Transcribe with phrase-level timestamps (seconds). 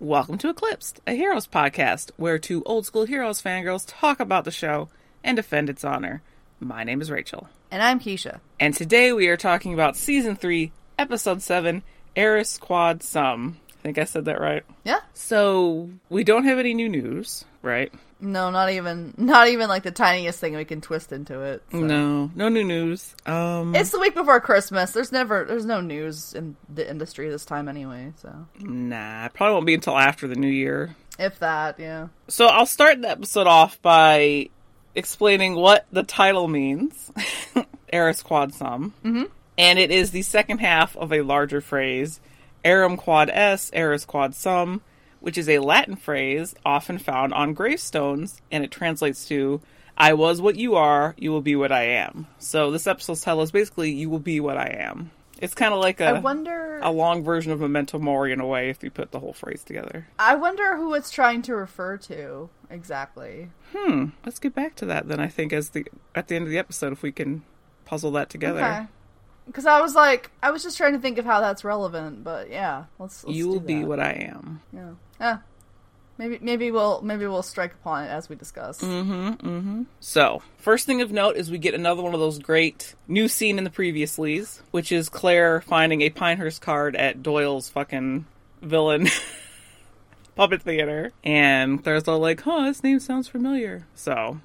[0.00, 4.50] Welcome to Eclipsed, a Heroes podcast where two old school Heroes fangirls talk about the
[4.50, 4.88] show
[5.22, 6.22] and defend its honor.
[6.58, 7.50] My name is Rachel.
[7.70, 8.40] And I'm Keisha.
[8.58, 11.82] And today we are talking about Season 3, Episode 7,
[12.16, 13.58] Eris Quod Sum.
[13.68, 14.64] I think I said that right.
[14.84, 15.00] Yeah.
[15.12, 17.92] So, we don't have any new news, right?
[18.20, 21.62] No, not even not even like the tiniest thing we can twist into it.
[21.72, 21.78] so.
[21.78, 23.14] No, no new news.
[23.26, 24.92] Um, It's the week before Christmas.
[24.92, 29.54] There's never there's no news in the industry this time anyway, so nah, it probably
[29.54, 30.94] won't be until after the new year.
[31.18, 32.08] if that, yeah.
[32.28, 34.50] So I'll start the episode off by
[34.94, 37.10] explaining what the title means.
[37.92, 38.94] Eris Quod Sum.
[39.04, 39.24] Mm-hmm.
[39.58, 42.20] And it is the second half of a larger phrase,
[42.64, 44.80] Arum Quad S, Eris Quod Sum,
[45.20, 49.60] which is a Latin phrase often found on gravestones, and it translates to
[49.96, 52.26] I was what you are, you will be what I am.
[52.38, 55.10] So this episode's title is basically You will be what I am.
[55.40, 58.46] It's kind of like I a, wonder a long version of Memento Mori in a
[58.46, 60.06] way if you put the whole phrase together.
[60.18, 63.50] I wonder who it's trying to refer to exactly.
[63.74, 64.06] Hmm.
[64.24, 65.20] Let's get back to that then.
[65.20, 67.42] I think as the at the end of the episode, if we can
[67.84, 68.64] puzzle that together.
[68.64, 68.86] Okay.
[69.46, 72.50] Because I was like, I was just trying to think of how that's relevant, but
[72.50, 73.24] yeah, let's.
[73.24, 74.62] let's you will be what I am.
[74.72, 74.92] Yeah.
[75.20, 75.38] Yeah.
[76.20, 78.80] Maybe maybe we'll maybe we'll strike upon it as we discuss.
[78.80, 79.86] Mm.
[80.00, 83.56] So, first thing of note is we get another one of those great new scene
[83.56, 88.26] in the previous leads, which is Claire finding a Pinehurst card at Doyle's fucking
[88.60, 89.08] villain
[90.36, 94.40] puppet theater, and Claire's all like, "Huh, this name sounds familiar." So,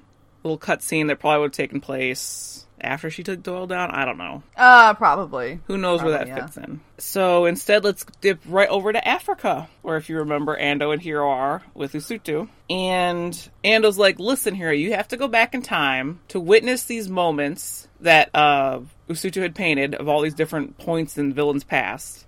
[0.46, 3.90] little cut scene that probably would have taken place after she took Doyle down.
[3.90, 4.42] I don't know.
[4.56, 5.60] Uh, probably.
[5.66, 6.46] Who knows where that yeah.
[6.46, 6.80] fits in?
[6.98, 11.28] So instead, let's dip right over to Africa, where if you remember, Ando and Hiro
[11.28, 12.48] are with Usutu.
[12.68, 17.08] And Ando's like, listen, Hiro, you have to go back in time to witness these
[17.08, 22.26] moments that uh, Usutu had painted of all these different points in the villain's past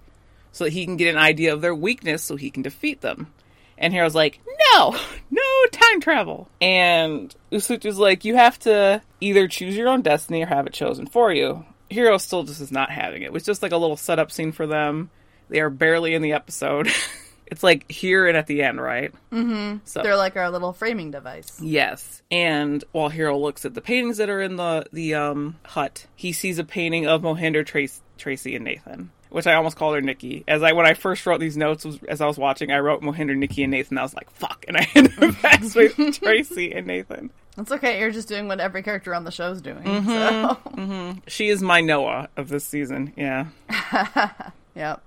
[0.53, 3.33] so that he can get an idea of their weakness so he can defeat them.
[3.79, 4.41] And Hiro's like,
[4.75, 4.97] no,
[5.31, 6.49] no time travel.
[6.61, 11.07] And Usutu's like, you have to either choose your own destiny or have it chosen
[11.07, 11.65] for you.
[11.89, 13.27] Hiro still just is not having it.
[13.27, 15.11] It was just like a little setup scene for them.
[15.49, 16.89] They are barely in the episode.
[17.47, 19.13] it's like here and at the end, right?
[19.33, 19.79] Mm-hmm.
[19.85, 21.59] So They're like our little framing device.
[21.63, 22.23] Yes.
[22.31, 26.33] And while Hiro looks at the paintings that are in the the um, hut, he
[26.33, 29.11] sees a painting of Mohinder, Trace, Tracy, and Nathan.
[29.31, 30.45] Which I almost called her Nikki.
[30.49, 33.03] As I when I first wrote these notes, was, as I was watching, I wrote
[33.03, 33.99] Mohinder, Nikki, and Nathan.
[33.99, 37.31] I was like, "Fuck!" And I ended up with Tracy and Nathan.
[37.57, 37.99] That's okay.
[37.99, 39.83] You're just doing what every character on the show is doing.
[39.83, 40.09] Mm-hmm.
[41.17, 43.13] So, She is my Noah of this season.
[43.17, 43.47] Yeah.
[44.77, 45.03] yep.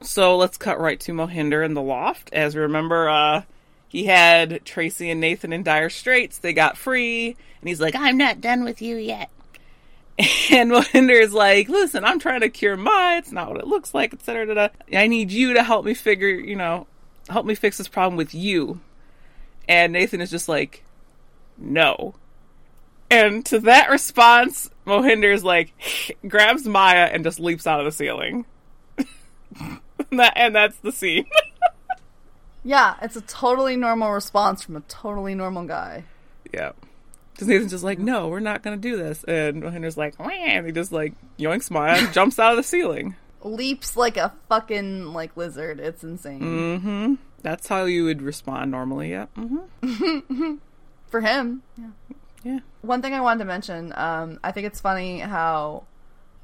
[0.00, 2.32] So let's cut right to Mohinder in the loft.
[2.32, 3.42] As we remember, uh,
[3.86, 6.38] he had Tracy and Nathan in dire straits.
[6.38, 9.30] They got free, and he's like, "I'm not done with you yet."
[10.50, 13.16] And Mohinder is like, "Listen, I'm trying to cure my.
[13.16, 14.70] It's not what it looks like, etc.
[14.92, 16.86] I need you to help me figure, you know,
[17.28, 18.80] help me fix this problem with you."
[19.66, 20.84] And Nathan is just like,
[21.56, 22.14] "No."
[23.10, 25.74] And to that response, Mohinder is like,
[26.28, 28.46] grabs Maya and just leaps out of the ceiling.
[28.96, 29.80] and,
[30.12, 31.26] that, and that's the scene.
[32.64, 36.04] Yeah, it's a totally normal response from a totally normal guy.
[36.54, 36.72] yeah.
[37.32, 39.24] Because Nathan's just like, no, we're not going to do this.
[39.24, 43.16] And Mohinder's like, Wah, and he just like yoinks and jumps out of the ceiling.
[43.42, 45.80] Leaps like a fucking like lizard.
[45.80, 46.40] It's insane.
[46.40, 47.14] Mm-hmm.
[47.42, 49.10] That's how you would respond normally.
[49.10, 49.26] Yeah.
[49.36, 50.54] Mm-hmm.
[51.08, 51.62] For him.
[51.76, 51.88] Yeah.
[52.44, 52.58] Yeah.
[52.82, 55.84] One thing I wanted to mention, um, I think it's funny how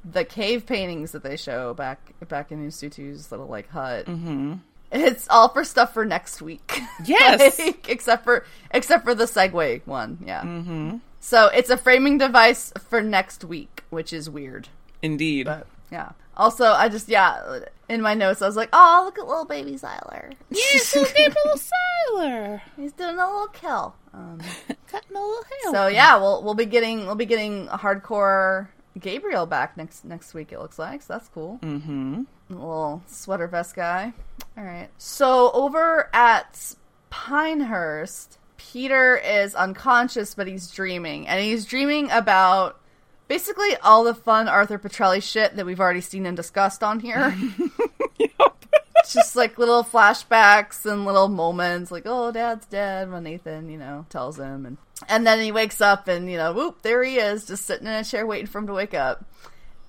[0.09, 4.05] the cave paintings that they show back back in Usutu's little like hut.
[4.05, 4.55] Mm-hmm.
[4.91, 6.81] It's all for stuff for next week.
[7.05, 7.59] Yes.
[7.59, 10.41] Like, except for except for the Segway one, yeah.
[10.41, 10.97] Mm-hmm.
[11.21, 14.67] So it's a framing device for next week, which is weird.
[15.01, 15.45] Indeed.
[15.45, 16.11] But yeah.
[16.35, 19.73] Also, I just yeah, in my notes I was like, oh, look at little baby
[19.73, 20.33] Sylar.
[20.49, 22.61] yeah, so good little Sylar.
[22.77, 23.95] He's doing a little kill.
[24.13, 24.39] Um,
[24.87, 25.71] Cutting a little hair.
[25.73, 28.67] so yeah, we'll we'll be getting we'll be getting a hardcore
[28.99, 30.51] Gabriel back next next week.
[30.51, 31.59] It looks like so that's cool.
[31.61, 32.23] Mm-hmm.
[32.49, 34.13] Little sweater vest guy.
[34.57, 34.89] All right.
[34.97, 36.75] So over at
[37.09, 42.79] Pinehurst, Peter is unconscious, but he's dreaming, and he's dreaming about
[43.27, 47.35] basically all the fun Arthur Petrelli shit that we've already seen and discussed on here.
[49.09, 54.05] Just like little flashbacks and little moments, like "Oh, Dad's dead" when Nathan, you know,
[54.09, 57.47] tells him, and and then he wakes up and you know, whoop, there he is,
[57.47, 59.25] just sitting in a chair waiting for him to wake up.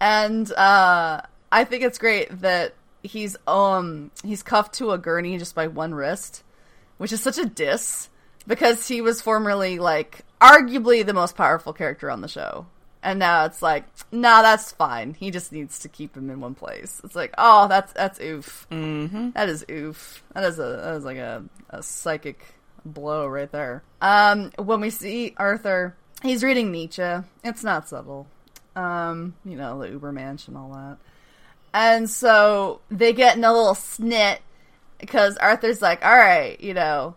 [0.01, 5.55] And uh, I think it's great that he's um he's cuffed to a gurney just
[5.55, 6.43] by one wrist,
[6.99, 8.08] which is such a diss
[8.47, 12.67] because he was formerly like arguably the most powerful character on the show.
[13.02, 15.14] And now it's like, nah, that's fine.
[15.14, 17.00] He just needs to keep him in one place.
[17.02, 18.67] It's like, oh, that's that's oof.
[18.70, 19.31] Mm-hmm.
[19.31, 20.23] That is oof.
[20.35, 22.44] That is a that is like a, a psychic
[22.85, 23.82] blow right there.
[24.02, 27.25] Um, when we see Arthur, he's reading Nietzsche.
[27.43, 28.26] It's not subtle.
[28.76, 30.99] Um, you know, the Ubermensch and all that.
[31.73, 34.41] And so they get in a little snit
[34.99, 37.15] because Arthur's like, all right, you know,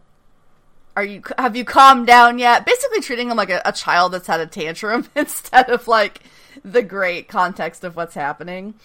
[0.95, 2.65] are you have you calmed down yet?
[2.65, 6.21] Basically treating him like a, a child that's had a tantrum instead of like
[6.63, 8.75] the great context of what's happening.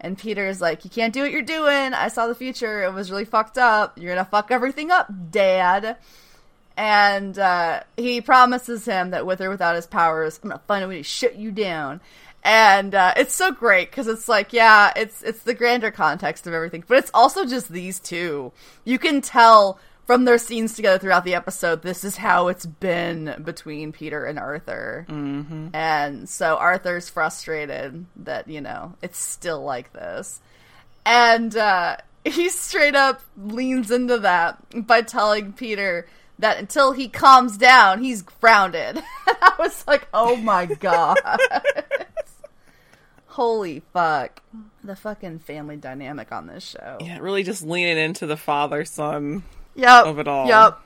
[0.00, 1.94] And Peter's like, you can't do what you're doing.
[1.94, 2.82] I saw the future.
[2.84, 3.98] It was really fucked up.
[3.98, 5.96] You're gonna fuck everything up, Dad.
[6.76, 10.88] And uh, he promises him that with or without his powers, I'm gonna find a
[10.88, 12.02] way to shut you down.
[12.44, 16.52] And uh, it's so great because it's like, yeah, it's it's the grander context of
[16.52, 18.52] everything, but it's also just these two.
[18.84, 23.34] You can tell from their scenes together throughout the episode, this is how it's been
[23.42, 25.06] between Peter and Arthur.
[25.08, 25.68] Mm-hmm.
[25.74, 30.40] And so Arthur's frustrated that, you know, it's still like this.
[31.06, 36.06] And uh, he straight up leans into that by telling Peter
[36.38, 39.02] that until he calms down, he's grounded.
[39.26, 41.16] I was like, oh my god.
[43.34, 44.40] Holy fuck.
[44.84, 46.98] The fucking family dynamic on this show.
[47.00, 49.42] Yeah, really just leaning into the father son
[49.74, 50.06] Yep.
[50.06, 50.46] of it all.
[50.46, 50.78] Yep.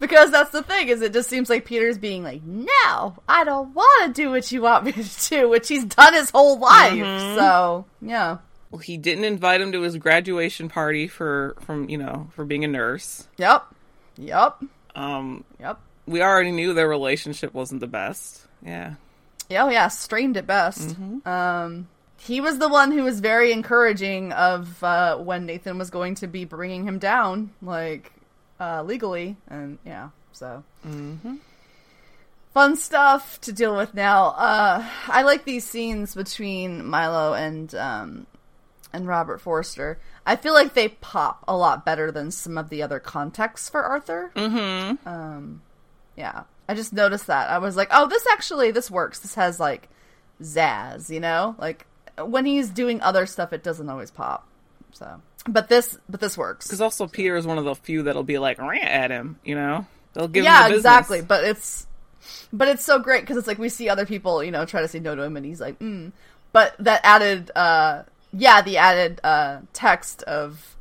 [0.00, 3.72] Because that's the thing, is it just seems like Peter's being like, No, I don't
[3.74, 6.94] wanna do what you want me to do, which he's done his whole life.
[6.94, 7.34] Mhm.
[7.36, 8.38] So yeah.
[8.72, 12.64] Well, he didn't invite him to his graduation party for from you know for being
[12.64, 13.28] a nurse.
[13.36, 13.62] Yep.
[14.16, 14.64] Yep.
[14.96, 15.78] Um, Yep.
[16.06, 18.46] we already knew their relationship wasn't the best.
[18.66, 18.94] Yeah.
[19.48, 20.96] Yeah, oh yeah, strained at best.
[21.26, 26.14] Um, he was the one who was very encouraging of uh, when Nathan was going
[26.16, 28.12] to be bringing him down, like
[28.60, 31.36] uh, legally, and yeah, so Mm-hmm.
[32.54, 34.28] fun stuff to deal with now.
[34.28, 38.26] Uh, I like these scenes between Milo and um,
[38.92, 39.98] and Robert Forster.
[40.24, 43.82] I feel like they pop a lot better than some of the other contexts for
[43.82, 44.30] Arthur.
[44.36, 45.08] Mm-hmm.
[45.08, 45.62] Um,
[46.16, 47.50] yeah, I just noticed that.
[47.50, 49.20] I was like, oh, this actually this works.
[49.20, 49.88] This has like
[50.40, 51.86] zazz, you know, like
[52.18, 54.46] when he's doing other stuff, it doesn't always pop.
[54.92, 56.66] So, but this, but this works.
[56.66, 59.38] Because also Peter is one of the few that'll be like rant at him.
[59.44, 61.22] You know, they'll give him yeah, the exactly.
[61.22, 61.86] But it's,
[62.52, 64.88] but it's so great because it's like we see other people, you know, try to
[64.88, 66.12] say no to him, and he's like, mm.
[66.52, 70.76] But that added, uh, yeah, the added uh, text of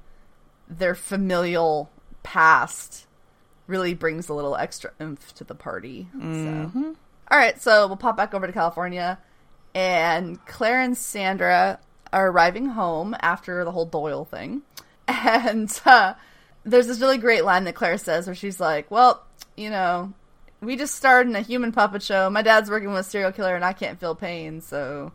[0.67, 1.89] their familial
[2.23, 3.07] past
[3.71, 6.07] really brings a little extra oomph to the party.
[6.13, 6.19] So.
[6.19, 6.95] Mhm.
[7.31, 9.17] All right, so we'll pop back over to California,
[9.73, 11.79] and Claire and Sandra
[12.11, 14.61] are arriving home after the whole Doyle thing,
[15.07, 16.13] and uh,
[16.65, 19.23] there's this really great line that Claire says where she's like, "Well,
[19.55, 20.11] you know,
[20.59, 22.29] we just starred in a human puppet show.
[22.29, 25.13] My dad's working with a serial killer, and I can't feel pain, so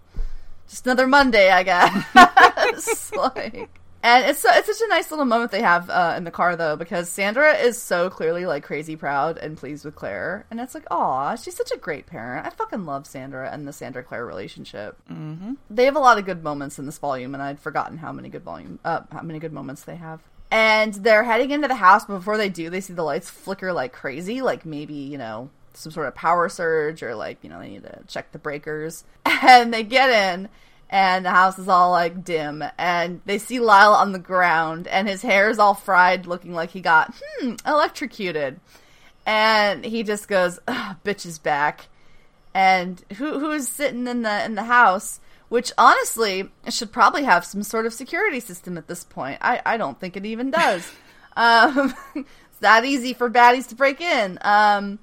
[0.68, 3.68] just another Monday, I guess." like.
[4.06, 6.54] And it's so, it's such a nice little moment they have uh, in the car
[6.54, 10.76] though, because Sandra is so clearly like crazy proud and pleased with Claire, and it's
[10.76, 12.46] like, aw, she's such a great parent.
[12.46, 14.96] I fucking love Sandra and the Sandra Claire relationship.
[15.10, 15.54] Mm-hmm.
[15.68, 18.28] They have a lot of good moments in this volume, and I'd forgotten how many
[18.28, 20.20] good volume, uh, how many good moments they have.
[20.52, 23.72] And they're heading into the house, but before they do, they see the lights flicker
[23.72, 27.58] like crazy, like maybe you know some sort of power surge, or like you know
[27.58, 29.02] they need to check the breakers.
[29.42, 30.48] And they get in,
[30.88, 35.08] and the house is all like dim, and they see Lyle on the ground, and
[35.08, 38.60] his hair is all fried, looking like he got hmm electrocuted.
[39.24, 41.88] And he just goes, Ugh, "Bitch is back."
[42.54, 45.20] And who who is sitting in the in the house?
[45.48, 49.38] Which honestly should probably have some sort of security system at this point.
[49.40, 50.90] I I don't think it even does.
[51.36, 54.38] um, it's that easy for baddies to break in.
[54.42, 55.00] Um,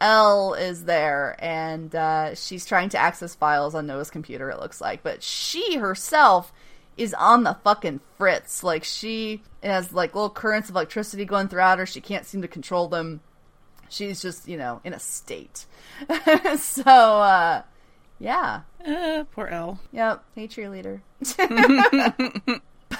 [0.00, 4.50] Elle is there, and uh, she's trying to access files on Noah's computer.
[4.50, 6.52] It looks like, but she herself
[6.96, 8.62] is on the fucking fritz.
[8.62, 11.86] Like she has like little currents of electricity going throughout her.
[11.86, 13.20] She can't seem to control them.
[13.88, 15.66] She's just you know in a state.
[16.58, 17.62] so uh,
[18.18, 19.78] yeah, Uh, poor Elle.
[19.92, 20.22] yep.
[20.34, 21.00] Hey cheerleader.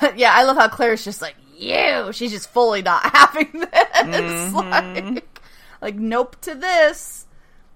[0.01, 2.11] but yeah, I love how Claire's just like you.
[2.13, 4.53] She's just fully not having this.
[4.53, 5.34] Like,
[5.85, 7.27] like nope to this.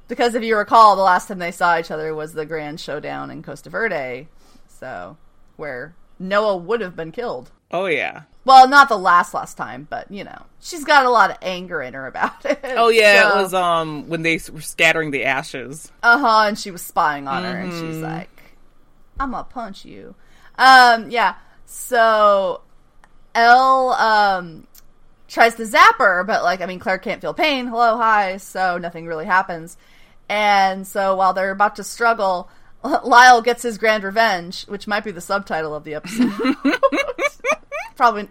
[0.09, 3.31] Because if you recall, the last time they saw each other was the grand showdown
[3.31, 4.27] in Costa Verde.
[4.67, 5.17] So,
[5.57, 7.51] where Noah would have been killed.
[7.71, 8.23] Oh yeah.
[8.47, 11.83] Well, not the last last time, but you know, she's got a lot of anger
[11.83, 12.59] in her about it.
[12.65, 13.33] Oh yeah.
[13.39, 15.93] It was um when they were scattering the ashes.
[16.03, 18.03] uh huh, and she was spying on her, and she's Mhm.
[18.03, 18.43] like,
[19.21, 20.15] "I'm gonna punch you."
[20.57, 21.35] Um, yeah.
[21.67, 22.63] So,
[23.35, 24.67] Elle um
[25.29, 27.67] tries to zap her, but like, I mean, Claire can't feel pain.
[27.67, 28.39] Hello, hi.
[28.39, 29.77] So nothing really happens,
[30.29, 32.51] And so while they're about to struggle,
[32.83, 36.33] Lyle gets his grand revenge, which might be the subtitle of the episode.
[37.97, 38.29] probably,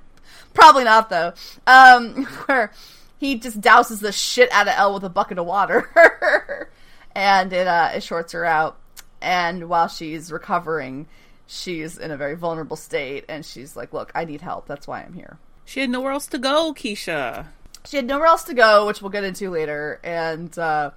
[0.53, 1.33] probably not though.
[1.65, 2.71] Um, where
[3.19, 6.69] he just douses the shit out of Elle with a bucket of water,
[7.15, 8.77] and it uh, it shorts her out.
[9.19, 11.07] And while she's recovering,
[11.47, 14.67] she's in a very vulnerable state, and she's like, "Look, I need help.
[14.67, 17.45] That's why I'm here." She had nowhere else to go, Keisha.
[17.85, 20.57] She had nowhere else to go, which we'll get into later, and.
[20.57, 20.91] uh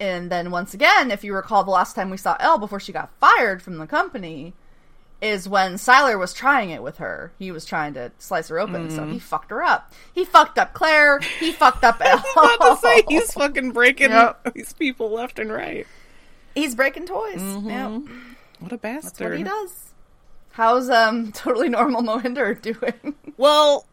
[0.00, 2.90] and then once again, if you recall the last time we saw Elle before she
[2.90, 4.52] got fired from the company,
[5.20, 7.30] is when Sylar was trying it with her.
[7.38, 9.92] He was trying to slice her open, so he fucked her up.
[10.12, 11.20] He fucked up Claire.
[11.38, 12.18] He fucked up Elle.
[12.32, 14.54] about to say he's fucking breaking Yep.
[14.54, 15.86] these people left and right.
[16.56, 17.40] He's breaking toys.
[17.40, 18.02] Yep.
[18.58, 19.28] What a That's bastard.
[19.30, 19.91] what he does.
[20.52, 23.14] How's um totally normal Mohinder doing?
[23.38, 23.86] Well,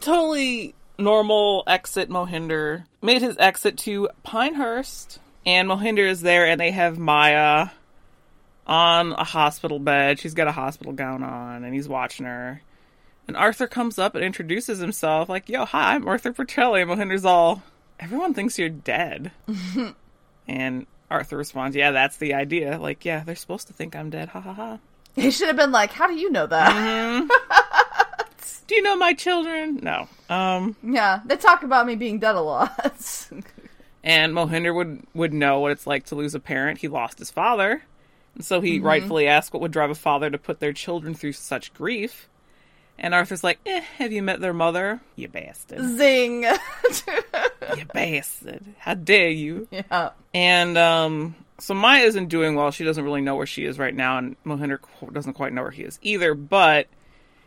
[0.00, 5.20] totally normal exit Mohinder made his exit to Pinehurst.
[5.46, 7.68] And Mohinder is there and they have Maya
[8.66, 10.18] on a hospital bed.
[10.18, 12.62] She's got a hospital gown on and he's watching her.
[13.28, 16.82] And Arthur comes up and introduces himself like, Yo, hi, I'm Arthur Petrelli.
[16.82, 17.62] And Mohinder's all,
[18.00, 19.30] Everyone thinks you're dead.
[20.48, 22.78] and Arthur responds, Yeah, that's the idea.
[22.78, 24.30] Like, yeah, they're supposed to think I'm dead.
[24.30, 24.78] Ha ha ha.
[25.22, 27.28] he should have been like, "How do you know that?"
[28.68, 29.80] Do you know my children?
[29.82, 30.08] No.
[30.28, 32.70] Um, yeah, they talk about me being dead a lot.
[34.04, 36.78] and Mohinder would would know what it's like to lose a parent.
[36.78, 37.82] He lost his father,
[38.34, 41.32] and so he rightfully asked what would drive a father to put their children through
[41.32, 42.28] such grief.
[42.98, 45.00] And Arthur's like, eh, "Have you met their mother?
[45.16, 45.80] You bastard!
[45.96, 46.42] Zing.
[46.42, 48.64] you bastard!
[48.78, 50.10] How dare you!" yeah.
[50.34, 52.70] And um, so Maya isn't doing well.
[52.70, 54.78] She doesn't really know where she is right now, and Mohinder
[55.12, 56.34] doesn't quite know where he is either.
[56.34, 56.86] But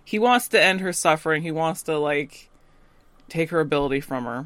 [0.04, 1.42] he wants to end her suffering.
[1.42, 2.50] He wants to like
[3.30, 4.46] take her ability from her.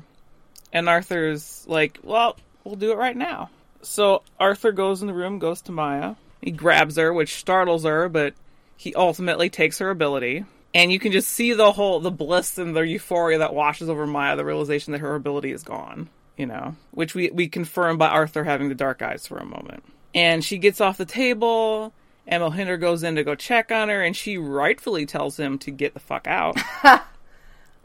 [0.71, 3.49] And Arthur's like, "Well, we'll do it right now."
[3.81, 6.15] So Arthur goes in the room, goes to Maya.
[6.41, 8.33] He grabs her, which startles her, but
[8.77, 10.45] he ultimately takes her ability.
[10.73, 14.05] And you can just see the whole the bliss and the euphoria that washes over
[14.05, 18.07] Maya, the realization that her ability is gone, you know, which we we confirm by
[18.07, 19.83] Arthur having the dark eyes for a moment.
[20.13, 21.93] And she gets off the table,
[22.25, 25.71] and Mohinder goes in to go check on her, and she rightfully tells him to
[25.71, 26.57] get the fuck out.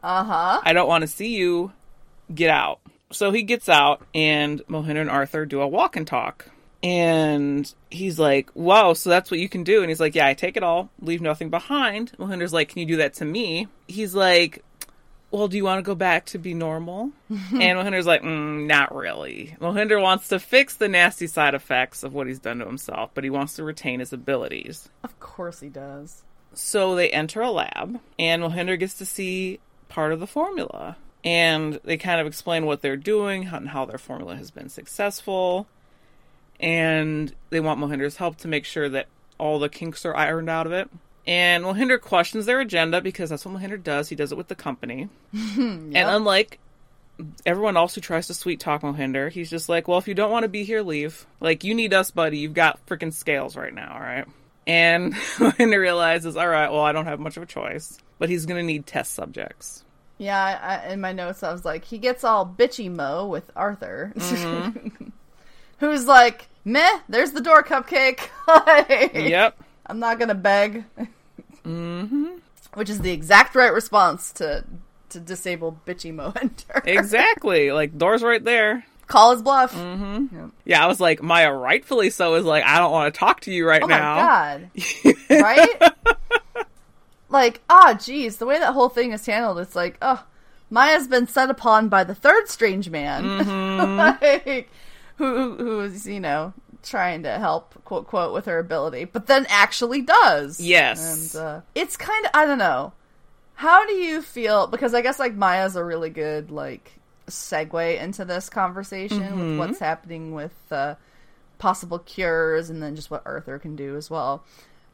[0.02, 0.60] Uh huh.
[0.64, 1.72] I don't want to see you.
[2.34, 2.80] Get out.
[3.12, 6.46] So he gets out, and Mohinder and Arthur do a walk and talk.
[6.82, 9.80] And he's like, Wow, so that's what you can do.
[9.80, 12.12] And he's like, Yeah, I take it all, leave nothing behind.
[12.18, 13.68] Mohinder's like, Can you do that to me?
[13.88, 14.64] He's like,
[15.30, 17.12] Well, do you want to go back to be normal?
[17.30, 19.56] and Mohinder's like, mm, Not really.
[19.60, 23.24] Mohinder wants to fix the nasty side effects of what he's done to himself, but
[23.24, 24.88] he wants to retain his abilities.
[25.04, 26.22] Of course he does.
[26.52, 30.96] So they enter a lab, and Mohinder gets to see part of the formula.
[31.22, 35.68] And they kind of explain what they're doing and how their formula has been successful.
[36.58, 39.06] And they want Mohinder's help to make sure that
[39.38, 40.90] all the kinks are ironed out of it.
[41.30, 44.08] And Mohinder questions their agenda because that's what Mohinder does.
[44.08, 45.08] He does it with the company.
[45.56, 46.58] And unlike
[47.46, 50.32] everyone else who tries to sweet talk Mohinder, he's just like, well, if you don't
[50.32, 51.24] want to be here, leave.
[51.38, 52.38] Like, you need us, buddy.
[52.38, 54.26] You've got freaking scales right now, all right?
[54.66, 58.44] And Mohinder realizes, all right, well, I don't have much of a choice, but he's
[58.44, 59.84] going to need test subjects.
[60.18, 64.12] Yeah, I, in my notes I was like, he gets all bitchy mo with Arthur,
[64.16, 65.08] mm-hmm.
[65.78, 68.20] who's like, meh, there's the door cupcake.
[68.48, 69.62] Like, Yep.
[69.86, 70.84] I'm not gonna beg.
[71.64, 72.26] Mm-hmm.
[72.74, 74.64] Which is the exact right response to
[75.10, 76.82] to disable bitchy mo enter.
[76.84, 77.72] Exactly.
[77.72, 78.84] like, door's right there.
[79.08, 79.74] Call his bluff.
[79.74, 80.48] Mm-hmm.
[80.64, 83.52] Yeah, I was like, Maya, rightfully so, is like, I don't want to talk to
[83.52, 84.16] you right Oh my now.
[84.16, 84.70] god.
[85.30, 85.92] right?
[87.28, 90.24] like, ah, geez, the way that whole thing is handled, it's like, oh,
[90.70, 93.96] Maya's been set upon by the third strange man, Mm-hmm.
[94.46, 94.70] like,
[95.16, 99.46] who who is you know trying to help quote quote with her ability, but then
[99.48, 100.60] actually does.
[100.60, 101.34] Yes.
[101.34, 102.92] and uh, it's kind of I don't know.
[103.54, 104.66] How do you feel?
[104.66, 106.92] Because I guess like Maya's a really good like
[107.26, 109.50] segue into this conversation Mm-hmm.
[109.50, 110.94] with what's happening with uh,
[111.58, 114.44] possible cures and then just what Arthur can do as well.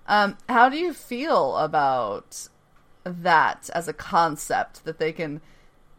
[0.08, 2.48] Um, how do you feel about
[3.04, 5.40] that as a concept that they can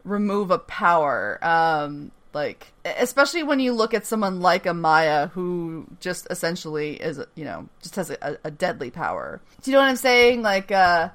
[0.04, 1.38] remove a power?
[1.42, 7.20] Um, like, especially when you look at someone like a Maya who just essentially is,
[7.34, 9.40] you know, just has a, a deadly power.
[9.62, 10.42] Do you know what I'm saying?
[10.42, 11.10] Like, uh,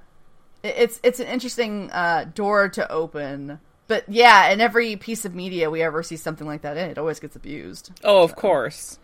[0.63, 3.59] it's it's an interesting uh, door to open.
[3.87, 6.97] But yeah, in every piece of media we ever see something like that in, it
[6.97, 7.91] always gets abused.
[8.03, 8.97] Oh, of course.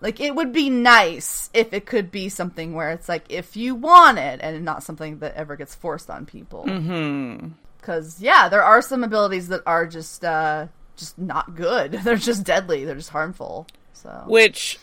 [0.00, 3.74] Like it would be nice if it could be something where it's like if you
[3.74, 6.64] want it and not something that ever gets forced on people.
[6.64, 7.48] Mm-hmm.
[7.82, 10.66] Cuz yeah, there are some abilities that are just uh
[11.00, 11.92] just not good.
[12.04, 12.84] They're just deadly.
[12.84, 13.66] They're just harmful.
[13.92, 14.78] So Which,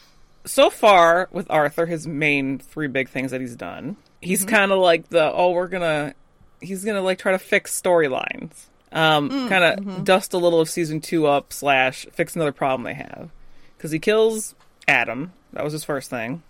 [0.46, 4.80] so far with Arthur, his main three big things that he's done, he's kind of
[4.80, 6.14] like the oh we're gonna
[6.60, 11.00] he's gonna like try to fix storylines, um, kind of dust a little of season
[11.00, 13.30] two up slash fix another problem they have,
[13.78, 14.56] because he kills
[14.88, 15.32] Adam.
[15.54, 16.44] That was his first thing.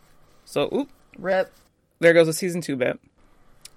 [0.45, 1.53] So oop, rip.
[1.99, 2.99] there goes a season two bit.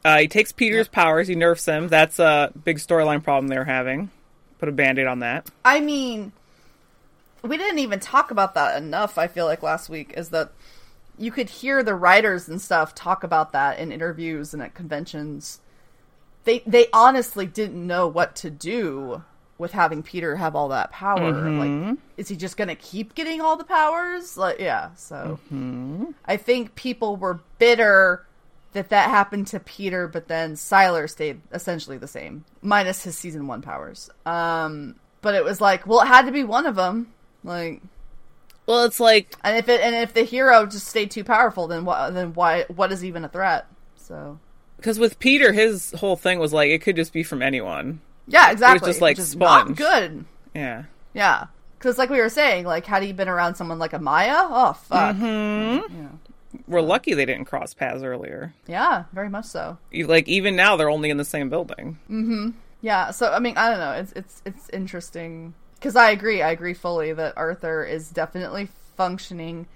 [0.04, 1.88] Uh, he takes Peter's powers, he nerfs him.
[1.88, 4.10] That's a big storyline problem they're having.
[4.60, 5.48] Put a band aid on that.
[5.64, 6.32] I mean,
[7.42, 9.16] we didn't even talk about that enough.
[9.16, 10.52] I feel like last week is that
[11.18, 15.60] you could hear the writers and stuff talk about that in interviews and at conventions.
[16.44, 19.22] They they honestly didn't know what to do
[19.56, 21.32] with having Peter have all that power.
[21.32, 21.94] Like, mm-hmm.
[22.16, 24.36] is he just gonna keep getting all the powers?
[24.36, 24.94] Like, yeah.
[24.94, 26.06] So, mm-hmm.
[26.24, 28.26] I think people were bitter
[28.72, 33.46] that that happened to Peter, but then Sylar stayed essentially the same, minus his season
[33.46, 34.10] one powers.
[34.26, 37.12] Um, but it was like, well, it had to be one of them.
[37.44, 37.82] Like,
[38.66, 41.84] Well, it's like and if it and if the hero just stayed too powerful, then
[41.84, 42.14] what?
[42.14, 42.64] Then why?
[42.68, 43.66] What is even a threat?
[43.96, 44.38] So
[44.76, 48.00] because with Peter, his whole thing was like it could just be from anyone.
[48.28, 48.88] yeah, exactly.
[48.88, 49.78] just like Which is not sponge.
[49.78, 50.24] good.
[50.54, 50.84] Yeah.
[51.12, 51.46] Yeah,
[51.78, 54.72] because like we were saying, like had he been around someone like a Maya, oh
[54.74, 55.94] fuck, Mm-hmm.
[56.02, 56.08] yeah,
[56.66, 58.54] We're lucky they didn't cross paths earlier.
[58.66, 59.78] yeah, very much so.
[59.92, 61.98] Like even now, they're only in the same building.
[62.06, 62.50] Hmm.
[62.80, 63.92] Yeah, so I mean, I don't know.
[63.92, 66.42] It's it's it's interesting because I agree.
[66.42, 69.66] I agree fully that Arthur is definitely functioning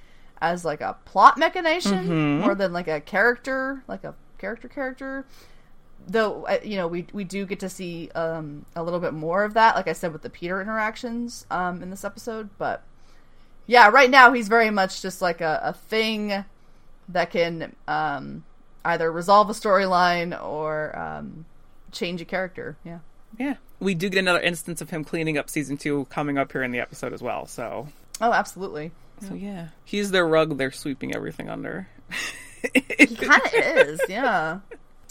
[0.41, 5.25] as like a plot mechanization more than like a character, like a character character.
[6.07, 9.55] Though you know, we we do get to see um, a little bit more of
[9.55, 12.51] that, like I said, with the Peter interactions um, in this episode.
[12.59, 12.83] But
[13.67, 16.45] yeah, right now he's very much just like a, a thing
[17.09, 18.45] that can um,
[18.85, 21.45] either resolve a storyline or um,
[21.93, 22.77] change a character.
[22.85, 22.99] Yeah.
[23.39, 23.55] Yeah.
[23.81, 26.71] We do get another instance of him cleaning up season two coming up here in
[26.71, 27.47] the episode as well.
[27.47, 27.89] So,
[28.21, 28.93] Oh, absolutely.
[29.21, 30.57] so yeah, he's their rug.
[30.57, 31.89] They're sweeping everything under.
[32.99, 34.01] He kind of is.
[34.09, 34.61] Yeah.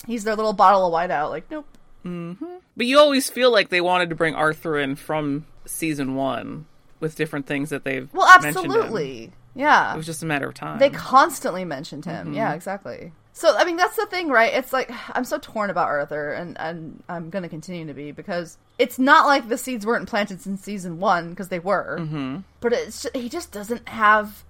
[0.07, 1.29] He's their little bottle of whiteout.
[1.29, 1.65] Like, nope.
[2.75, 6.65] But you always feel like they wanted to bring Arthur in from season one
[6.99, 9.31] with different things that they've Well, absolutely.
[9.55, 9.93] Yeah.
[9.93, 10.79] It was just a matter of time.
[10.79, 12.27] They constantly mentioned him.
[12.27, 12.35] Mm-hmm.
[12.35, 13.11] Yeah, exactly.
[13.33, 14.53] So, I mean, that's the thing, right?
[14.53, 18.11] It's like I'm so torn about Arthur, and and I'm going to continue to be
[18.11, 22.37] because it's not like the seeds weren't planted since season one because they were, mm-hmm.
[22.59, 24.45] but it's he just doesn't have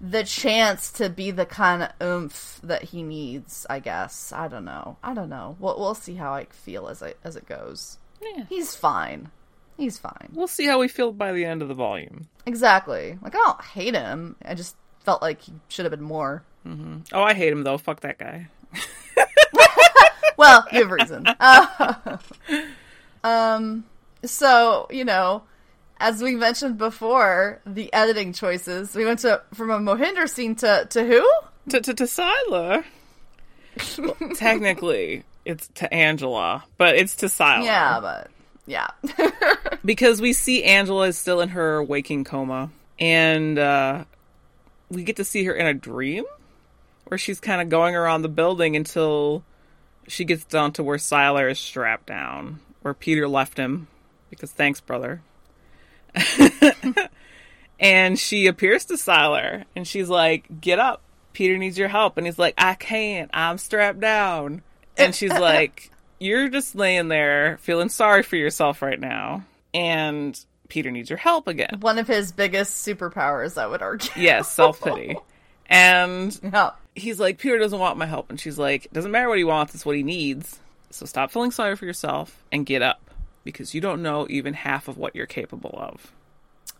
[0.00, 3.66] the chance to be the kind of oomph that he needs.
[3.70, 4.96] I guess I don't know.
[5.02, 5.56] I don't know.
[5.60, 7.98] We'll we'll see how I feel as I as it goes.
[8.20, 8.46] Yeah.
[8.48, 9.30] He's fine.
[9.76, 10.30] He's fine.
[10.32, 12.28] We'll see how we feel by the end of the volume.
[12.46, 13.18] Exactly.
[13.22, 14.36] Like I don't hate him.
[14.44, 16.42] I just felt like he should have been more.
[17.12, 17.76] Oh, I hate him though.
[17.78, 18.48] Fuck that guy.
[20.36, 21.26] Well, you have reason.
[21.26, 22.18] Uh,
[23.24, 23.84] um,
[24.24, 25.42] so you know,
[25.98, 28.94] as we mentioned before, the editing choices.
[28.94, 31.30] We went to from a Mohinder scene to to who?
[31.70, 32.84] To to, to Sylar.
[33.98, 37.64] Well, technically, it's to Angela, but it's to Sylar.
[37.64, 38.30] Yeah, but
[38.66, 38.88] yeah,
[39.84, 44.04] because we see Angela is still in her waking coma, and uh,
[44.88, 46.24] we get to see her in a dream
[47.04, 49.44] where she's kind of going around the building until
[50.08, 53.88] she gets down to where Sylar is strapped down, where Peter left him.
[54.30, 55.22] Because thanks, brother.
[57.78, 62.26] and she appears to Sylar, and she's like, "Get up, Peter needs your help." And
[62.26, 63.30] he's like, "I can't.
[63.32, 64.62] I'm strapped down."
[64.96, 69.44] And she's like, "You're just laying there feeling sorry for yourself right now."
[69.74, 71.76] And Peter needs your help again.
[71.80, 74.10] one of his biggest superpowers, I would argue.
[74.16, 75.16] Yes, self pity.
[75.68, 76.70] and Yeah.
[76.94, 78.30] he's like, Peter doesn't want my help.
[78.30, 80.60] And she's like, doesn't matter what he wants, it's what he needs.
[80.90, 83.10] So stop feeling sorry for yourself and get up
[83.42, 86.12] because you don't know even half of what you're capable of.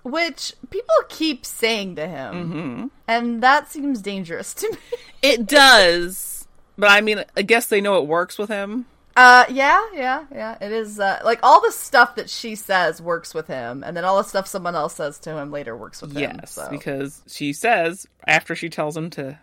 [0.04, 2.86] Which people keep saying to him, Mm-hmm.
[3.08, 4.78] and that seems dangerous to me.
[5.22, 6.46] It does.
[6.78, 8.86] But I mean, I guess they know it works with him.
[9.16, 10.58] Uh, yeah, yeah, yeah.
[10.60, 14.04] It is uh, like all the stuff that she says works with him, and then
[14.04, 16.22] all the stuff someone else says to him later works with him.
[16.22, 16.68] Yes, so.
[16.68, 19.38] because she says, after she tells him to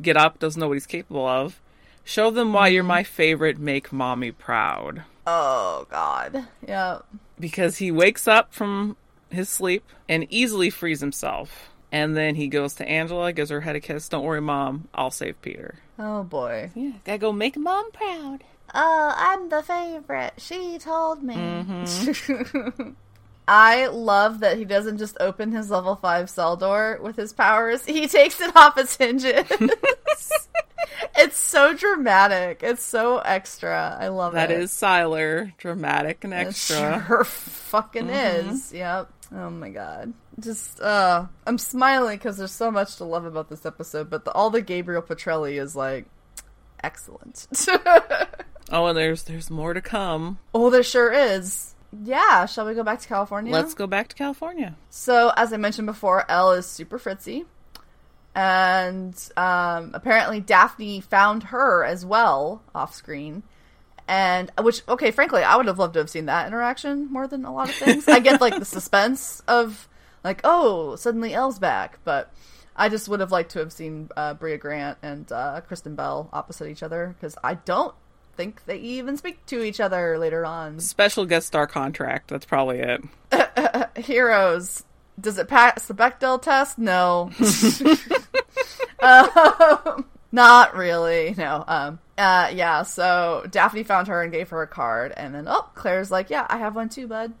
[0.00, 1.60] get up, doesn't know what he's capable of,
[2.04, 5.02] show them why you're my favorite, make mommy proud.
[5.26, 7.00] Oh God, yeah.
[7.38, 8.96] because he wakes up from
[9.30, 11.68] his sleep and easily frees himself.
[11.92, 14.08] And then he goes to Angela, gives her head a kiss.
[14.08, 15.74] Don't worry, mom, I'll save Peter.
[15.98, 16.70] Oh boy.
[16.74, 18.44] Yeah, gotta go make mom proud.
[18.74, 20.34] Oh, I'm the favorite.
[20.38, 21.34] She told me.
[21.34, 22.90] Mm-hmm.
[23.48, 27.84] I love that he doesn't just open his level five cell door with his powers.
[27.84, 29.44] He takes it off its hinges.
[31.16, 32.60] it's so dramatic.
[32.62, 33.96] It's so extra.
[34.00, 34.60] I love That it.
[34.60, 37.04] is Sylar, dramatic and It extra.
[37.06, 38.50] sure fucking mm-hmm.
[38.50, 38.72] is.
[38.72, 39.10] Yep.
[39.34, 40.12] Oh my god.
[40.38, 44.32] Just, uh, I'm smiling because there's so much to love about this episode, but the,
[44.32, 46.06] all the Gabriel Petrelli is like,
[46.82, 47.46] excellent.
[48.72, 50.38] Oh, and there's there's more to come.
[50.54, 51.74] oh, there sure is.
[52.02, 53.52] Yeah, shall we go back to California?
[53.52, 54.76] Let's go back to California.
[54.88, 57.44] So, as I mentioned before, Elle is super fritzy.
[58.34, 63.42] And um, apparently, Daphne found her as well off screen.
[64.08, 67.44] And which, okay, frankly, I would have loved to have seen that interaction more than
[67.44, 68.08] a lot of things.
[68.08, 69.86] I get like the suspense of,
[70.24, 71.98] like, oh, suddenly Elle's back.
[72.04, 72.32] But
[72.74, 76.30] I just would have liked to have seen uh, Brea Grant and uh, Kristen Bell
[76.32, 77.94] opposite each other because I don't
[78.36, 80.80] think they even speak to each other later on.
[80.80, 82.28] Special guest star contract.
[82.28, 83.02] That's probably it.
[83.96, 84.84] heroes.
[85.20, 86.78] Does it pass the Bechdel test?
[86.78, 87.30] No.
[89.00, 91.34] um, not really.
[91.36, 91.64] No.
[91.66, 91.98] Um.
[92.16, 92.50] Uh.
[92.52, 92.82] Yeah.
[92.82, 96.46] So Daphne found her and gave her a card, and then oh, Claire's like, "Yeah,
[96.48, 97.34] I have one too, bud."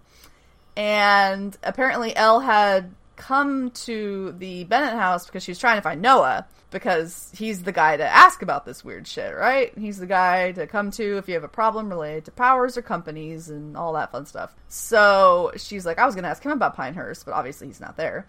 [0.76, 6.44] And apparently, Elle had come to the Bennett house because she's trying to find Noah
[6.70, 9.72] because he's the guy to ask about this weird shit, right?
[9.78, 12.82] He's the guy to come to if you have a problem related to powers or
[12.82, 14.52] companies and all that fun stuff.
[14.68, 17.96] So she's like, I was going to ask him about Pinehurst, but obviously he's not
[17.96, 18.26] there.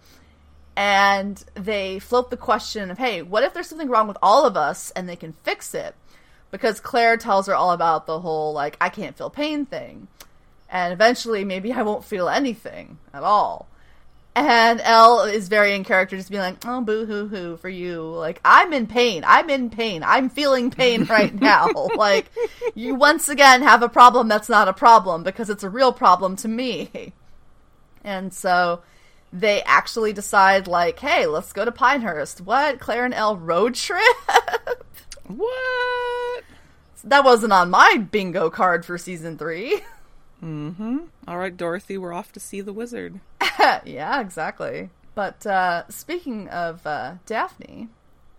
[0.76, 4.56] And they float the question of, hey, what if there's something wrong with all of
[4.56, 5.96] us and they can fix it?
[6.52, 10.06] Because Claire tells her all about the whole, like, I can't feel pain thing.
[10.70, 13.68] And eventually, maybe I won't feel anything at all.
[14.36, 18.02] And Elle is very in character, just being like, "Oh, boo hoo hoo for you."
[18.02, 19.22] Like, I'm in pain.
[19.24, 20.02] I'm in pain.
[20.02, 21.68] I'm feeling pain right now.
[21.96, 22.30] like,
[22.74, 26.34] you once again have a problem that's not a problem because it's a real problem
[26.36, 27.12] to me.
[28.02, 28.82] And so
[29.32, 32.80] they actually decide, like, "Hey, let's go to Pinehurst." What?
[32.80, 34.02] Claire and Elle road trip?
[35.26, 36.44] What?
[37.04, 39.80] that wasn't on my bingo card for season three.
[40.44, 40.98] Mm-hmm.
[41.26, 43.20] All right, Dorothy, we're off to see the wizard.
[43.84, 44.90] yeah, exactly.
[45.14, 47.88] But uh, speaking of uh, Daphne,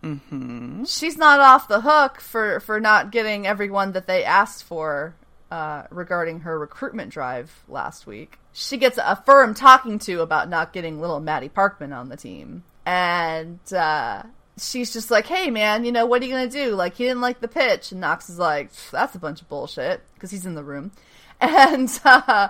[0.03, 0.83] Mm-hmm.
[0.83, 5.15] she's not off the hook for for not getting everyone that they asked for
[5.49, 8.37] uh, regarding her recruitment drive last week.
[8.53, 12.63] She gets a firm talking to about not getting little Maddie Parkman on the team,
[12.85, 14.21] and uh,
[14.59, 16.75] she's just like, "Hey, man, you know what are you gonna do?
[16.75, 20.01] Like, he didn't like the pitch." And Knox is like, "That's a bunch of bullshit,"
[20.13, 20.91] because he's in the room,
[21.41, 21.99] and.
[22.03, 22.49] Uh,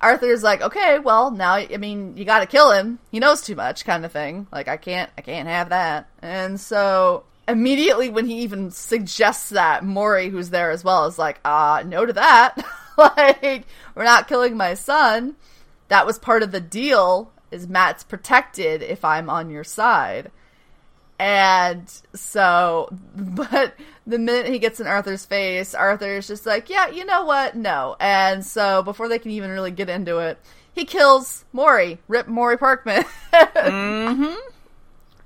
[0.00, 2.98] Arthur's like, okay, well, now, I mean, you gotta kill him.
[3.10, 4.46] He knows too much, kind of thing.
[4.50, 6.08] Like, I can't, I can't have that.
[6.22, 11.40] And so, immediately when he even suggests that, Maury, who's there as well, is like,
[11.44, 12.64] ah, no to that.
[12.96, 15.36] like, we're not killing my son.
[15.88, 20.30] That was part of the deal, is Matt's protected if I'm on your side.
[21.20, 23.74] And so, but
[24.06, 27.54] the minute he gets in Arthur's face, Arthur's just like, yeah, you know what?
[27.54, 27.94] No.
[28.00, 30.38] And so, before they can even really get into it,
[30.72, 31.98] he kills Maury.
[32.08, 33.04] Rip Maury Parkman.
[33.32, 34.34] Mm-hmm.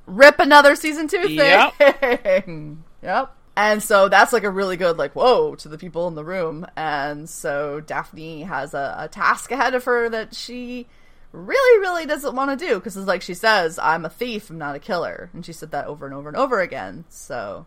[0.06, 1.38] Rip another season two thing.
[1.38, 1.74] Yep.
[3.02, 3.36] yep.
[3.56, 6.66] And so that's like a really good, like, whoa to the people in the room.
[6.76, 10.86] And so Daphne has a, a task ahead of her that she
[11.34, 14.58] really, really doesn't want to do because it's like she says, I'm a thief, I'm
[14.58, 15.30] not a killer.
[15.32, 17.04] And she said that over and over and over again.
[17.08, 17.66] So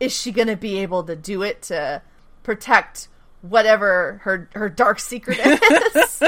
[0.00, 2.02] is she going to be able to do it to
[2.42, 3.08] protect
[3.42, 6.22] whatever her, her dark secret is?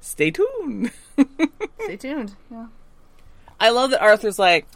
[0.00, 0.90] Stay tuned.
[1.80, 2.34] Stay tuned.
[2.50, 2.66] Yeah.
[3.60, 4.66] I love that Arthur's like,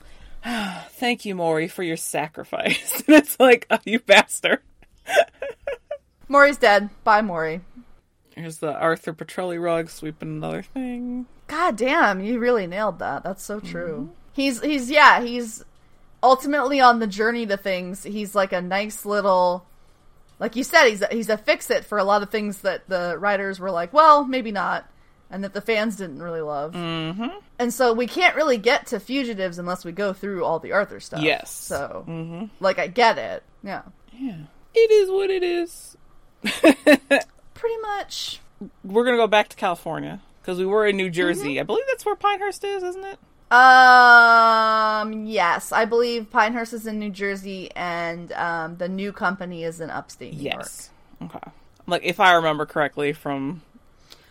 [0.44, 4.60] "Thank you, Maury, for your sacrifice." and it's like, oh, you bastard.
[6.28, 6.90] Maury's dead.
[7.04, 7.60] Bye, Maury.
[8.34, 11.26] Here's the Arthur Petrelli rug sweeping another thing.
[11.48, 13.22] God damn, you really nailed that.
[13.22, 14.10] That's so true.
[14.32, 15.64] He's he's yeah, he's
[16.22, 18.02] ultimately on the journey to things.
[18.04, 19.66] He's like a nice little
[20.38, 22.88] like you said, he's a, he's a fix it for a lot of things that
[22.88, 24.88] the writers were like, well, maybe not,
[25.30, 26.72] and that the fans didn't really love.
[26.72, 27.28] Mm-hmm.
[27.60, 30.98] And so we can't really get to fugitives unless we go through all the Arthur
[31.00, 31.22] stuff.
[31.22, 31.50] Yes.
[31.50, 32.46] So Mm-hmm.
[32.58, 33.42] like I get it.
[33.62, 33.82] Yeah.
[34.18, 34.38] Yeah.
[34.74, 35.96] It is what it is.
[37.62, 38.40] Pretty much.
[38.82, 41.60] We're gonna go back to California because we were in New Jersey.
[41.60, 43.18] I believe that's where Pinehurst is, isn't it?
[43.52, 45.26] Um.
[45.26, 49.90] Yes, I believe Pinehurst is in New Jersey, and um, the new company is in
[49.90, 50.56] upstate New York.
[50.58, 50.90] Yes.
[51.22, 51.38] Okay.
[51.86, 53.62] Like if I remember correctly from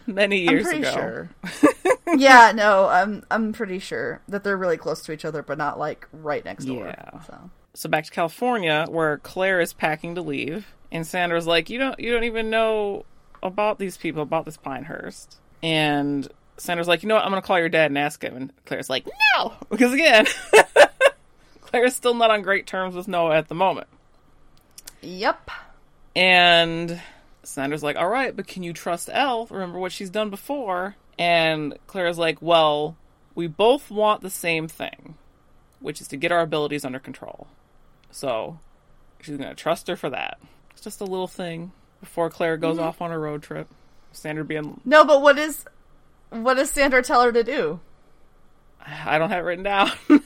[0.05, 0.91] many I'm years pretty ago.
[0.91, 1.29] sure.
[2.17, 5.79] yeah, no, I'm I'm pretty sure that they're really close to each other, but not
[5.79, 6.87] like right next door.
[6.87, 7.21] Yeah.
[7.21, 11.79] So So back to California, where Claire is packing to leave, and Sandra's like, "You
[11.79, 13.05] don't, you don't even know
[13.43, 16.27] about these people, about this Pinehurst." And
[16.57, 17.25] Sandra's like, "You know what?
[17.25, 20.25] I'm gonna call your dad and ask him." And Claire's like, "No," because again,
[21.61, 23.87] Claire's still not on great terms with Noah at the moment.
[25.01, 25.49] Yep.
[26.15, 27.01] And
[27.43, 29.47] Sandra's like, all right, but can you trust Elle?
[29.47, 30.95] Remember what she's done before?
[31.17, 32.97] And Claire's like, well,
[33.35, 35.15] we both want the same thing,
[35.79, 37.47] which is to get our abilities under control.
[38.11, 38.59] So
[39.21, 40.39] she's going to trust her for that.
[40.71, 41.71] It's just a little thing
[42.01, 42.85] before Claire goes Mm-hmm.
[42.85, 43.67] off on a road trip.
[44.11, 45.63] Sandra being, No, but what is
[46.31, 47.79] what does Sandra tell her to do?
[48.85, 49.91] I don't have it written down.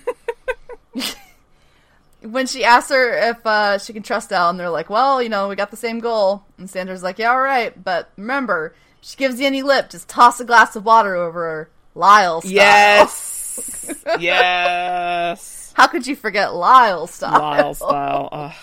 [2.22, 5.30] When she asks her if uh, she can trust Elle, and they're like, "Well, you
[5.30, 9.10] know, we got the same goal," and Sandra's like, "Yeah, all right, but remember, if
[9.10, 12.52] she gives you any lip, just toss a glass of water over her, Lyle style."
[12.52, 14.04] yes.
[14.20, 15.72] yes.
[15.76, 17.40] How could you forget Lyle style?
[17.40, 18.30] Lyle style.
[18.32, 18.54] Ugh.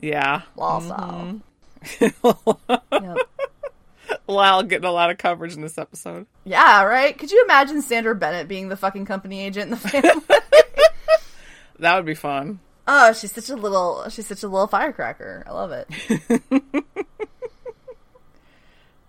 [0.00, 0.42] yeah.
[0.56, 1.40] Lyle style.
[1.82, 3.04] Mm-hmm.
[3.04, 3.16] Yep.
[4.28, 6.26] Lyle getting a lot of coverage in this episode.
[6.44, 7.16] Yeah, right.
[7.18, 10.22] Could you imagine Sandra Bennett being the fucking company agent in the family?
[11.78, 12.60] That would be fun.
[12.86, 15.42] oh, she's such a little, she's such a little firecracker.
[15.48, 15.88] I love it.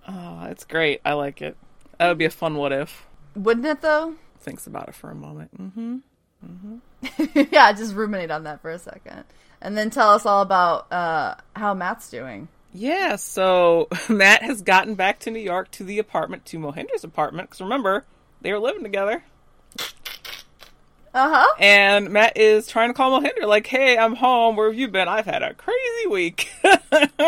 [0.08, 1.00] Oh, it's great.
[1.06, 1.56] I like it.
[2.00, 3.06] That would be a fun what if.
[3.36, 4.16] Wouldn't it though?
[4.40, 5.52] Thinks about it for a moment.
[5.56, 5.98] hmm
[7.52, 9.24] yeah, just ruminate on that for a second,
[9.62, 12.48] and then tell us all about uh, how Matt's doing.
[12.74, 17.50] Yeah, so Matt has gotten back to New York to the apartment, to Mohinder's apartment,
[17.50, 18.06] because remember,
[18.42, 19.24] they were living together.
[21.16, 21.56] Uh huh.
[21.60, 24.56] And Matt is trying to call Mohinder, like, hey, I'm home.
[24.56, 25.08] Where have you been?
[25.08, 26.50] I've had a crazy week.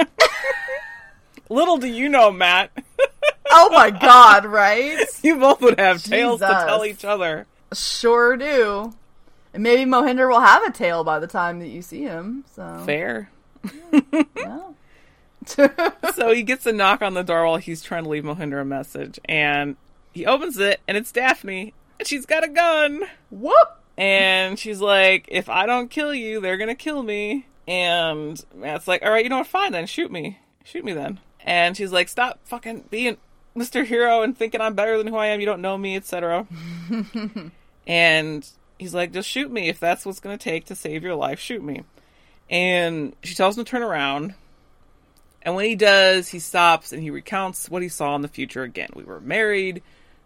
[1.50, 2.72] Little do you know, Matt,
[3.52, 4.98] Oh my god, right?
[5.24, 7.46] you both would have tales to tell each other.
[7.74, 8.94] Sure do.
[9.54, 12.44] And maybe Mohinder will have a tail by the time that you see him.
[12.56, 13.30] So Fair.
[14.02, 14.60] yeah.
[15.48, 18.66] So he gets a knock on the door while he's trying to leave Mohinder a
[18.66, 19.76] message, and
[20.14, 23.56] he opens it, and it's Daphne, and she's got a gun, Whoop.
[23.98, 29.04] and she's like, "If I don't kill you, they're gonna kill me." And Matt's like,
[29.04, 29.48] "All right, you know what?
[29.48, 33.18] Fine then, shoot me, shoot me then." And she's like, "Stop fucking being
[33.56, 33.86] Mr.
[33.86, 35.40] Hero and thinking I'm better than who I am.
[35.40, 36.48] You don't know me, etc."
[37.88, 41.40] and he's like, "Just shoot me if that's what's gonna take to save your life.
[41.40, 41.84] Shoot me."
[42.50, 44.36] And she tells him to turn around.
[45.46, 48.64] And when he does, he stops and he recounts what he saw in the future
[48.64, 48.90] again.
[48.96, 49.84] We were married,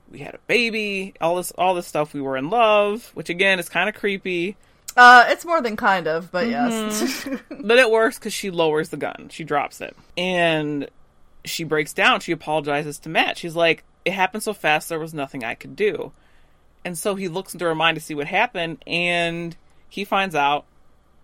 [0.09, 2.13] we had a baby, all this all this stuff.
[2.13, 4.55] We were in love, which again is kind of creepy,
[4.97, 7.27] Uh, it's more than kind of, but yes.
[7.49, 9.27] but it works cuz she lowers the gun.
[9.29, 9.95] She drops it.
[10.17, 10.89] And
[11.45, 12.21] she breaks down.
[12.21, 13.37] She apologizes to Matt.
[13.37, 16.11] She's like, "It happened so fast there was nothing I could do."
[16.85, 19.55] And so he looks into her mind to see what happened and
[19.89, 20.65] he finds out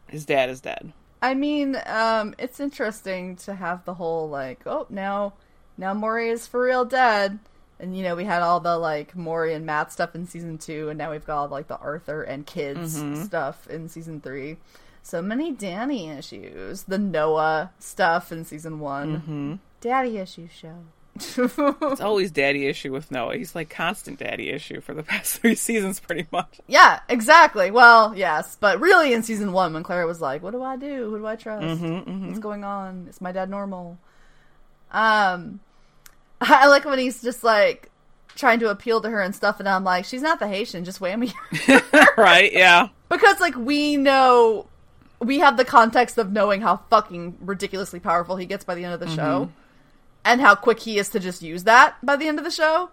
[0.10, 0.92] his dad is dead.
[1.22, 5.34] I mean, um, it's interesting to have the whole like, oh, now,
[5.78, 7.40] now Maury is for real dead,
[7.80, 10.90] and you know we had all the like Maury and Matt stuff in season two,
[10.90, 14.58] and now we've got like the Arthur and kids stuff in season three.
[15.04, 20.86] So many Danny issues, the Noah stuff in season one, Daddy issue show.
[21.16, 23.38] It's always daddy issue with Noah.
[23.38, 26.60] He's like constant daddy issue for the past three seasons, pretty much.
[26.68, 27.72] yeah, exactly.
[27.72, 31.10] Well, yes, but really in season one, when Clara was like, "What do I do?
[31.10, 31.64] Who do I trust?
[31.66, 32.28] Mm-hmm, mm-hmm.
[32.28, 33.08] What's going on?
[33.10, 33.98] Is my dad normal?"
[34.92, 35.60] Um,
[36.42, 37.90] I like when he's just like
[38.36, 41.00] trying to appeal to her and stuff, and I'm like, "She's not the Haitian, just
[41.00, 41.34] whammy."
[42.18, 42.52] right?
[42.52, 42.90] Yeah.
[43.10, 44.68] because like we know,
[45.20, 48.94] we have the context of knowing how fucking ridiculously powerful he gets by the end
[48.94, 49.52] of the show, mm-hmm.
[50.26, 52.90] And how quick he is to just use that by the end of the show.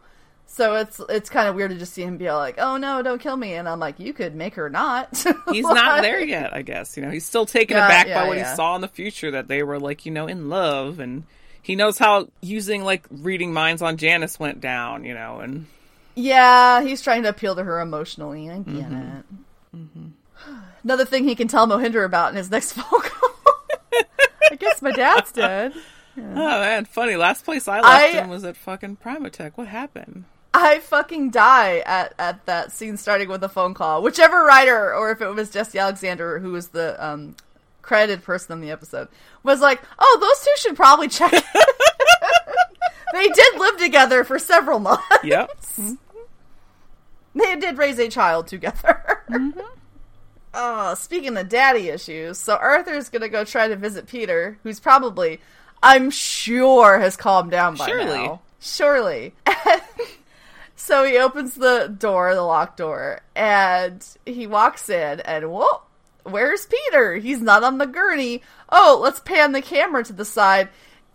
[0.47, 3.21] So it's it's kind of weird to just see him be like, "Oh no, don't
[3.21, 5.16] kill me," and I'm like, "You could make her not."
[5.51, 6.95] He's not there yet, I guess.
[6.97, 8.51] You know, he's still taken Yeah, aback yeah, by what yeah.
[8.51, 11.25] he saw in the future that they were like, you know, in love and
[11.62, 15.66] he knows how using like reading minds on Janice went down, you know, and
[16.16, 18.51] Yeah, he's trying to appeal to her emotionally.
[18.51, 19.18] I get Mm-hmm.
[19.75, 20.12] it.
[20.85, 23.31] Another thing he can tell Mohinder about in his next phone call.
[24.51, 25.73] I guess my dad's dead.
[26.16, 27.16] Oh man, funny.
[27.16, 29.53] Last place I left I- him was at fucking Primatech.
[29.57, 30.25] What happened?
[30.55, 34.03] I fucking die at, at that scene starting with a phone call.
[34.03, 37.37] Whichever writer, or if it was Jesse Alexander, who was the um,
[37.81, 39.09] credited person in the episode,
[39.42, 41.31] was like, "Oh, those two should probably check."
[43.14, 45.05] they did live together for several months.
[45.25, 45.51] Yep.
[47.35, 49.22] They did raise a child together.
[50.55, 55.40] Oh, speaking of daddy issues, so Arthur's gonna go try to visit Peter, who's probably,
[55.83, 58.27] I'm sure, has calmed down by Surely.
[58.27, 58.40] now.
[58.61, 59.35] Surely.
[60.77, 65.83] so he opens the door, the locked door, and he walks in, and whoa,
[66.23, 67.16] where's Peter?
[67.16, 68.42] He's not on the gurney.
[68.68, 70.68] Oh, let's pan the camera to the side.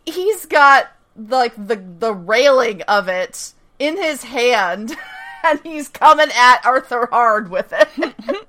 [0.06, 4.95] He's got like the the railing of it in his hand,
[5.45, 7.89] and he's coming at Arthur hard with it.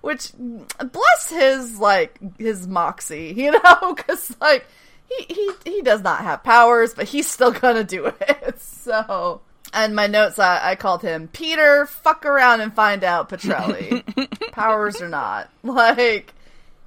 [0.00, 4.64] Which bless his like his moxie, you know, because like
[5.08, 8.56] he he he does not have powers, but he's still gonna do it.
[8.88, 9.42] So,
[9.74, 11.84] and my notes, I, I called him Peter.
[11.84, 14.02] Fuck around and find out, Petrelli.
[14.52, 16.32] powers or not, like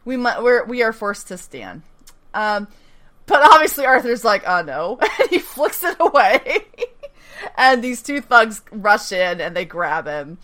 [0.03, 1.83] we might we're we are forced to stand.
[2.33, 2.67] Um,
[3.27, 6.65] but obviously Arthur's like, oh no, and he flicks it away.
[7.55, 10.39] and these two thugs rush in and they grab him,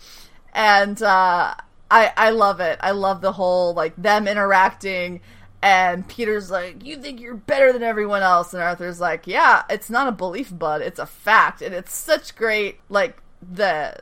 [0.52, 1.54] and uh,
[1.90, 2.78] I I love it.
[2.80, 5.20] I love the whole like them interacting.
[5.60, 9.90] And Peter's like, "You think you're better than everyone else?" And Arthur's like, "Yeah, it's
[9.90, 10.82] not a belief, bud.
[10.82, 13.94] It's a fact." And it's such great, like the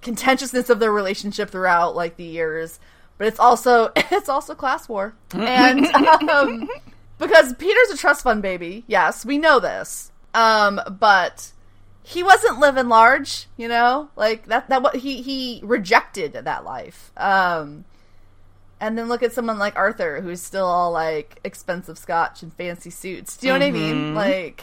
[0.00, 2.78] contentiousness of their relationship throughout like the years,
[3.18, 5.86] but it's also it's also class war, and
[6.30, 6.68] um,
[7.18, 8.84] because Peter's a trust fund baby.
[8.86, 10.10] Yes, we know this.
[10.34, 11.52] Um, but
[12.02, 14.68] he wasn't living large, you know, like that.
[14.68, 17.12] That what he he rejected that life.
[17.16, 17.84] Um,
[18.82, 22.90] and then look at someone like Arthur, who's still all like expensive scotch and fancy
[22.90, 23.36] suits.
[23.38, 24.14] Do you know what I mean?
[24.14, 24.62] Like,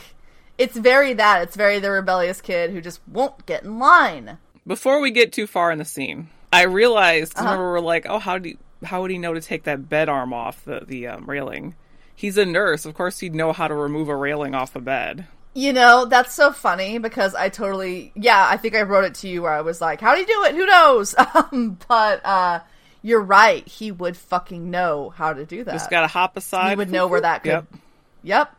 [0.58, 1.41] it's very that.
[1.43, 4.38] It's very the rebellious kid who just won't get in line.
[4.67, 7.34] Before we get too far in the scene, I realized.
[7.34, 9.88] 'cause Remember, we're like, oh, how do you, how would he know to take that
[9.88, 11.75] bed arm off the the um, railing?
[12.13, 12.86] He's a nurse.
[12.86, 15.25] Of course, he'd know how to remove a railing off a bed.
[15.53, 19.29] You know, that's so funny because I totally, yeah, I think I wrote it to
[19.29, 20.55] you where I was like, how do you do it?
[20.55, 21.15] Who knows?
[21.34, 22.60] Um, but, uh,
[23.02, 23.68] you're right.
[23.68, 25.72] He would fucking know how to do that.
[25.74, 26.70] Just gotta hop aside.
[26.72, 27.66] he would know where that could, Yep.
[28.24, 28.56] yep.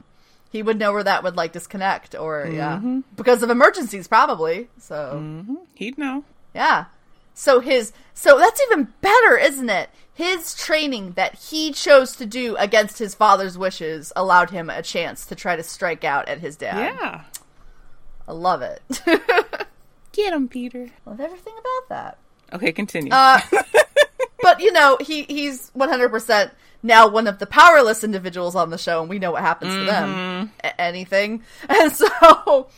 [0.51, 2.77] He would know where that would like disconnect or, yeah.
[2.79, 3.01] Mm-hmm.
[3.17, 4.69] Because of emergencies, probably.
[4.79, 6.25] So, He'd know.
[6.55, 6.87] yeah.
[7.35, 9.91] So his, so that's even better, isn't it?
[10.13, 15.25] His training that he chose to do against his father's wishes allowed him a chance
[15.27, 16.95] to try to strike out at his dad.
[16.99, 17.23] Yeah.
[18.29, 18.83] I love it.
[20.13, 20.89] Get him, Peter.
[21.07, 22.19] love everything about that.
[22.53, 23.13] Okay, continue.
[23.13, 23.39] Uh,
[24.43, 28.71] but you know, he he's one hundred percent now one of the powerless individuals on
[28.71, 30.51] the show, and we know what happens to them.
[30.65, 32.69] A- anything, and so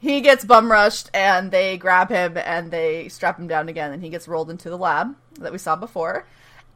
[0.00, 4.02] he gets bum rushed, and they grab him and they strap him down again, and
[4.02, 6.26] he gets rolled into the lab that we saw before,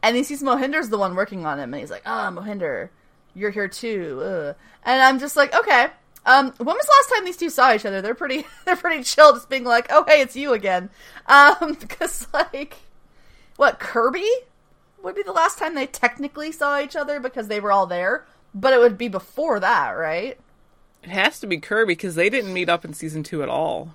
[0.03, 2.89] and he sees Mohinder's the one working on him, and he's like, "Ah, Mohinder,
[3.35, 4.55] you're here too," Ugh.
[4.83, 5.87] and I'm just like, okay.
[6.25, 8.01] Um, when was the last time these two saw each other?
[8.01, 10.89] They're pretty, they're pretty chill, just being like, "Oh, hey, it's you again."
[11.27, 12.75] Um, because like,
[13.57, 14.27] what Kirby
[15.03, 18.25] would be the last time they technically saw each other because they were all there,
[18.55, 20.39] but it would be before that, right?
[21.03, 23.93] it has to be Kirby because they didn't meet up in season two at all.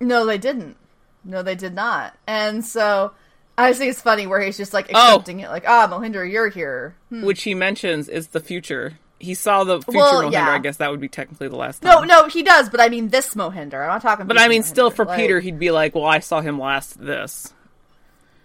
[0.00, 0.76] No, they didn't.
[1.24, 2.16] No, they did not.
[2.26, 3.12] And so
[3.56, 5.14] I just think it's funny where he's just like Oh.
[5.14, 7.22] accepting it, like, "Ah, Mohinder, you're here." Hmm.
[7.24, 8.98] Which he mentions is the future.
[9.20, 10.32] He saw the future Well, Mohinder.
[10.32, 10.50] yeah.
[10.50, 11.90] I guess that would be technically the last time.
[11.92, 13.80] No, no, he does, but I mean this Mohinder.
[13.82, 14.26] I'm not talking.
[14.26, 17.00] But I mean, still for Like, Peter, he'd be like, "Well, I saw him last
[17.04, 17.52] this."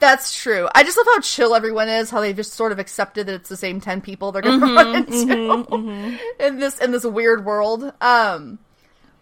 [0.04, 0.68] That's true.
[0.76, 2.10] I just love how chill everyone is.
[2.10, 4.66] How they just sort of accepted that it's the same ten people they're going to
[4.66, 7.90] Mm-hmm, run into in this in this weird world.
[8.02, 8.60] Um,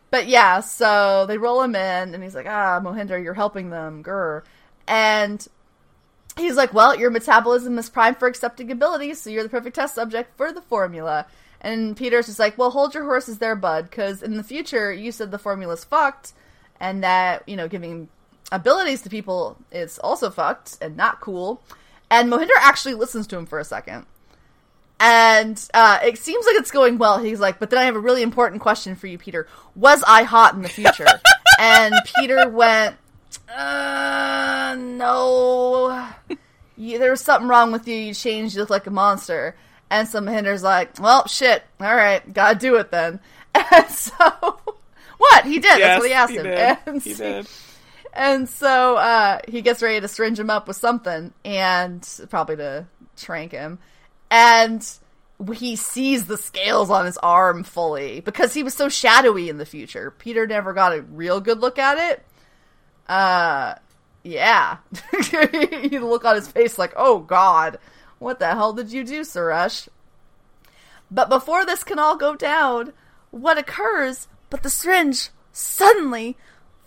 [0.10, 4.04] but yeah, so they roll him in, and he's like, "Ah, Mohinder, you're helping them,
[4.04, 4.42] grr."
[4.88, 5.48] And
[6.36, 9.94] he's like, "Well, your metabolism is primed for accepting abilities, so you're the perfect test
[9.94, 11.28] subject for the formula."
[11.62, 15.12] And Peter's just like, "Well, hold your horses there, bud, because in the future, you
[15.12, 16.34] said the formula's fucked,
[16.80, 18.10] and that you know giving
[18.52, 21.62] abilities to people is also fucked and not cool."
[22.10, 24.06] And Mohinder actually listens to him for a second.
[25.00, 27.18] And uh, it seems like it's going well.
[27.18, 29.48] He's like, but then I have a really important question for you, Peter.
[29.76, 31.08] Was I hot in the future?
[31.60, 32.98] and Peter went,
[33.50, 36.08] uh, no.
[36.78, 37.96] You, there was something wrong with you.
[37.96, 38.54] You changed.
[38.56, 39.56] You look like a monster.
[39.90, 41.64] And some Hinder's like, well, shit.
[41.80, 43.20] All right, gotta do it then.
[43.54, 44.14] And so,
[45.18, 45.82] what he did?
[45.82, 46.44] That's what he asked him.
[46.44, 46.78] Did.
[46.86, 47.48] And He did.
[48.14, 52.88] And so uh, he gets ready to syringe him up with something, and probably to
[53.16, 53.80] trank him.
[54.30, 54.88] And
[55.54, 59.66] he sees the scales on his arm fully because he was so shadowy in the
[59.66, 60.12] future.
[60.12, 62.26] Peter never got a real good look at it.
[63.08, 63.76] Uh,
[64.24, 64.78] yeah.
[65.84, 67.80] you look on his face like, oh god,
[68.20, 69.88] what the hell did you do, Suresh?
[71.10, 72.94] But before this can all go down,
[73.32, 74.28] what occurs?
[74.50, 76.38] But the syringe suddenly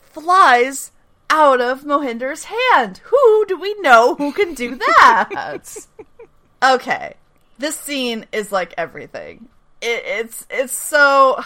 [0.00, 0.92] flies
[1.30, 2.98] out of Mohinder's hand.
[3.04, 5.86] Who do we know who can do that?
[6.62, 7.14] okay,
[7.58, 9.48] this scene is like everything.
[9.80, 11.42] It, it's it's so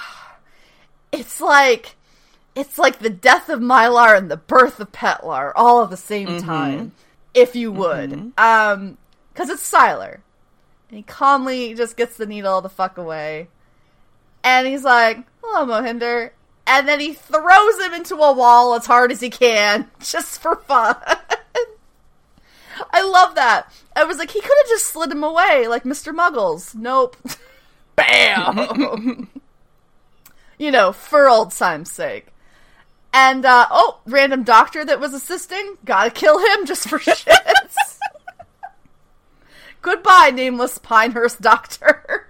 [1.13, 1.97] it's like
[2.55, 6.41] it's like the death of Mylar and the birth of Petlar all at the same
[6.41, 6.93] time,
[7.35, 8.33] if you would.
[8.37, 8.99] Um,
[9.33, 10.15] because it's Sylar,
[10.89, 13.49] and he calmly just gets the needle the fuck away,
[14.43, 16.31] and he's like, "Hello, Mohinder,"
[16.69, 20.57] and then he throws him into a wall as hard as he can, just for
[20.57, 20.97] fun.
[22.93, 23.73] I love that.
[23.97, 26.15] I was like, he could have just slid him away like Mr.
[26.15, 26.75] Muggles.
[26.75, 27.17] Nope.
[27.97, 29.29] bam.
[30.59, 32.29] you know, for old time's sake.
[33.13, 37.99] And uh, oh, random doctor that was assisting, gotta kill him just for shits.
[39.81, 42.28] Goodbye, nameless Pinehurst doctor.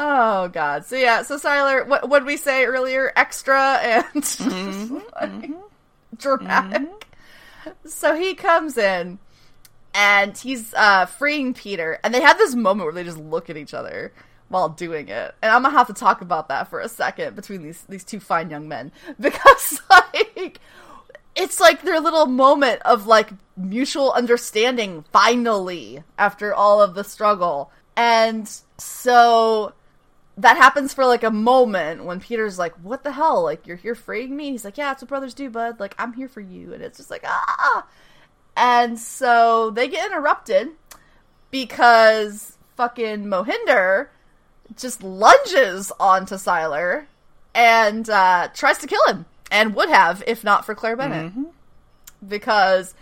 [0.00, 0.84] Oh god.
[0.86, 3.12] So yeah, so Sylar, what what did we say earlier?
[3.16, 5.52] Extra and mm-hmm.
[6.16, 6.82] dramatic.
[6.82, 7.88] Mm-hmm.
[7.88, 9.18] So he comes in
[9.92, 13.56] and he's uh, freeing Peter, and they have this moment where they just look at
[13.56, 14.12] each other
[14.48, 15.34] while doing it.
[15.42, 18.20] And I'm gonna have to talk about that for a second between these these two
[18.20, 20.60] fine young men because like
[21.34, 27.72] it's like their little moment of like mutual understanding finally after all of the struggle.
[27.96, 29.72] And so
[30.38, 33.42] that happens for like a moment when Peter's like, "What the hell?
[33.42, 35.80] Like you're here freeing me?" He's like, "Yeah, it's what brothers do, bud.
[35.80, 37.86] Like I'm here for you." And it's just like, "Ah."
[38.56, 40.70] And so they get interrupted
[41.50, 44.08] because fucking Mohinder
[44.76, 47.06] just lunges onto Sylar
[47.54, 51.44] and uh, tries to kill him, and would have if not for Claire Bennett, mm-hmm.
[52.26, 52.94] because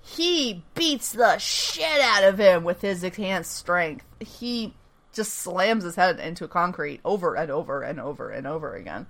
[0.00, 4.04] he beats the shit out of him with his enhanced strength.
[4.20, 4.74] He
[5.14, 9.06] just slams his head into concrete over and over and over and over again,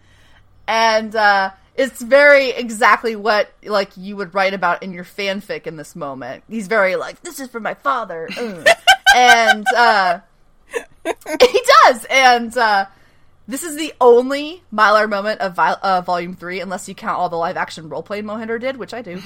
[0.68, 5.76] and uh, it's very exactly what like you would write about in your fanfic in
[5.76, 6.44] this moment.
[6.48, 8.28] He's very like, "This is for my father,"
[9.16, 9.66] and.
[9.74, 10.20] uh
[11.04, 12.86] he does, and uh,
[13.46, 17.36] this is the only Mylar moment of uh, Volume Three, unless you count all the
[17.36, 19.20] live action role play Mohinder did, which I do.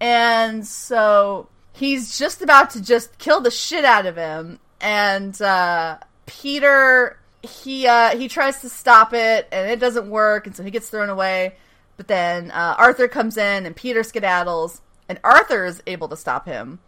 [0.00, 5.98] and so he's just about to just kill the shit out of him, and uh,
[6.28, 10.70] Peter he uh, he tries to stop it, and it doesn't work, and so he
[10.70, 11.54] gets thrown away.
[11.96, 16.46] But then uh, Arthur comes in, and Peter skedaddles, and Arthur is able to stop
[16.46, 16.78] him.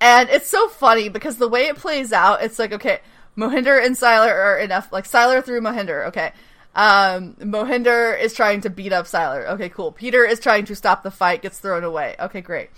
[0.00, 3.00] And it's so funny because the way it plays out, it's like, okay,
[3.36, 4.92] Mohinder and Sylar are enough.
[4.92, 6.08] Like Sylar through Mohinder.
[6.08, 6.32] Okay.
[6.74, 9.48] Um, Mohinder is trying to beat up Sylar.
[9.50, 9.92] Okay, cool.
[9.92, 12.16] Peter is trying to stop the fight, gets thrown away.
[12.18, 12.70] Okay, great.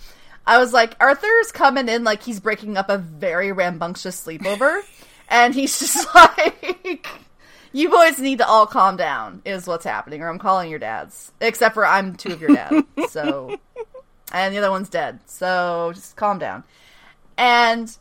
[0.45, 4.81] I was like, Arthur's coming in like he's breaking up a very rambunctious sleepover,
[5.29, 7.07] and he's just like,
[7.71, 11.31] "You boys need to all calm down," is what's happening, or I'm calling your dads.
[11.41, 13.57] Except for I'm two of your dads, so,
[14.31, 15.19] and the other one's dead.
[15.25, 16.63] So just calm down.
[17.37, 17.95] And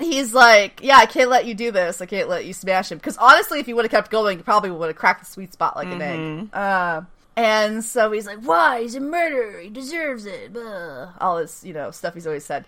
[0.00, 2.00] he's like, yeah, I can't let you do this.
[2.00, 2.98] I can't let you smash him.
[2.98, 5.52] Because honestly, if you would have kept going, you probably would have cracked the sweet
[5.52, 6.00] spot like mm-hmm.
[6.00, 6.54] an egg.
[6.54, 7.02] Uh,
[7.36, 8.82] and so he's like, why?
[8.82, 9.60] He's a murderer.
[9.60, 10.52] He deserves it.
[10.52, 11.12] Blah.
[11.20, 12.64] All this, you know, stuff he's always said.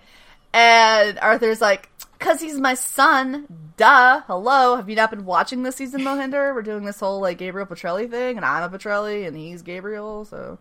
[0.55, 1.89] And Arthur's like,
[2.23, 3.47] because he's my son.
[3.77, 4.23] Duh.
[4.29, 4.77] Hello.
[4.77, 6.55] Have you not been watching this season, Mohinder?
[6.55, 10.25] We're doing this whole, like, Gabriel Petrelli thing, and I'm a Petrelli, and he's Gabriel,
[10.25, 10.59] so.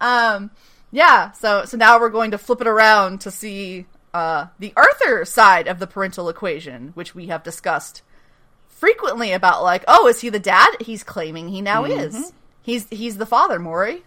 [0.00, 0.50] Um,
[0.90, 5.24] yeah, so, so now we're going to flip it around to see uh, the Arthur
[5.24, 8.02] side of the parental equation, which we have discussed
[8.66, 10.70] frequently about like, oh, is he the dad?
[10.80, 12.00] He's claiming he now mm-hmm.
[12.00, 12.32] is.
[12.62, 14.02] He's he's the father, Maury,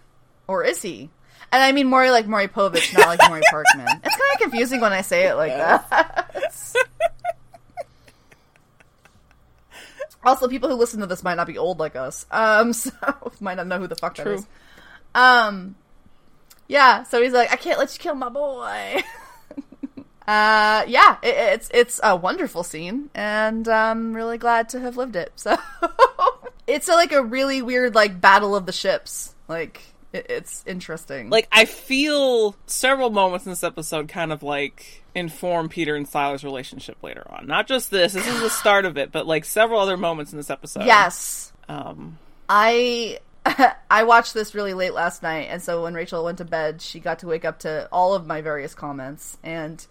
[0.48, 1.12] or is he?
[1.54, 4.02] And I mean Maury like Maury Povich, not like Maury Parkman.
[4.04, 6.36] It's kind of confusing when I say it like that.
[10.26, 12.92] also, people who listen to this might not be old like us, um, so
[13.40, 14.24] might not know who the fuck True.
[14.24, 14.48] that is.
[15.14, 15.76] Um,
[16.68, 17.04] yeah.
[17.04, 19.04] So he's like, I can't let you kill my boy.
[20.28, 25.16] uh, yeah, it, it's it's a wonderful scene, and I'm really glad to have lived
[25.16, 25.34] it.
[25.36, 25.56] So
[26.66, 29.36] it's a, like a really weird like battle of the ships.
[29.48, 31.30] Like it's interesting.
[31.30, 36.44] Like I feel several moments in this episode kind of like inform Peter and Sylar's
[36.44, 37.48] relationship later on.
[37.48, 38.14] Not just this.
[38.14, 40.86] This is the start of it, but like several other moments in this episode.
[40.86, 41.52] Yes.
[41.68, 43.20] Um, I
[43.90, 47.00] I watched this really late last night, and so when Rachel went to bed, she
[47.00, 49.86] got to wake up to all of my various comments, and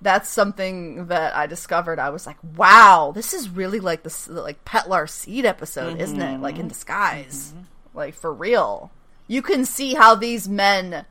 [0.00, 1.98] that's something that I discovered.
[1.98, 6.00] I was like, wow, this is really like the like Petlar Seed episode, mm-hmm.
[6.00, 6.40] isn't it?
[6.40, 7.98] Like in disguise, mm-hmm.
[7.98, 8.90] like for real.
[9.30, 11.04] You can see how these men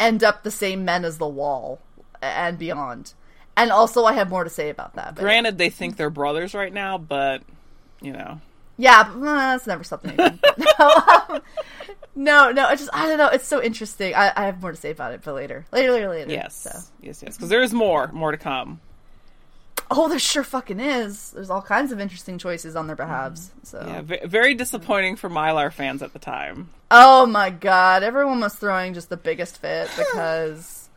[0.00, 1.78] end up the same men as the Wall
[2.20, 3.14] and beyond.
[3.56, 5.14] And also, I have more to say about that.
[5.14, 5.58] Granted, yeah.
[5.58, 7.44] they think they're brothers right now, but
[8.02, 8.40] you know.
[8.76, 10.16] Yeah, but, that's never something.
[10.16, 10.90] no,
[11.28, 11.40] um,
[12.16, 12.68] no, no.
[12.70, 13.28] It's just I don't know.
[13.28, 14.12] It's so interesting.
[14.12, 16.32] I, I have more to say about it, but later, later, later, later.
[16.32, 16.70] Yes, so.
[17.00, 17.36] yes, yes.
[17.36, 18.80] Because there is more, more to come.
[19.88, 21.30] Oh, there sure fucking is.
[21.30, 23.50] There's all kinds of interesting choices on their behalves.
[23.50, 23.58] Mm-hmm.
[23.62, 26.70] So yeah, v- very disappointing for Mylar fans at the time.
[26.90, 30.88] Oh my god, everyone was throwing just the biggest fit because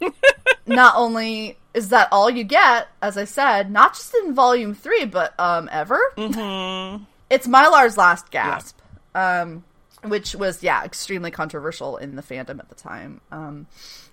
[0.66, 5.04] not only is that all you get, as I said, not just in Volume Three,
[5.04, 6.00] but um ever.
[6.16, 7.04] Mm-hmm.
[7.30, 8.78] It's Mylar's last gasp.
[9.14, 9.42] Yeah.
[9.42, 9.64] Um
[10.02, 13.66] which was yeah extremely controversial in the fandom at the time um,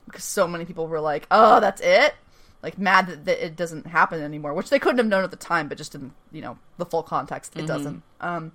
[0.06, 2.16] because so many people were like oh that's it
[2.64, 5.38] like mad that, that it doesn't happen anymore, which they couldn't have known at the
[5.38, 8.02] time, but just in you know the full context, it doesn't.
[8.22, 8.54] Um,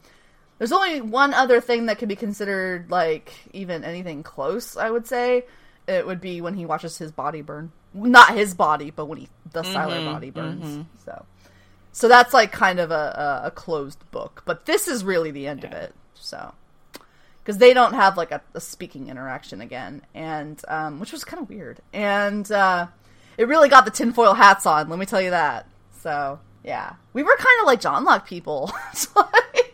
[0.59, 4.77] there's only one other thing that could be considered like even anything close.
[4.77, 5.45] I would say
[5.87, 9.29] it would be when he watches his body burn, not his body, but when he
[9.53, 10.85] the Sylar body burns.
[11.05, 11.25] So,
[11.93, 14.43] so that's like kind of a, a, closed book.
[14.45, 15.95] But this is really the end of it.
[16.15, 16.53] So,
[17.43, 21.43] because they don't have like a, a speaking interaction again, and um, which was kind
[21.43, 22.89] of weird, and uh,
[23.39, 24.89] it really got the tinfoil hats on.
[24.89, 25.67] Let me tell you that.
[26.03, 28.71] So yeah, we were kind of like John Locke people.
[29.15, 29.68] Like,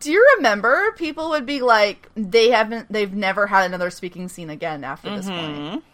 [0.00, 4.50] do you remember people would be like they haven't, they've never had another speaking scene
[4.50, 5.68] again after this mm-hmm.
[5.68, 5.84] point.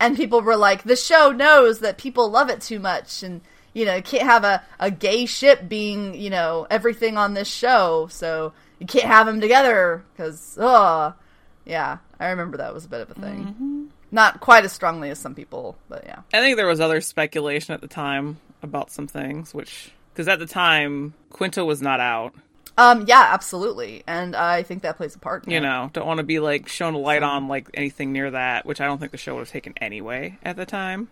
[0.00, 3.40] and people were like, the show knows that people love it too much, and
[3.72, 7.48] you know, you can't have a, a gay ship being, you know, everything on this
[7.48, 11.14] show, so you can't have them together because, oh,
[11.64, 13.46] yeah, I remember that was a bit of a thing.
[13.46, 13.84] Mm-hmm.
[14.10, 16.20] Not quite as strongly as some people, but yeah.
[16.34, 20.38] I think there was other speculation at the time about some things, which because at
[20.38, 22.34] the time Quinto was not out.
[22.78, 25.46] Um, yeah, absolutely, and I think that plays a part.
[25.46, 25.60] You it.
[25.60, 28.80] know, don't want to be like shown a light on like anything near that, which
[28.80, 31.08] I don't think the show would have taken anyway at the time.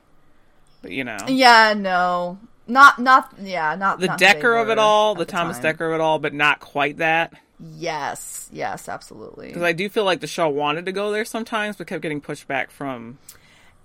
[0.83, 5.13] But you know, Yeah, no, not not yeah, not the not Decker of it all,
[5.13, 5.65] at the Thomas time.
[5.65, 7.35] Decker of it all, but not quite that.
[7.77, 9.49] Yes, yes, absolutely.
[9.49, 12.23] Because I do feel like the show wanted to go there sometimes, but kept getting
[12.23, 13.19] pushed back from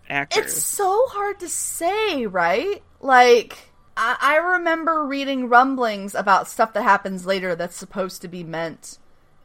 [0.09, 0.45] actors.
[0.45, 2.81] It's so hard to say, right?
[3.01, 3.57] Like,
[3.97, 8.97] I, I remember reading rumblings about stuff that happens later that's supposed to be meant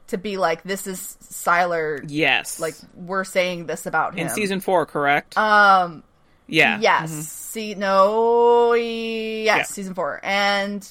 [0.09, 2.05] to be like, this is Sylar.
[2.09, 4.27] yes, Like, we're saying this about him.
[4.27, 5.39] in season four, correct?
[5.39, 6.03] Um,
[6.49, 7.13] yeah, yes.
[7.13, 7.23] Mhm.
[7.23, 9.63] See, no, yes, Yeah.
[9.63, 10.19] season four.
[10.25, 10.85] And,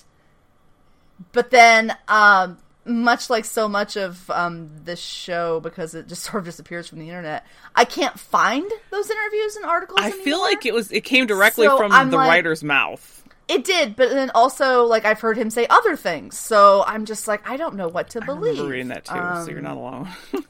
[1.34, 6.36] but then, um, much like so much of um, this show, because it just sort
[6.38, 7.46] of disappears from the internet,
[7.76, 10.00] I can't find those interviews and articles.
[10.02, 13.18] I feel like it was it came directly So from I'm the like- writer's mouth.
[13.50, 17.28] It did, but then also like I've heard him say other things, so I'm just
[17.28, 18.54] like I don't know what to believe.
[18.54, 20.08] remember reading that too, so you're Um, not alone.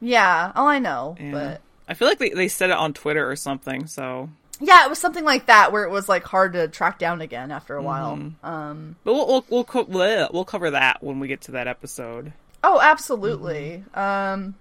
[0.00, 1.30] Yeah, oh I know, Yeah.
[1.30, 3.86] but I feel like they, they said it on Twitter or something.
[3.86, 4.30] So,
[4.60, 7.52] yeah, it was something like that where it was like hard to track down again
[7.52, 8.16] after a while.
[8.16, 8.44] Mm-hmm.
[8.46, 9.84] Um, but we'll we'll we'll, co-
[10.32, 12.32] we'll cover that when we get to that episode.
[12.64, 13.84] oh, absolutely.
[13.94, 14.56] Um,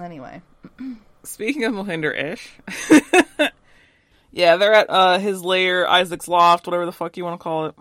[0.00, 0.40] anyway,
[1.22, 2.50] Speaking of Mohinder Ish,
[4.32, 7.66] yeah, they're at uh, his lair, Isaac's loft, whatever the fuck you want to call
[7.66, 7.74] it.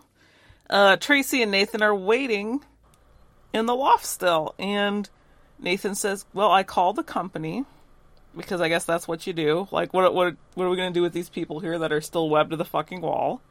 [0.69, 2.61] Uh, Tracy and Nathan are waiting
[3.53, 5.09] in the loft still, and
[5.59, 7.65] Nathan says, "Well, I called the company
[8.35, 9.67] because I guess that's what you do.
[9.71, 12.29] Like, what what what are we gonna do with these people here that are still
[12.29, 13.41] webbed to the fucking wall?"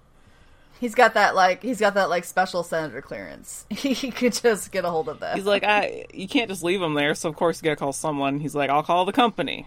[0.80, 3.66] he's got that like he's got that like special senator clearance.
[3.70, 5.34] he could just get a hold of this.
[5.36, 7.92] He's like, "I you can't just leave them there, so of course you gotta call
[7.92, 9.66] someone." He's like, "I'll call the company."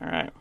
[0.00, 0.32] All right.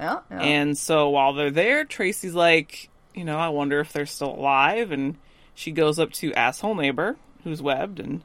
[0.00, 0.40] Yeah, yeah.
[0.40, 4.92] And so while they're there, Tracy's like, you know, I wonder if they're still alive.
[4.92, 5.16] And
[5.54, 8.22] she goes up to asshole neighbor who's webbed and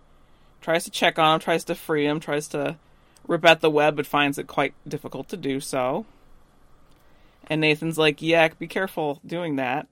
[0.62, 2.78] tries to check on him, tries to free him, tries to
[3.28, 6.06] rip at the web, but finds it quite difficult to do so.
[7.48, 9.88] And Nathan's like, yeah, be careful doing that.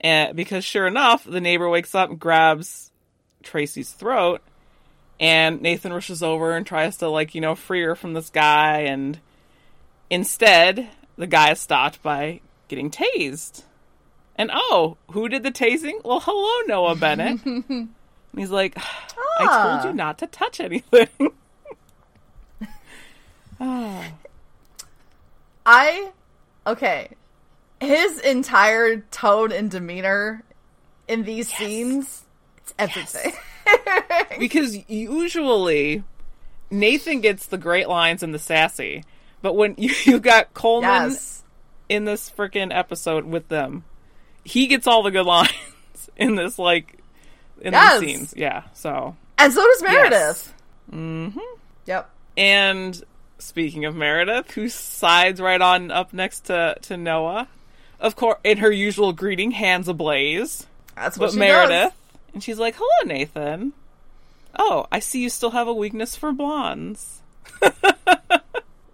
[0.00, 2.90] And because sure enough, the neighbor wakes up and grabs
[3.42, 4.42] Tracy's throat.
[5.18, 8.82] And Nathan rushes over and tries to, like, you know, free her from this guy.
[8.82, 9.18] And
[10.10, 10.88] Instead,
[11.20, 13.64] the guy is stopped by getting tased.
[14.36, 16.02] And oh, who did the tasing?
[16.02, 17.44] Well, hello, Noah Bennett.
[17.44, 17.90] and
[18.34, 18.82] he's like, I
[19.40, 19.80] ah.
[19.82, 21.08] told you not to touch anything.
[23.62, 24.06] Ah.
[25.66, 26.12] I
[26.66, 27.10] okay.
[27.78, 30.42] His entire tone and demeanor
[31.06, 32.24] in these scenes,
[32.56, 33.34] it's everything.
[34.38, 36.02] because usually
[36.70, 39.04] Nathan gets the great lines and the sassy.
[39.42, 41.42] But when you, you got Coleman yes.
[41.88, 43.84] in this freaking episode with them,
[44.44, 45.50] he gets all the good lines
[46.16, 46.98] in this, like,
[47.60, 48.00] in Yes.
[48.00, 48.34] these scenes.
[48.36, 49.16] Yeah, so.
[49.38, 50.12] And so does Meredith.
[50.12, 50.52] Yes.
[50.92, 51.38] Mm-hmm.
[51.86, 52.10] Yep.
[52.36, 53.02] And
[53.38, 57.48] speaking of Meredith, who sides right on up next to, to Noah,
[57.98, 60.66] of course, in her usual greeting, hands ablaze.
[60.94, 61.94] That's what But Meredith,
[62.34, 63.72] and she's like, "Hello, Nathan.
[64.58, 67.20] Oh, I see you still have a weakness for blondes."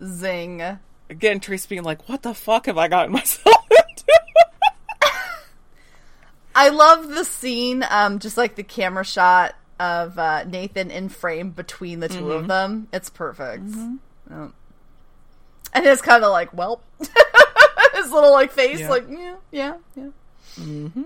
[0.05, 0.63] Zing.
[1.09, 4.21] Again, Trace being like, "What the fuck have I gotten myself into?"
[6.55, 11.51] I love the scene, um, just like the camera shot of uh, Nathan in frame
[11.51, 12.31] between the 2 Mm-hmm.
[12.31, 12.89] of them.
[12.93, 13.65] It's perfect.
[14.31, 14.51] Yep.
[15.75, 18.89] And it's kind of like, well, his little like face, Yeah.
[18.89, 20.09] like, yeah, yeah, yeah.
[20.59, 21.03] Mm-hmm.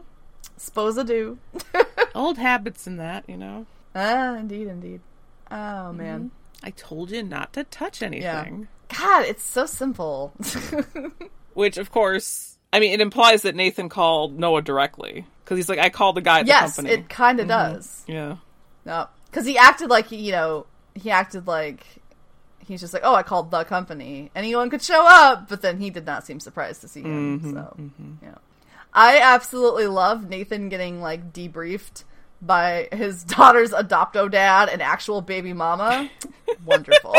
[0.57, 1.38] Suppose I do.
[2.14, 3.66] Old habits in that, you know.
[3.97, 5.01] ah, indeed, indeed.
[5.51, 6.30] Oh man,
[6.62, 8.68] I told you not to touch anything.
[9.01, 10.34] God, it's so simple.
[11.55, 15.78] Which, of course, I mean, it implies that Nathan called Noah directly because he's like,
[15.78, 17.72] "I called the guy at yes, the company." it kind of mm-hmm.
[17.74, 18.05] does.
[18.07, 18.36] Yeah.
[18.84, 21.84] No, because he acted like you know, he acted like
[22.70, 24.30] he's just like, oh, I called the company.
[24.34, 27.40] Anyone could show up, but then he did not seem surprised to see him.
[27.40, 28.24] Mm-hmm, so, mm-hmm.
[28.24, 28.36] yeah,
[28.94, 32.05] I absolutely love Nathan getting like debriefed
[32.40, 36.09] by his daughter's adopto dad and actual baby mama.
[36.64, 37.14] Wonderful.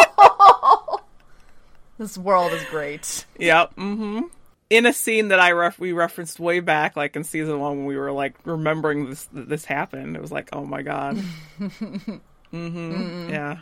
[2.01, 3.25] This world is great.
[3.39, 3.75] Yep.
[3.75, 4.21] Mm-hmm.
[4.69, 7.85] In a scene that I ref- we referenced way back, like in season one, when
[7.85, 11.17] we were like remembering this this happened, it was like, oh my god.
[11.59, 13.29] mm-hmm.
[13.29, 13.59] Yeah.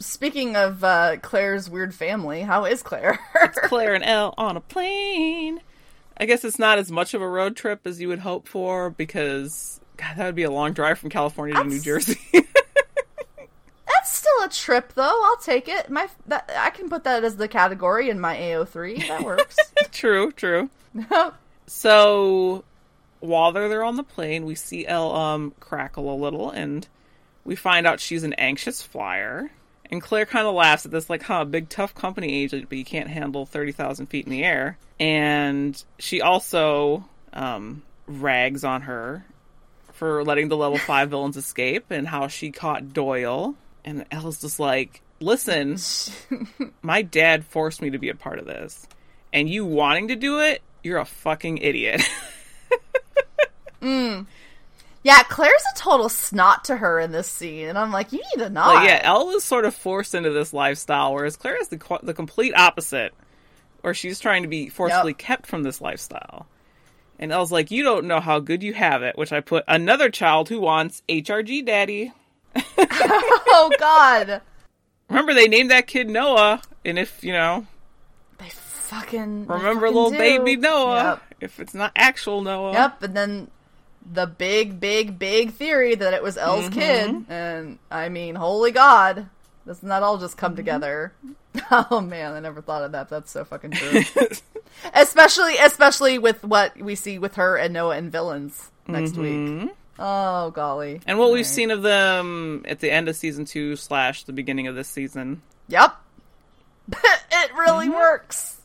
[0.00, 3.18] Speaking of uh, Claire's weird family, how is Claire?
[3.64, 5.60] Claire and Elle on a plane.
[6.16, 8.90] I guess it's not as much of a road trip as you would hope for
[8.90, 12.18] because God, that would be a long drive from California to New Jersey.
[14.02, 15.22] That's still a trip, though.
[15.24, 15.88] I'll take it.
[15.88, 19.06] My that, I can put that as the category in my AO3.
[19.06, 19.56] That works.
[19.92, 20.70] true, true.
[21.68, 22.64] So
[23.20, 26.86] while they're there on the plane, we see Elle um, crackle a little, and
[27.44, 29.50] we find out she's an anxious flyer.
[29.90, 32.84] And Claire kind of laughs at this, like, huh, big tough company agent, but you
[32.84, 34.76] can't handle 30,000 feet in the air.
[34.98, 39.24] And she also um, rags on her
[39.92, 43.54] for letting the level 5 villains escape and how she caught Doyle.
[43.84, 45.76] And Elle's just like, listen,
[46.82, 48.86] my dad forced me to be a part of this.
[49.32, 52.02] And you wanting to do it, you're a fucking idiot.
[53.82, 54.26] Mm.
[55.02, 58.44] yeah, Claire's a total snot to her in this scene, and I'm like, you need
[58.44, 58.76] to not.
[58.76, 62.14] Like, yeah, Elle is sort of forced into this lifestyle, whereas Claire is the the
[62.14, 63.12] complete opposite,
[63.80, 65.18] where she's trying to be forcibly Yep.
[65.18, 66.46] kept from this lifestyle.
[67.18, 70.10] And Elle's like, you don't know how good you have it, which I put another
[70.10, 72.12] child who wants HRG daddy.
[72.78, 74.40] oh God,
[75.08, 77.66] Remember, they named that kid Noah, and if you know,
[78.38, 80.16] they fucking they remember fucking little do.
[80.18, 81.22] baby Noah, Yep.
[81.40, 82.72] if it's not actual Noah.
[82.72, 83.50] Yep, and then
[84.10, 86.78] the big, big, big theory that it was Elle's Mm-hmm.
[86.78, 89.28] kid, and I mean, holy God,
[89.66, 90.40] doesn't that all just Mm-hmm.
[90.40, 91.12] come together?
[91.70, 93.10] Oh man, I never thought of that.
[93.10, 94.02] That's so fucking true.
[94.94, 99.66] especially, especially with what we see with her and Noah and villains next Mm-hmm.
[99.66, 99.76] week.
[99.98, 101.46] Oh golly, And what we've Right.
[101.46, 105.42] seen of them at the end of season two slash the beginning of this season.
[105.68, 105.94] Yep,
[106.92, 107.94] it really Mm-hmm.
[107.94, 108.60] works.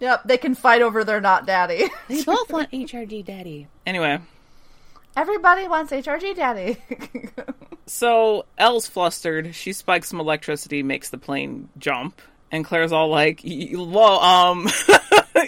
[0.00, 1.84] Yep, they can fight over their not daddy.
[2.08, 3.66] They both want HRG daddy.
[3.86, 4.18] Anyway,
[5.16, 6.76] Everybody wants HRG daddy.
[7.86, 9.54] so Elle's flustered.
[9.54, 12.22] She spikes some electricity, makes the plane jump.
[12.52, 14.68] And Claire's all like, "Whoa, um,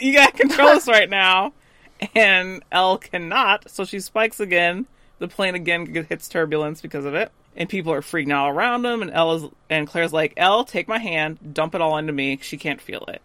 [0.00, 1.52] you gotta control this right now."
[2.14, 4.86] And Elle cannot, so she spikes again.
[5.18, 9.02] The plane again hits turbulence because of it, and people are freaking out around them.
[9.02, 12.38] And Elle is, and Claire's like, "Elle, take my hand, dump it all into me.
[12.42, 13.22] She can't feel it."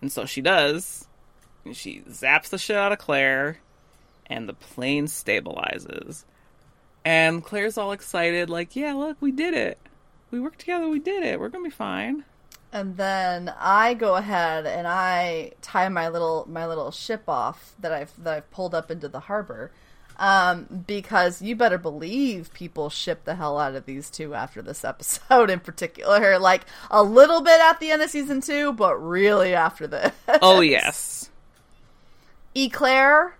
[0.00, 1.08] And so she does.
[1.64, 3.58] And she zaps the shit out of Claire,
[4.26, 6.24] and the plane stabilizes.
[7.04, 9.78] And Claire's all excited, like, yeah, look, we did it.
[10.30, 11.40] We worked together, we did it.
[11.40, 12.24] We're gonna be fine.
[12.72, 17.92] And then I go ahead and I tie my little my little ship off that
[17.92, 19.70] I've that I've pulled up into the harbor.
[20.20, 24.84] Um, because you better believe people ship the hell out of these two after this
[24.84, 26.38] episode in particular.
[26.40, 30.12] Like a little bit at the end of season two, but really after this.
[30.42, 31.30] Oh, yes.
[32.56, 33.34] Eclair,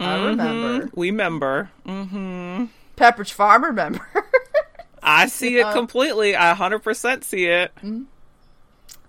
[0.00, 0.90] I remember.
[0.94, 1.70] We remember.
[1.86, 2.64] Mm-hmm.
[2.96, 4.06] Pepperidge Farm, remember.
[5.02, 6.34] I see it Uh, completely.
[6.34, 7.72] I 100% see it.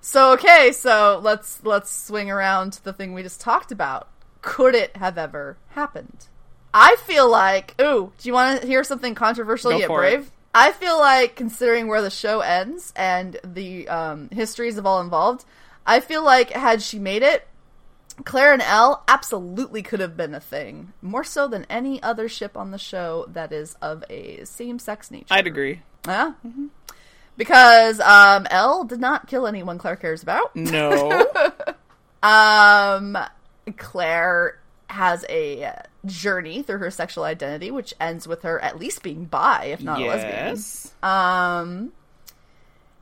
[0.06, 4.08] So okay, so let's let's swing around to the thing we just talked about.
[4.43, 6.28] Could it have ever happened?
[6.76, 10.18] I feel like, ooh, do you want to hear something controversial Go yet for it.
[10.18, 10.32] brave?
[10.53, 15.43] I feel like, considering where the show ends and the um, histories of all involved,
[15.88, 17.47] I feel like had she made it,
[18.26, 22.56] Claire and Elle absolutely could have been a thing, more so than any other ship
[22.56, 25.34] on the show that is of a same-sex nature.
[25.34, 25.82] I'd agree.
[26.06, 26.34] Yeah.
[27.38, 30.56] Because um, Elle did not kill anyone Claire cares about.
[30.56, 31.26] No.
[32.24, 33.16] Um,
[33.78, 35.72] Claire has a
[36.06, 40.02] journey through her sexual identity, which ends with her at least being bi, if not
[40.02, 40.34] a lesbian.
[40.34, 40.94] yes.
[41.04, 41.92] Um,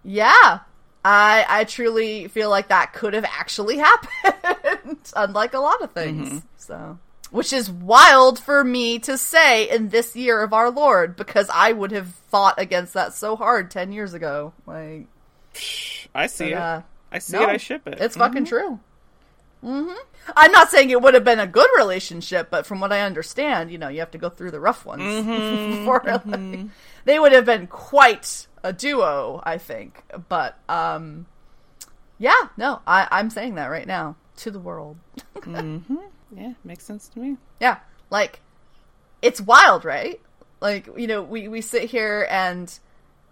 [0.03, 0.59] yeah,
[1.05, 3.77] I I truly feel like that could have actually
[4.23, 6.27] happened, unlike a lot of things.
[6.27, 6.37] Mm-hmm.
[6.57, 6.99] So,
[7.33, 11.71] which is wild for me to say in this year of our Lord, because I
[11.71, 14.53] would have fought against that so hard ten years ago.
[14.67, 15.07] Like,
[16.13, 16.75] I see yeah.
[16.75, 16.77] it.
[16.77, 16.81] Uh,
[17.11, 17.49] I see No, it.
[17.49, 17.97] I ship it.
[17.99, 18.55] It's fucking mm-hmm.
[18.55, 18.79] true.
[19.63, 19.93] hmm
[20.37, 23.71] I'm not saying it would have been a good relationship, but from what I understand,
[23.71, 25.71] you know, you have to go through the rough ones mm-hmm.
[25.79, 26.67] before like, mm-hmm.
[27.05, 30.03] they would have been quite a duo, I think.
[30.29, 31.25] But um,
[32.19, 34.17] yeah, no, I, I'm saying that right now.
[34.37, 34.97] to the world.
[36.35, 37.37] Yeah, makes sense to me.
[37.59, 37.77] Yeah,
[38.09, 38.39] like
[39.21, 40.19] it's wild, right?
[40.61, 42.77] Like you know, we we sit here and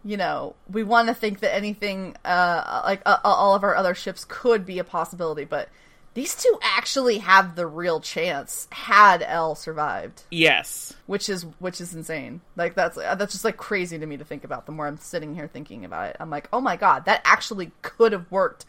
[0.03, 3.93] you know we want to think that anything uh like uh, all of our other
[3.95, 5.69] ships could be a possibility, but
[6.13, 10.93] these two actually have the real chance had Elle survived, Yes.
[11.05, 12.41] which is which is insane.
[12.57, 14.65] Like that's that's just like crazy to me to think about.
[14.65, 17.71] The more I'm sitting here thinking about it, I'm like, oh my god, that actually
[17.81, 18.65] could have worked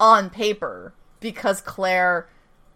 [0.00, 2.26] on paper because Claire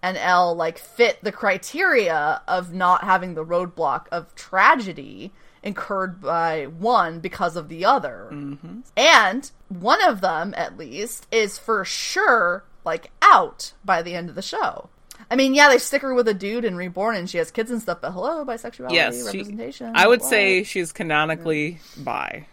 [0.02, 5.32] and Elle like fit the criteria of not having the roadblock of tragedy
[5.62, 8.28] incurred by one because of the other.
[8.96, 14.34] And one of them, at least, is for sure like out by the end of
[14.34, 14.88] the show.
[15.30, 17.70] I mean, yeah, they stick her with a dude and Reborn and she has kids
[17.70, 19.18] and stuff, but hello, bisexuality, Yes.
[19.30, 19.92] she- representation.
[19.94, 20.28] I would what?
[20.28, 22.46] say she's canonically bi.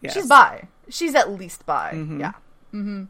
[0.00, 0.14] Yes.
[0.14, 0.66] she's bi.
[0.88, 1.92] She's at least bi.
[1.94, 2.32] Yeah.
[2.74, 3.04] Mm-hmm.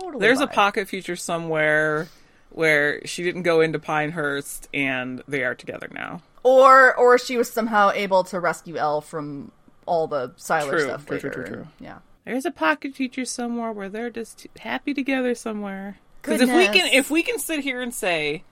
[0.00, 0.20] Totally.
[0.20, 2.08] There's a pocket future somewhere
[2.50, 6.22] where she didn't go into Pinehurst and they are together now.
[6.42, 9.52] or or she was somehow able to rescue Elle from
[9.86, 11.66] all the Sylar True, stuff true, true, true, true.
[11.80, 11.98] Yeah.
[12.24, 15.98] There's a pocket future somewhere where they're just happy together somewhere.
[16.20, 18.42] Because if we can, if we can sit here and say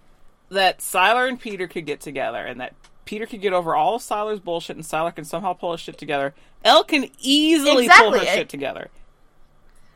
[0.48, 2.74] that Sylar and Peter could get together, and that
[3.04, 5.98] Peter could get over all of Sylar's bullshit, and Sylar can somehow pull his shit
[5.98, 6.32] together,
[6.64, 8.38] Elle can easily pull her Exactly.
[8.38, 8.88] shit together.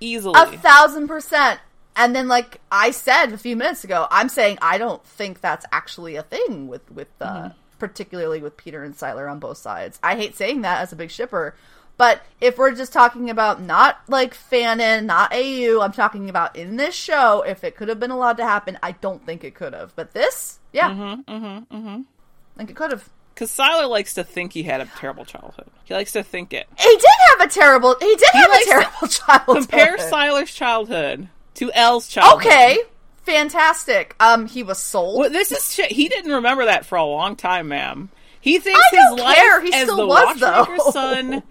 [0.01, 0.35] Easily.
[0.39, 1.61] A thousand percent.
[2.01, 5.67] And then, like I said a few minutes ago, I'm saying I don't think that's
[5.71, 7.49] actually a thing with with uh, Mm-hmm.
[7.79, 10.01] particularly with Peter and Sylar on both sides.
[10.03, 11.55] I hate saying that as a big shipper,
[11.99, 16.77] but if we're just talking about not like fanon, not AU, I'm talking about in
[16.77, 17.43] this show.
[17.43, 19.95] If it could have been allowed to happen, I don't think it could have.
[19.95, 22.01] But this, yeah, mm-hmm, mm-hmm, mm-hmm.
[22.01, 23.11] I think it could have.
[23.35, 25.69] Because Sylar likes to think he had a terrible childhood.
[25.85, 26.67] He likes to think it.
[26.79, 27.95] He did have a terrible.
[28.01, 29.57] He did have a terrible childhood.
[29.69, 31.29] Compare Sylar's childhood
[31.61, 32.47] to Elle's childhood.
[32.47, 32.79] Okay,
[33.23, 34.17] fantastic.
[34.19, 35.21] Um, he was sold.
[35.21, 35.93] Well, this is shit.
[35.93, 38.09] He didn't remember that for a long time, ma'am.
[38.41, 39.37] He thinks his life.
[39.63, 41.43] He as still the was, watchmaker's son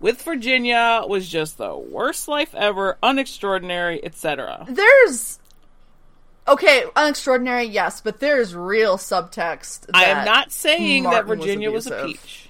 [0.00, 4.66] with Virginia was just the worst life ever, unextraordinary, etc.
[4.68, 5.38] There's
[6.46, 9.88] okay, unextraordinary, yes, but there's real subtext.
[9.94, 12.43] I am not saying that Martin was Virginia was, a peach,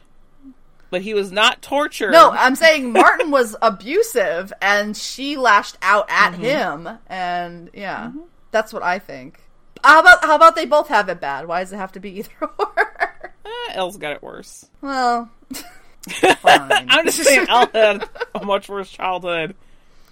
[0.94, 2.12] but he was not tortured.
[2.12, 6.42] No, I'm saying Martin was abusive, and she lashed out at Mm-hmm.
[6.44, 8.12] him, and yeah,
[8.52, 9.40] that's what I think.
[9.82, 11.48] How about how about they both have it bad?
[11.48, 13.18] Why does it have to be either or?
[13.44, 14.66] Eh, Elle's got it worse.
[14.82, 15.28] well,
[16.08, 16.86] fine.
[16.88, 19.56] I'm just saying Elle had a much worse childhood,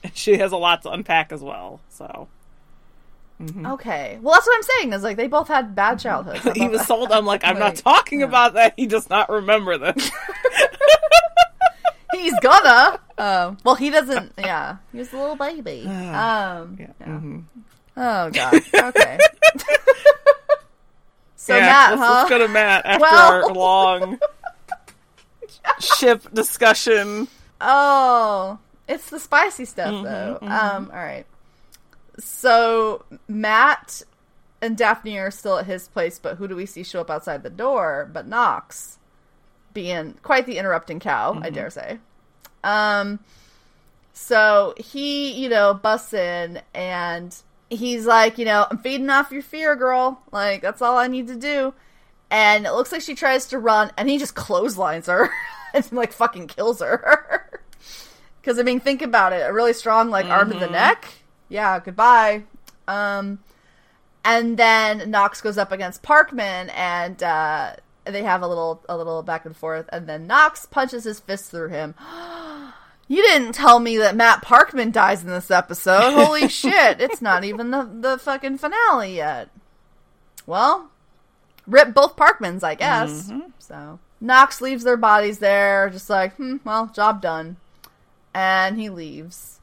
[0.02, 1.80] and she has a lot to unpack as well.
[1.90, 2.26] So
[3.66, 4.18] okay.
[4.20, 4.92] Well, that's what I'm saying.
[4.92, 6.40] Is like they both had bad childhoods.
[6.40, 6.60] Mm-hmm.
[6.60, 7.12] he was sold.
[7.12, 8.26] I'm like, I'm not talking yeah.
[8.26, 8.74] about that.
[8.76, 10.10] He does not remember this.
[12.12, 13.00] He's gonna.
[13.18, 14.32] Um, well, he doesn't.
[14.38, 15.84] Yeah, he was a little baby.
[15.86, 16.86] Um, Yeah.
[17.00, 17.06] yeah.
[17.06, 17.44] mhm.
[17.96, 18.54] Oh god.
[18.74, 19.18] Okay.
[21.36, 22.14] so Yeah, Matt, let's, huh?
[22.14, 24.18] let's go to Matt after Well- our long
[25.80, 27.28] ship discussion.
[27.60, 28.58] Oh,
[28.88, 30.38] it's the spicy stuff Mm-hmm, though.
[30.42, 31.26] Um, all right.
[32.18, 34.02] So Matt
[34.60, 37.42] and Daphne are still at his place, but who do we see show up outside
[37.42, 38.08] the door?
[38.12, 38.98] But Knox,
[39.72, 41.44] being quite the interrupting cow, Mm-hmm.
[41.44, 41.98] I dare say.
[42.64, 43.18] Um,
[44.12, 47.34] so he, you know, busts in and
[47.70, 50.22] he's like, you know, I'm feeding off your fear, girl.
[50.30, 51.74] Like that's all I need to do.
[52.30, 55.28] And it looks like she tries to run, and he just clotheslines her
[55.74, 57.48] and like fucking kills her.
[58.40, 61.06] Because I mean, think about it—a really strong like arm to the neck.
[61.48, 62.42] Yeah, goodbye.
[62.88, 63.38] Um,
[64.24, 69.22] and then Knox goes up against Parkman, and uh, they have a little a little
[69.22, 69.88] back and forth.
[69.92, 71.94] And then Knox punches his fist through him.
[73.08, 76.14] You didn't tell me that Matt Parkman dies in this episode.
[76.14, 76.98] Holy shit!
[76.98, 79.50] It's not even the the fucking finale yet.
[80.46, 80.90] Well,
[81.66, 83.30] rip both Parkmans, I guess.
[83.58, 87.56] So Knox leaves their bodies there, just like, hmm, well, job done,
[88.32, 89.60] and he leaves,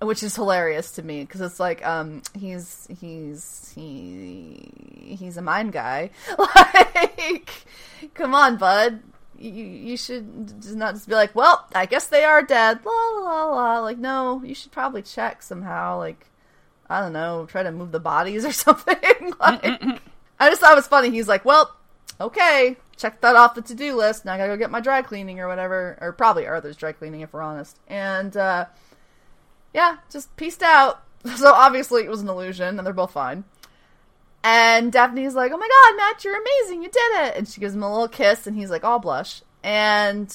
[0.00, 5.72] which is hilarious to me because it's like, um, he's he's he he's a mind
[5.72, 6.10] guy.
[6.38, 7.50] like,
[8.14, 9.00] come on, bud.
[9.38, 12.80] You, you should not just be like, well, I guess they are dead.
[12.84, 13.80] La la la.
[13.80, 15.98] Like, no, you should probably check somehow.
[15.98, 16.26] Like,
[16.88, 18.96] I don't know, try to move the bodies or something.
[19.40, 19.64] like,
[20.38, 21.10] I just thought it was funny.
[21.10, 21.74] He's like, well,
[22.20, 24.24] okay, check that off the to do list.
[24.24, 25.98] Now I gotta go get my dry cleaning or whatever.
[26.00, 27.78] Or probably Arthur's dry cleaning if we're honest.
[27.88, 28.66] And, uh,
[29.74, 31.02] yeah, just pieced out.
[31.36, 33.44] So obviously it was an illusion and they're both fine.
[34.42, 36.82] And Daphne's like, oh my god, Matt, you're amazing.
[36.82, 37.36] You did it.
[37.36, 39.42] And she gives him a little kiss and he's like, all blush.
[39.62, 40.34] And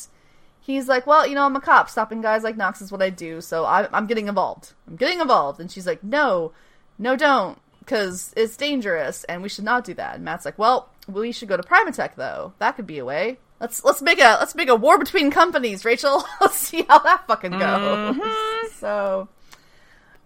[0.61, 1.89] he's like, well, you know, I'm a cop.
[1.89, 3.41] Stopping guys like Knox is what I do.
[3.41, 4.73] So I'm, I'm getting involved.
[4.87, 5.59] I'm getting involved.
[5.59, 6.51] And she's like, no,
[6.99, 7.57] no, don't.
[7.79, 10.15] because it's dangerous and we should not do that.
[10.15, 12.53] And Matt's like, well, we should go to Primatech though.
[12.59, 13.37] That could be a way.
[13.59, 16.25] Let's let's make a let's make a war between companies, Rachel.
[16.41, 18.71] let's see how that fucking goes.
[18.73, 19.29] So,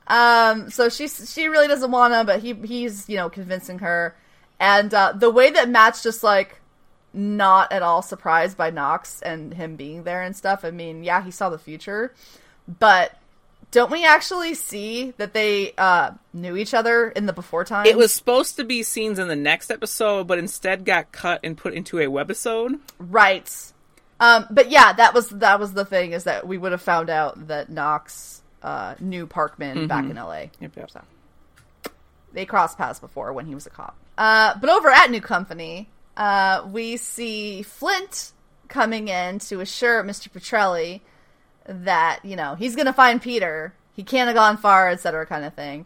[0.08, 4.16] um, so she she really doesn't want to, but he he's you know convincing her,
[4.60, 6.60] and uh, the way that Matt's just like
[7.14, 10.66] not at all surprised by Knox and him being there and stuff.
[10.66, 12.14] I mean, yeah, he saw the future,
[12.80, 13.16] but
[13.72, 17.86] don't we actually see that they uh, knew each other in the before time?
[17.86, 21.58] It was supposed to be scenes in the next episode, but instead got cut and
[21.58, 22.80] put into a webisode.
[22.98, 23.74] right.
[24.22, 27.10] Um, but yeah, that was that was the thing is that we would have found
[27.10, 30.52] out that Knox uh, knew Parkman back in L.A.
[30.60, 30.92] Yep, yep.
[30.92, 31.02] So
[32.34, 33.96] they crossed paths before when he was a cop.
[34.18, 38.34] Uh, but over at New Company, uh, we see Flint
[38.68, 40.30] coming in to assure Mr.
[40.30, 41.00] Petrelli
[41.70, 43.74] that you know he's gonna find Peter.
[43.94, 45.86] He can't have gone far, etc., kind of thing.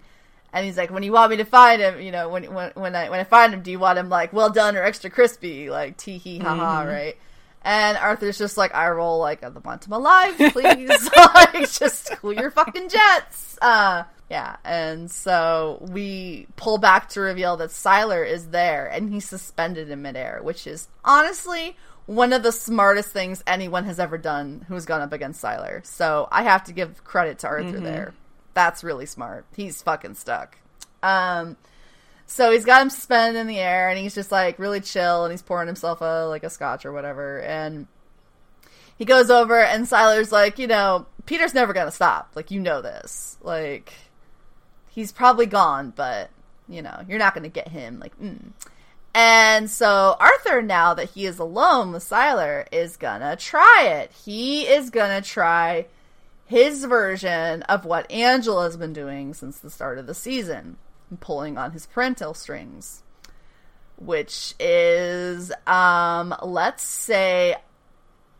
[0.53, 2.95] And he's like, when you want me to find him, you know, when when when
[2.95, 5.69] I when I find him, do you want him like well done or extra crispy,
[5.69, 7.17] like tee hee ha ha, right?
[7.65, 12.33] And Arthur's just like, I roll like I want him alive, please, like just cool
[12.33, 13.57] your fucking jets.
[13.61, 19.27] Uh, yeah, and so we pull back to reveal that Sylar is there and he's
[19.27, 21.75] suspended in midair, which is honestly
[22.05, 25.85] one of the smartest things anyone has ever done who's gone up against Sylar.
[25.85, 28.13] So I have to give credit to Arthur there.
[28.53, 29.45] That's really smart.
[29.55, 30.57] He's fucking stuck.
[31.01, 31.57] Um,
[32.25, 35.31] so he's got him suspended in the air, and he's just like really chill, and
[35.31, 37.87] he's pouring himself a like a scotch or whatever, and
[38.97, 42.31] he goes over, and Sylar's like, you know, Peter's never gonna stop.
[42.35, 43.37] Like you know this.
[43.41, 43.93] Like
[44.89, 46.29] he's probably gone, but
[46.69, 47.99] you know you're not gonna get him.
[47.99, 48.17] Like.
[48.19, 48.51] Mm.
[49.15, 54.11] And so Arthur, now that he is alone with Sylar, is gonna try it.
[54.11, 55.85] He is gonna try
[56.45, 60.77] his version of what Angela's been doing since the start of the season,
[61.19, 63.03] pulling on his parental strings,
[63.97, 67.55] which is, um, let's say,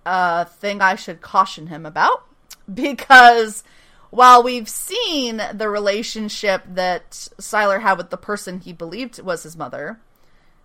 [0.06, 2.26] a thing I should caution him about
[2.74, 3.64] because
[4.10, 9.56] while we've seen the relationship that Sylar had with the person he believed was his
[9.56, 10.00] mother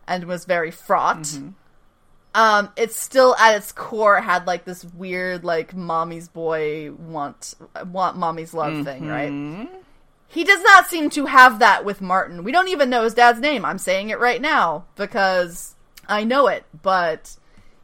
[0.08, 1.26] and was very fraught.
[2.34, 7.54] Um, it still at its core had like this weird like mommy's boy want
[7.86, 9.68] want mommy's love thing, right?
[10.28, 12.44] He does not seem to have that with Martin.
[12.44, 13.64] We don't even know his dad's name.
[13.64, 15.74] I'm saying it right now because
[16.06, 17.34] I know it, but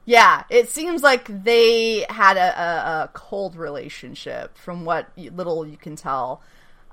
[0.05, 5.79] yeah, it seems like they had a, a, a cold relationship from what little you
[5.79, 6.43] can tell.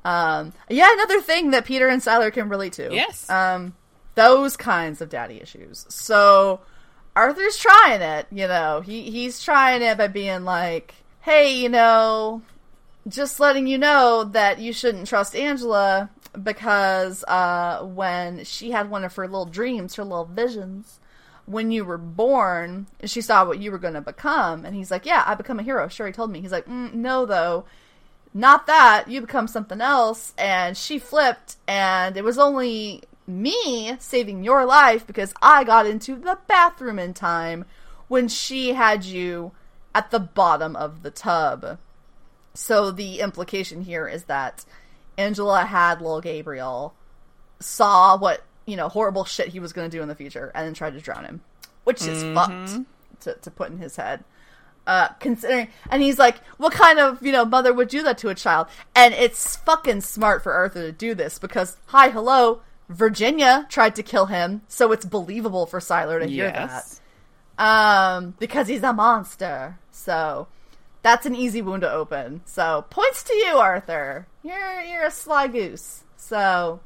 [0.06, 2.88] Um, yeah, another thing that Peter and Sylar can relate to.
[2.92, 3.30] Yes.
[3.30, 3.76] Um,
[4.22, 5.86] those kinds of daddy issues.
[5.90, 6.62] So
[7.16, 8.82] Arthur's trying it, you know.
[8.82, 12.42] He he's trying it by being like, "Hey, you know,
[13.08, 16.10] just letting you know that you shouldn't trust Angela
[16.42, 21.00] because uh, when she had one of her little dreams, her little visions,
[21.46, 25.06] when you were born, she saw what you were going to become." And he's like,
[25.06, 26.42] "Yeah, I become a hero." Sure, he told me.
[26.42, 27.66] He's like, mm, "No, though."
[28.34, 34.44] Not that you become something else, and she flipped, and it was only me saving
[34.44, 37.66] your life because I got into the bathroom in time
[38.08, 39.52] when she had you
[39.94, 41.78] at the bottom of the tub.
[42.54, 44.66] So the implication here is that
[45.18, 46.94] Angela had little Gabriel,
[47.60, 50.66] saw what, you know, horrible shit he was going to do in the future, and
[50.66, 51.42] then tried to drown him.
[51.84, 52.80] Which is fucked
[53.22, 54.24] to, to put in his head.
[54.86, 58.30] Uh, considering, and he's like, what kind of, you know, mother would do that to
[58.30, 58.68] a child?
[58.96, 62.62] And it's fucking smart for Arthur to do this because, hi, hello,
[62.92, 67.00] Virginia tried to kill him, so it's believable for Sylar to hear that
[67.58, 69.78] um, because he's a monster.
[69.92, 70.48] So
[71.04, 72.42] that's an easy wound to open.
[72.46, 74.28] So points to you, Arthur.
[74.44, 76.04] You're you're a sly goose.
[76.18, 76.80] So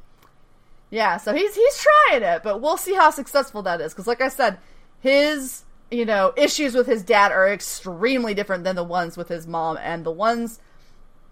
[0.90, 3.92] yeah, so he's he's trying it, but we'll see how successful that is.
[3.92, 4.58] Because like I said,
[5.00, 9.46] his you know issues with his dad are extremely different than the ones with his
[9.46, 10.60] mom, and the ones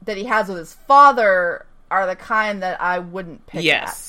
[0.03, 3.63] that he has with his father are the kind that I wouldn't pick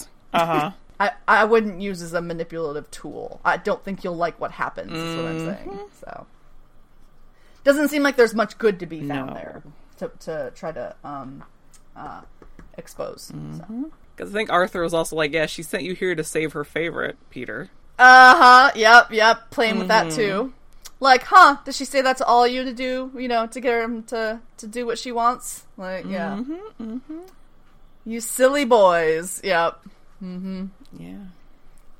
[0.04, 0.08] at.
[0.36, 0.72] Uh huh.
[1.00, 3.42] I, I wouldn't use as a manipulative tool.
[3.44, 5.46] I don't think you'll like what happens, is what I'm Mm-hmm.
[5.72, 5.80] saying.
[6.00, 6.26] So
[7.64, 9.34] doesn't seem like there's much good to be found No.
[9.34, 9.64] there
[9.98, 11.44] to to try to um
[11.96, 12.22] uh
[12.78, 13.32] expose.
[13.36, 13.86] Mm-hmm.
[14.16, 16.64] Because I think Arthur was also like, yeah, she sent you here to save her
[16.64, 17.70] favorite, Peter.
[18.00, 18.72] Uh huh.
[18.76, 19.12] Yep.
[19.12, 19.50] Yep.
[19.52, 20.16] Playing with that Mm-hmm.
[20.16, 20.54] too.
[21.02, 21.58] Like, huh?
[21.66, 23.12] Does she say that to all you to do?
[23.18, 25.66] You know, to get him to to do what she wants?
[25.76, 26.38] Like, yeah.
[26.82, 27.20] Mm-hmm.
[28.06, 29.42] You silly boys.
[29.44, 29.82] Yep.
[30.98, 31.18] Yeah.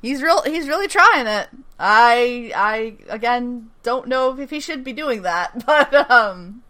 [0.02, 0.42] He's real.
[0.44, 1.48] He's really trying it.
[1.80, 6.62] I I again don't know if he should be doing that, but um,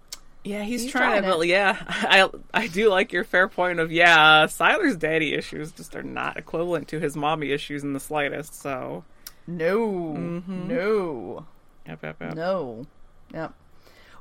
[0.43, 1.41] Yeah, he's, He's trying, trying to.
[1.41, 1.47] it.
[1.47, 6.03] Yeah, I I do like your fair point of yeah, Sylar's daddy issues just are
[6.03, 8.61] not equivalent to his mommy issues in the slightest.
[8.61, 9.03] So,
[9.47, 9.79] No,
[10.17, 10.67] Mm-hmm.
[10.69, 11.45] no,
[11.87, 12.35] yep, yep, yep.
[12.35, 12.85] no.
[13.33, 13.53] Yep.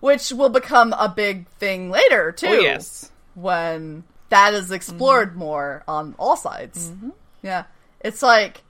[0.00, 2.46] Which will become a big thing later too.
[2.48, 5.38] Oh yes, when that is explored Mm-hmm.
[5.38, 6.90] more on all sides.
[7.44, 7.64] Yeah.
[8.00, 8.62] It's like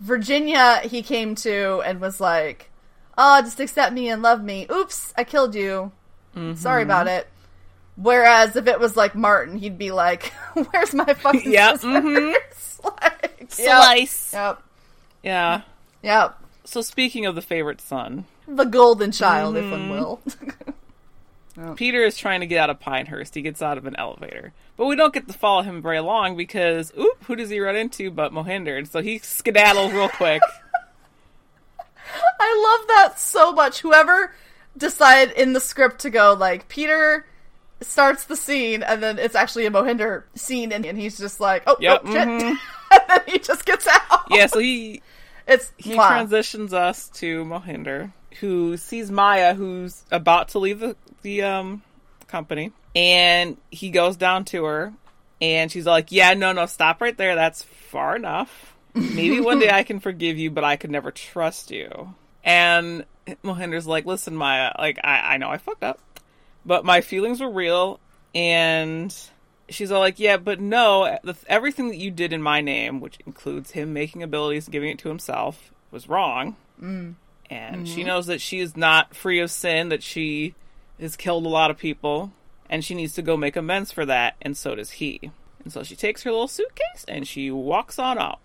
[0.00, 2.70] Virginia he came to and was like,
[3.16, 4.66] "Oh, just accept me and love me.
[4.72, 5.92] Oops, I killed you.
[6.36, 6.54] Mm-hmm.
[6.56, 7.28] Sorry about it."
[7.96, 12.34] Whereas if it was like Martin, he'd be like, "Where's my fucking Yep, scissors?" mhm.
[12.84, 14.32] like, yep, slice.
[14.32, 14.62] Yep.
[15.22, 15.60] Yeah.
[16.02, 16.38] Yep.
[16.64, 19.88] So speaking of the favorite son, The golden child, if Mm-hmm.
[19.88, 20.20] one will.
[21.76, 23.34] Peter is trying to get out of Pinehurst.
[23.34, 24.52] He gets out of an elevator.
[24.76, 27.76] But we don't get to follow him very long because, oop, who does he run
[27.76, 28.76] into but Mohinder?
[28.76, 30.42] And so he skedaddles real quick.
[32.40, 33.80] I love that so much.
[33.80, 34.34] Whoever
[34.76, 37.26] decided in the script to go like Peter
[37.80, 41.62] starts the scene and then it's actually a Mohinder scene and, and he's just like,
[41.66, 42.28] oh, Yep, oh, shit.
[42.28, 42.56] mhm.
[42.92, 44.22] and then he just gets out.
[44.30, 45.02] yeah, so he
[45.46, 46.08] It's he wow.
[46.08, 51.82] transitions us to Mohinder, who sees Maya, who's about to leave the, the um
[52.26, 54.92] company, and he goes down to her,
[55.40, 57.34] and she's like, "Yeah, no, no, stop right there.
[57.34, 58.74] That's far enough.
[58.94, 63.04] Maybe one day I can forgive you, but I could never trust you." And
[63.42, 66.00] Mohinder's like, "Listen, Maya, like I, I know I fucked up,
[66.64, 68.00] but my feelings were real,
[68.34, 69.14] and."
[69.70, 73.70] She's all like, yeah, but no, everything that you did in my name, which includes
[73.70, 76.56] him making abilities giving it to himself, was wrong.
[76.78, 77.14] Mm.
[77.50, 80.54] And she knows that she is not free of sin, that she
[81.00, 82.32] has killed a lot of people,
[82.70, 85.30] and she needs to go make amends for that, and so does he.
[85.62, 88.38] And so she takes her little suitcase and she walks on out.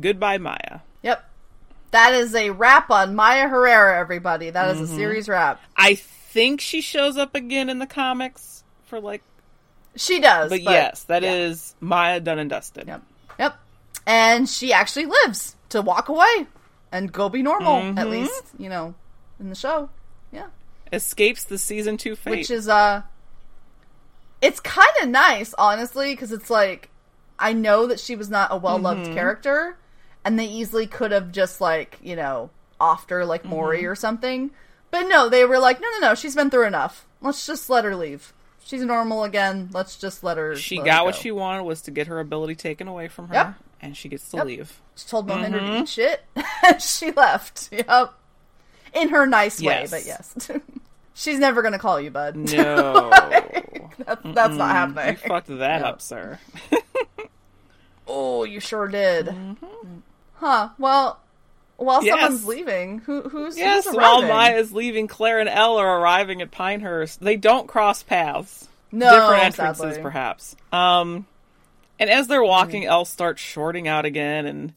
[0.00, 0.80] Goodbye, Maya.
[1.02, 1.28] Yep.
[1.90, 4.50] That is a wrap on Maya Herrera, everybody.
[4.50, 4.92] That is Mm-hmm.
[4.92, 5.60] a series wrap.
[5.76, 9.22] I think she shows up again in the comics for like,
[9.96, 10.48] She does.
[10.50, 11.32] but, yes, that yeah.
[11.34, 12.86] is Maya done and dusted.
[12.86, 13.02] Yep.
[13.38, 13.58] Yep.
[14.06, 16.46] And she actually lives to walk away
[16.92, 17.98] and go be normal, Mm-hmm.
[17.98, 18.94] at least, you know,
[19.40, 19.88] in the show.
[20.30, 20.46] Yeah.
[20.92, 22.30] Escapes the season two fate.
[22.30, 23.02] which is uh
[24.40, 26.90] it's kind of nice honestly because it's like
[27.38, 29.14] i know that she was not a well-loved Mm-hmm.
[29.14, 29.76] character
[30.24, 33.86] and they easily could have just like you know offed her like maury Mm-hmm.
[33.88, 34.50] or something
[34.90, 37.84] but no they were like no no no she's been through enough let's just let
[37.84, 38.32] her leave
[38.64, 41.80] she's normal again let's just let her she let got her what she wanted was
[41.82, 43.54] to get her ability taken away from her, Yep.
[43.82, 44.46] And she gets to Yep.
[44.46, 44.80] leave.
[44.96, 45.74] she told Mohinder Mm-hmm.
[45.74, 46.22] to eat shit
[46.80, 48.14] she left yep
[48.94, 50.34] in her nice way but yes
[51.14, 53.10] she's never gonna call you bud No,
[53.98, 55.86] that's, that's not happening you fucked that No.
[55.88, 56.38] up, sir.
[58.06, 59.32] Oh, you sure did.
[60.34, 60.70] Huh.
[60.78, 61.20] Well,
[61.76, 62.06] while Mm-hmm.
[62.06, 62.20] Yes.
[62.20, 64.22] someone's leaving, who who's yes, who's while?
[64.22, 67.20] Maya is leaving, Claire and Elle are arriving at Pinehurst.
[67.20, 68.68] They don't cross paths.
[68.90, 69.92] No, Different entrances, sadly.
[69.94, 70.02] Mm-hmm.
[70.02, 70.56] perhaps.
[70.72, 71.26] Um,
[72.02, 74.74] and as they're walking, Elle starts shorting out again, and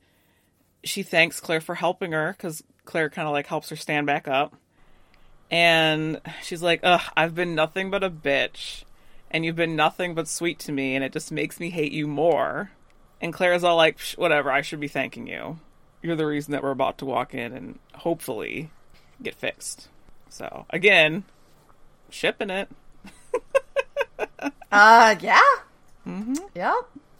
[0.84, 4.28] she thanks Claire for helping her because Claire kind of like helps her stand back
[4.28, 4.55] up.
[5.51, 8.84] And she's like, "Ugh, I've been nothing but a bitch,
[9.30, 12.07] and you've been nothing but sweet to me, and it just makes me hate you
[12.07, 12.71] more."
[13.21, 15.59] And Claire's all like, "Psh, "Whatever, I should be thanking you.
[16.01, 18.69] You're the reason that we're about to walk in and hopefully
[19.21, 19.89] get fixed."
[20.30, 21.23] So again,
[22.09, 22.69] shipping it.
[24.71, 25.39] Uh, yeah.
[26.05, 26.34] Mm-hmm.
[26.53, 26.73] Yep.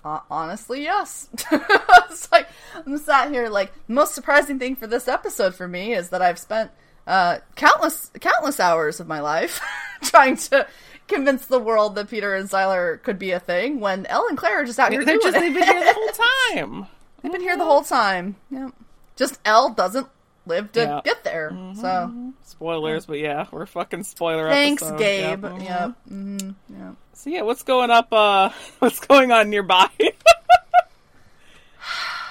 [0.05, 1.29] Uh, honestly, yes.
[1.51, 6.09] it's like I'm sat here like most surprising thing for this episode for me is
[6.09, 6.69] that I've spent
[7.07, 9.59] uh countless countless hours of my life
[10.03, 10.67] trying to
[11.07, 14.61] convince the world that Peter and Sylar could be a thing when Elle and Claire
[14.61, 15.39] are just out here They're doing just it.
[15.39, 16.87] they've been here the whole time.
[17.21, 18.35] They've been here the whole time.
[18.51, 18.71] Yep.
[19.15, 20.05] Just Elle doesn't
[20.45, 20.87] live to Yeah.
[20.87, 21.05] Mm-hmm.
[21.05, 21.57] get there.
[21.75, 24.99] So Spoilers, but yeah, we're fucking spoiler thanks, episode.
[24.99, 25.43] Gabe.
[25.43, 25.57] Yeah.
[25.87, 25.91] Yep.
[26.07, 26.37] hmm
[26.69, 26.95] Yep.
[27.13, 28.11] So yeah, what's going up?
[28.11, 29.87] Uh, what's going on nearby?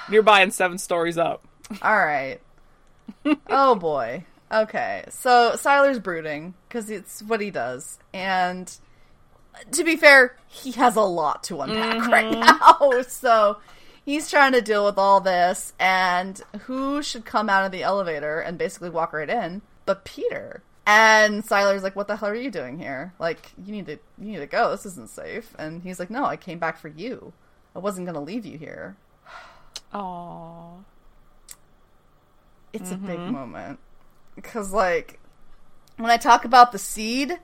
[0.08, 1.46] nearby and seven stories up.
[1.82, 2.40] All right.
[3.48, 4.24] oh boy.
[4.52, 5.04] Okay.
[5.08, 8.72] So Sylar's brooding because it's what he does, and
[9.72, 12.90] to be fair, he has a lot to unpack right now.
[13.08, 13.58] So
[14.04, 18.40] he's trying to deal with all this, and who should come out of the elevator
[18.40, 19.62] and basically walk right in?
[19.86, 20.62] But Peter.
[20.86, 23.14] And Sylar's like, "What the hell are you doing here?
[23.18, 24.70] Like, you need to you need to go.
[24.70, 27.32] This isn't safe." And he's like, "No, I came back for you.
[27.74, 28.96] I wasn't gonna leave you here."
[29.94, 30.82] Aww.
[32.72, 33.32] it's a big mm-hmm.
[33.32, 33.78] moment
[34.34, 35.20] because like
[35.98, 37.38] when i talk about the seed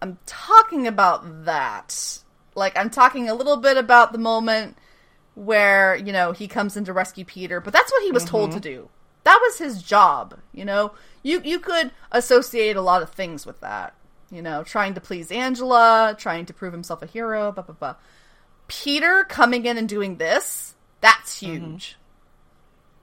[0.00, 2.20] i'm talking about that
[2.54, 4.78] like i'm talking a little bit about the moment
[5.40, 8.52] where you know he comes in to rescue peter but that's what he was told
[8.52, 8.88] to do
[9.24, 13.58] that was his job you know you you could associate a lot of things with
[13.60, 13.94] that
[14.32, 17.96] You know, trying to please Angela, trying to prove himself a hero, blah blah blah.
[18.68, 21.96] Peter coming in and doing this, that's huge.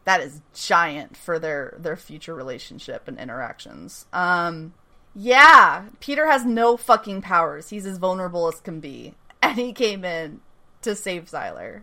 [0.06, 4.06] That is giant for their their future relationship and interactions.
[4.14, 4.74] Um
[5.14, 7.70] yeah, Peter has no fucking powers.
[7.70, 9.16] He's as vulnerable as can be.
[9.42, 10.42] And he came in
[10.82, 11.82] to save Sylar.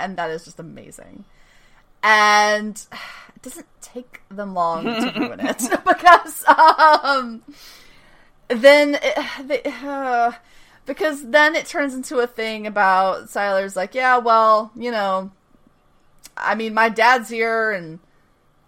[0.00, 1.24] And that is just amazing.
[2.02, 2.76] And
[3.36, 7.42] it doesn't take them long to ruin it because um
[8.48, 10.32] then it, they, uh,
[10.86, 15.30] because then it turns into a thing about Sylar's like, yeah, well, you know,
[16.36, 18.00] I mean, my dad's here and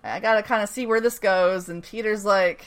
[0.02, 1.68] I gotta kind of see where this goes.
[1.68, 2.64] And Peter's like,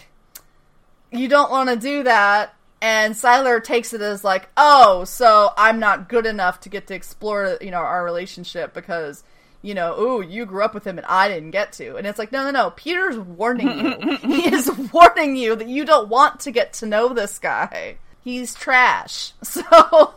[1.11, 2.53] you don't want to do that.
[2.82, 6.93] And Sylar takes it as like, oh, so I'm not good enough to get to
[6.93, 9.23] explore, you know, our relationship because,
[9.63, 11.95] you know, oh, you grew up with him and I didn't get to.
[11.95, 12.71] And it's like, no, no, no.
[12.71, 14.17] Peter's warning you.
[14.21, 17.97] he is warning you that you don't want to get to know this guy.
[18.23, 19.34] He's trash.
[19.43, 19.63] So,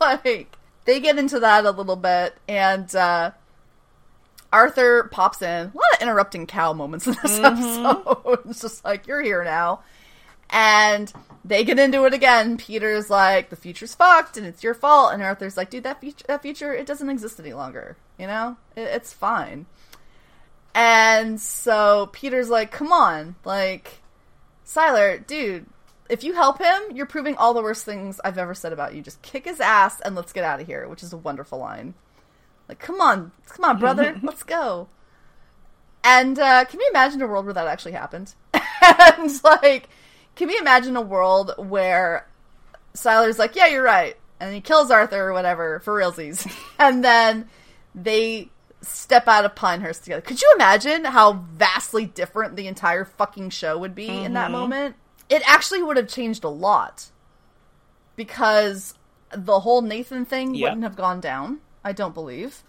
[0.00, 0.54] like,
[0.84, 2.36] they get into that a little bit.
[2.46, 3.30] And, uh,
[4.52, 5.46] Arthur pops in.
[5.46, 8.40] A lot of interrupting cow moments in this episode.
[8.48, 9.80] it's just like, you're here now.
[10.50, 11.12] And
[11.44, 12.56] they get into it again.
[12.56, 15.12] Peter's like, the future's fucked and it's your fault.
[15.12, 17.96] And Arthur's like, dude, that future, that future, it doesn't exist any longer.
[18.18, 18.56] You know?
[18.76, 19.66] It, it's fine.
[20.74, 23.36] And so Peter's like, come on.
[23.44, 24.00] Like,
[24.66, 25.66] Sylar, dude,
[26.08, 29.02] if you help him, you're proving all the worst things I've ever said about you.
[29.02, 31.94] Just kick his ass and let's get out of here, which is a wonderful line.
[32.68, 34.88] Like, come on, come on, brother, let's go.
[36.04, 38.34] And uh, can you imagine a world where that actually happened?
[38.54, 39.88] and like,
[40.40, 42.26] can we imagine a world where
[42.94, 47.46] Sylar's like, yeah, you're right, and he kills Arthur or whatever for realsies, and then
[47.94, 48.48] they
[48.80, 50.22] step out of Pinehurst together.
[50.22, 54.52] Could you imagine how vastly different the entire fucking show would be in that mm-hmm.
[54.52, 54.96] moment?
[55.28, 57.10] It actually would have changed a lot
[58.16, 58.94] because
[59.36, 60.62] the whole Nathan thing Yep.
[60.62, 61.58] wouldn't have gone down.
[61.84, 62.62] I don't believe.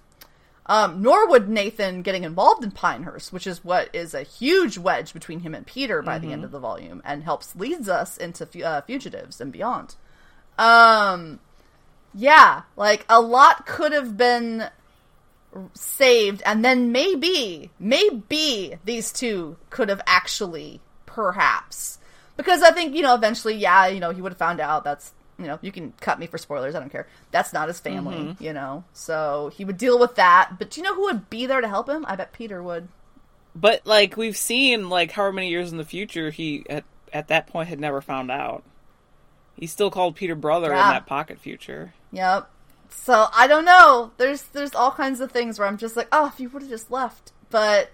[0.72, 5.12] Um, nor would Nathan getting involved in Pinehurst, which is what is a huge wedge
[5.12, 8.48] between him and Peter by the end of the volume, and helps leads us into
[8.66, 9.96] uh, fugitives and beyond.
[10.58, 11.42] Um,
[12.14, 14.70] yeah, like a lot could have been
[15.74, 21.98] saved, and then maybe, maybe these two could have actually, perhaps,
[22.38, 25.12] because I think you know eventually, yeah, you know he would have found out that's
[25.42, 27.08] you know you can cut me for spoilers, I don't care.
[27.32, 28.44] That's not his family, mm-hmm.
[28.44, 30.54] you know, so he would deal with that.
[30.58, 32.06] But do you know who would be there to help him?
[32.08, 32.88] I bet Peter would.
[33.56, 37.48] But like we've seen, like however many years in the future, he at at that
[37.48, 38.64] point had never found out.
[39.56, 40.88] He's still called Peter Brother Yeah.
[40.88, 41.94] in that pocket future.
[42.12, 42.50] Yep.
[42.90, 44.12] So I don't know.
[44.18, 46.72] There's there's all kinds of things where I'm just like, oh, if you would have
[46.72, 47.32] just left.
[47.50, 47.92] But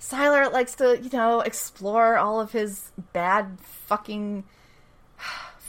[0.00, 4.44] Sylar likes to, you know, explore all of his bad fucking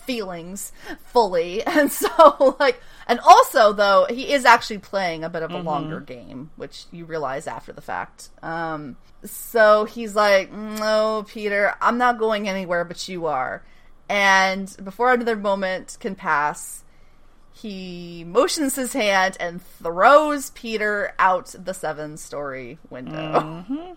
[0.06, 0.72] feelings
[1.06, 1.64] fully.
[1.76, 5.68] And so like and also though, he is actually playing a bit of a mm-hmm.
[5.68, 8.30] longer game, which you realize after the fact.
[8.42, 13.64] Um so he's like, "No, Peter, I'm not going anywhere but you are."
[14.08, 16.84] And before another moment can pass,
[17.52, 23.40] he motions his hand and throws Peter out the seven story window.
[23.40, 23.94] Mm-hmm.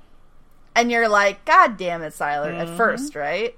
[0.77, 2.77] And you're like, God damn it, Sylar, at mm-hmm.
[2.77, 3.57] first, right?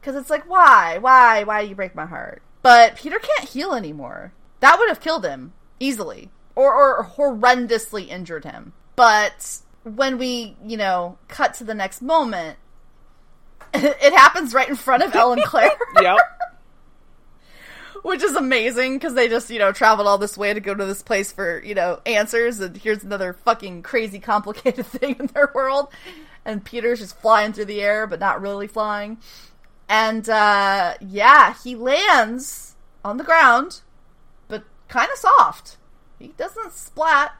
[0.00, 0.98] Because it's like, why?
[0.98, 1.44] Why?
[1.44, 2.42] Why you break my heart?
[2.62, 4.32] But Peter can't heal anymore.
[4.60, 8.72] That would have killed him easily or, or horrendously injured him.
[8.96, 12.58] But when we, you know, cut to the next moment,
[13.74, 15.70] it happens right in front of Ellen Claire
[16.00, 16.18] Yep.
[18.02, 20.86] which is amazing because they just you know traveled all this way to go to
[20.86, 25.50] this place for you know answers and here's another fucking crazy complicated thing in their
[25.54, 25.88] world
[26.44, 29.18] and peter's just flying through the air but not really flying
[29.90, 33.80] and uh yeah he lands on the ground
[34.48, 35.76] but kind of soft.
[36.18, 37.32] He doesn't splat.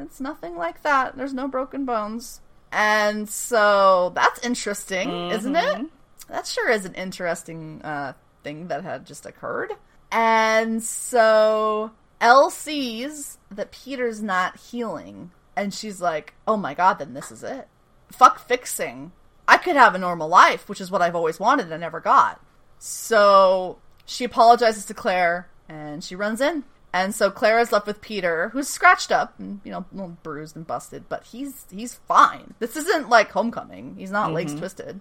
[0.00, 1.16] It's nothing like that.
[1.16, 2.40] There's no broken bones.
[2.70, 5.86] And so that's interesting isn't it?
[6.28, 9.72] That sure is an interesting uh, thing that had just occurred.
[10.12, 17.14] And so Elle sees that Peter's not healing, and she's like, "Oh my god, then
[17.14, 17.68] this is it.
[18.10, 19.12] Fuck fixing.
[19.48, 22.40] I could have a normal life, which is what I've always wanted and never got."
[22.78, 26.62] So she apologizes to Claire, and she runs in.
[26.92, 30.16] And so Claire is left with Peter, who's scratched up and you know, a little
[30.22, 32.54] bruised and busted, but he's he's fine.
[32.60, 33.96] This isn't like Homecoming.
[33.98, 34.60] He's not legs mm-hmm.
[34.60, 35.00] twisted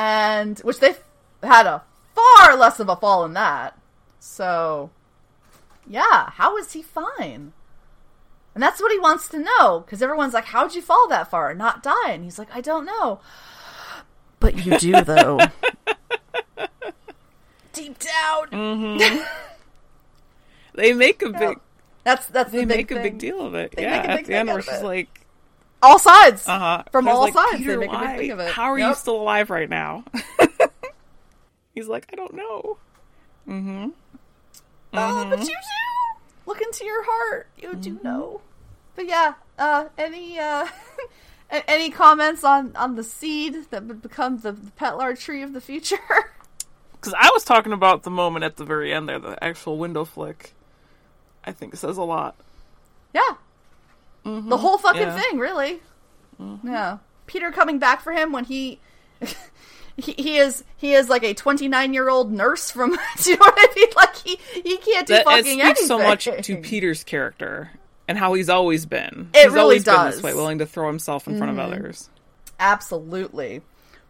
[0.00, 0.94] and which they
[1.42, 1.82] had a
[2.14, 3.78] far less of a fall in that.
[4.18, 4.90] So,
[5.86, 7.52] yeah, how is he fine?
[8.54, 11.50] And that's what he wants to know because everyone's like, "How'd you fall that far
[11.50, 13.20] and not die?" And he's like, "I don't know."
[14.40, 15.38] But you do, though.
[17.72, 18.46] deep down.
[18.50, 19.22] Mm-hmm.
[20.74, 21.58] they make a big.
[22.04, 23.02] That's that's They the make a thing.
[23.04, 23.72] big deal of it.
[23.76, 25.26] They yeah, make a at big the end where she's like,
[25.82, 26.48] All sides.
[26.48, 26.82] uh huh.
[26.90, 28.50] From all sides, they make a big thing of it.
[28.52, 30.04] How are you still alive right now?
[31.74, 32.78] He's like, I don't know.
[33.48, 33.88] Mm-hmm.
[34.94, 35.52] Oh, but you do.
[36.50, 37.46] Look into your heart.
[37.56, 38.04] You do Mm-hmm.
[38.04, 38.40] know.
[38.96, 40.66] But yeah, uh, any uh,
[41.50, 45.60] any comments on on the seed that would become the, the Petlar tree of the
[45.60, 45.98] future?
[46.92, 50.04] Because I was talking about the moment at the very end there, the actual window
[50.04, 50.52] flick.
[51.42, 52.34] I think says a lot.
[53.14, 53.36] yeah,
[54.24, 55.18] the whole fucking yeah.
[55.18, 55.80] thing, really.
[56.62, 58.80] Yeah, Peter coming back for him when he.
[60.00, 62.90] He, he is he is like a 29 year old nurse from
[63.22, 65.64] do you know what I mean like he he can't do That it fucking speaks
[65.64, 67.70] anything so much to Peter's character
[68.10, 69.30] and how he's always been.
[69.32, 70.14] It he's really always been does.
[70.16, 72.10] this way, willing to throw himself in front of others.
[72.58, 73.62] Absolutely.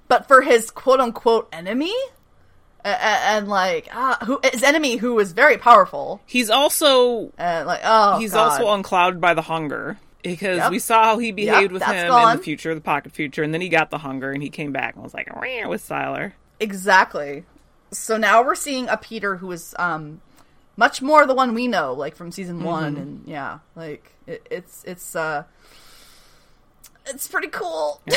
[0.09, 1.95] But for his quote unquote enemy,
[2.83, 7.83] uh, and like ah, who his enemy who is very powerful, He's also and like
[7.85, 8.53] oh, he's God.
[8.53, 10.71] also unclouded by the hunger because Yep.
[10.71, 13.53] we saw how he behaved with that's him in the future, the pocket future, and
[13.55, 15.29] then he got the hunger and he came back and was like
[15.67, 16.33] with Siler.
[16.59, 17.45] exactly.
[17.93, 20.21] So now we're seeing a Peter who is um
[20.77, 23.03] much more the one we know, like from season one, Mm-hmm.
[23.03, 25.45] and yeah, like it, it's it's uh
[27.07, 28.01] it's pretty cool.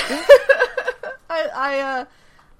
[1.30, 2.06] I I uh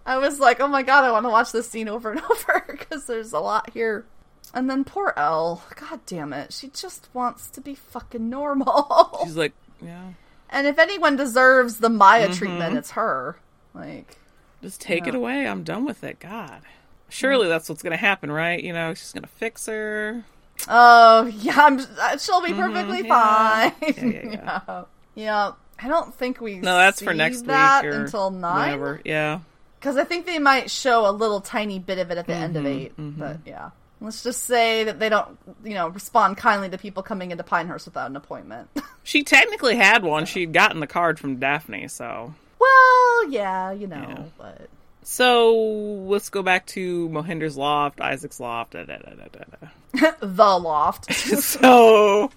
[0.06, 2.64] I was like, oh my god, I want to watch this scene over and over
[2.70, 4.06] because there's a lot here.
[4.54, 9.20] And then poor Elle, god damn it, she just wants to be fucking normal.
[9.24, 10.10] She's like, yeah,
[10.50, 12.34] and if anyone deserves the Maya Mm-hmm.
[12.38, 13.38] treatment, it's her.
[13.74, 14.18] Like,
[14.62, 15.48] just take it away.
[15.48, 16.20] I'm done with it.
[16.20, 16.62] God,
[17.10, 18.62] surely that's what's gonna happen, right?
[18.64, 20.24] You know, she's gonna fix her.
[20.68, 23.70] oh yeah, I'm, uh, she'll be perfectly Mm-hmm, yeah.
[23.72, 24.14] fine.
[24.14, 24.84] Yeah, yeah, yeah.
[25.16, 25.52] Yeah.
[25.80, 28.66] I don't think we No, that's for next that week or until nine.
[28.66, 29.02] whenever.
[29.04, 29.40] Yeah,
[29.80, 32.56] Because I think they might show a little tiny bit of it at the end
[32.56, 33.72] Mm-hmm, of 8 But yeah.
[34.04, 37.86] Let's just say that they don't, you know, respond kindly to people coming into Pinehurst
[37.86, 38.68] without an appointment.
[39.04, 40.26] she technically had one.
[40.26, 42.34] She'd gotten the card from Daphne, so.
[42.60, 44.24] well, yeah, you know, Yeah.
[44.38, 44.70] but.
[45.04, 48.72] So let's go back to Mohinder's loft, Isaac's loft.
[48.74, 49.68] Da, da, da, da, da,
[50.02, 50.12] da.
[50.22, 51.14] the loft.
[51.14, 52.30] so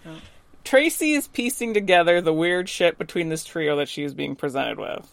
[0.64, 4.78] Tracy is piecing together the weird shit between this trio that she is being presented
[4.78, 5.08] with.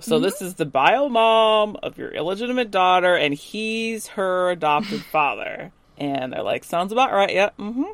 [0.00, 5.72] So this is the bio mom of your illegitimate daughter, and he's her adopted father.
[5.98, 7.50] And they're like, "Sounds about right." Yeah.
[7.58, 7.84] Mm-hmm.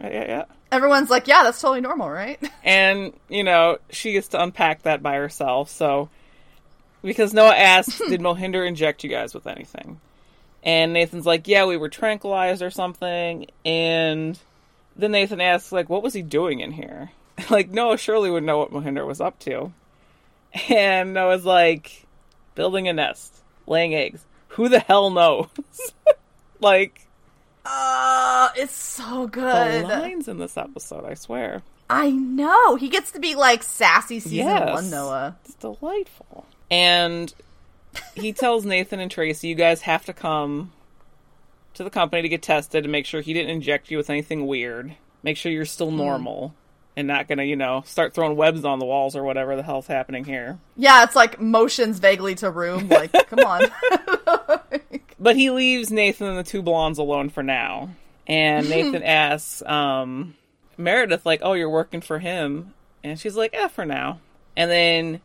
[0.00, 0.44] Yeah, yeah, yeah.
[0.72, 2.40] Everyone's like, yeah, that's totally normal, right?
[2.64, 5.70] And you know, she gets to unpack that by herself.
[5.70, 6.08] So
[7.02, 10.00] because Noah asks, "Did Mohinder inject you guys with anything?"
[10.62, 14.38] And Nathan's like, "Yeah, we were tranquilized or something." And
[14.96, 17.10] then Nathan asks, "Like, what was he doing in here?"
[17.48, 19.72] like Noah surely would know what Mohinder was up to.
[20.68, 22.06] And I was like,
[22.54, 23.34] "Building a nest,
[23.66, 24.24] laying eggs.
[24.48, 25.48] Who the hell knows?"
[26.60, 27.06] like
[27.64, 29.84] Uh, it's so the good.
[29.84, 31.62] lines in this episode, I swear.
[31.88, 32.76] I know.
[32.76, 34.74] He gets to be like sassy season Yes.
[34.74, 35.36] one, Noah.
[35.44, 36.46] It's delightful.
[36.70, 37.32] And
[38.14, 40.70] he tells Nathan and Tracy, you guys have to come
[41.74, 44.46] to the company to get tested to make sure he didn't inject you with anything
[44.46, 44.94] weird.
[45.24, 46.54] Make sure you're still normal
[47.00, 49.86] and not gonna, you know, start throwing webs on the walls or whatever the hell's
[49.88, 50.58] happening here.
[50.76, 52.88] Yeah, it's like motions vaguely to room.
[52.88, 53.62] Like, come on.
[55.22, 57.90] But he leaves Nathan and the two blondes alone for now.
[58.26, 60.34] And Nathan asks, um,
[60.78, 62.72] Meredith, like, oh, you're working for him.
[63.04, 64.18] And she's like, eh, for now.
[64.56, 65.20] And then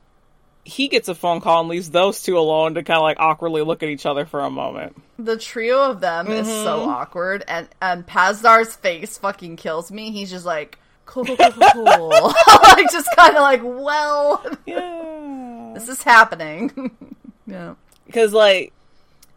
[0.65, 3.61] he gets a phone call and leaves those two alone to kind of like awkwardly
[3.61, 5.01] look at each other for a moment.
[5.17, 6.89] the trio of them is so Mm-hmm.
[6.89, 10.11] awkward, and and Pasdar's face fucking kills me.
[10.11, 11.35] He's just like, cool, cool,
[11.73, 12.09] cool,
[12.63, 15.71] like just kind of like, well, Yeah.
[15.73, 16.91] this is happening.
[17.47, 17.75] yeah.
[18.05, 18.73] Because, like,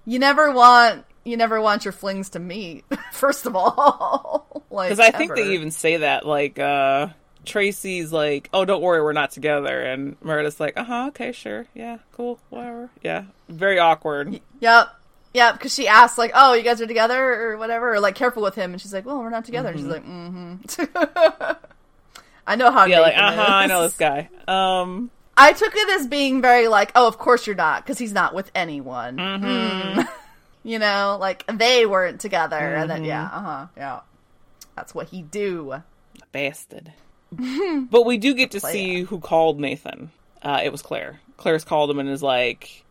[0.05, 2.85] You never want you never want your flings to meet.
[3.13, 7.09] First of all, like because I think they even say that, like, uh,
[7.45, 9.81] Tracy's like, oh, don't worry, we're not together.
[9.83, 11.67] And Meredith's like, uh huh, okay, sure.
[11.75, 12.91] Yeah, cool, whatever.
[13.03, 13.25] Yeah.
[13.49, 14.41] Very awkward.
[14.61, 14.89] Yep.
[15.35, 18.43] Yep, because she asked, like, oh, you guys are together or whatever, or like, careful
[18.43, 18.73] with him.
[18.73, 19.69] And she's like, well, we're not together.
[19.69, 21.53] And she's like, mm hmm.
[22.47, 24.31] I know how Yeah, like, uh huh, I know this guy.
[24.49, 28.13] Um, I took it as being very like, oh, of course you're not, because he's
[28.15, 29.19] not with anyone.
[29.19, 30.01] Mm-hmm.
[30.01, 30.09] Mm.
[30.65, 32.57] you know, like, they weren't together.
[32.57, 33.03] And Mm-hmm.
[33.03, 34.01] then, yeah, uh huh, yeah.
[34.77, 35.83] That's what he do.
[36.33, 36.93] bastard.
[37.91, 40.11] but we do get to see who called Nathan.
[40.41, 41.21] Uh, it was Claire.
[41.37, 42.85] Claire's called him and is like,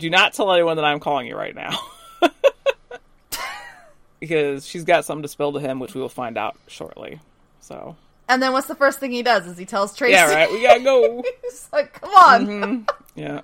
[0.00, 1.78] "Do not tell anyone that I'm calling you right now,"
[4.20, 7.20] because she's got something to spill to him, which we will find out shortly.
[7.60, 7.96] So
[8.28, 9.46] And then what's the first thing he does?
[9.46, 10.50] Is he tells Tracy, yeah, right.
[10.50, 11.22] We gotta go.
[11.42, 12.46] he's like, come on.
[12.46, 12.90] Mhm.
[13.14, 13.40] Yeah,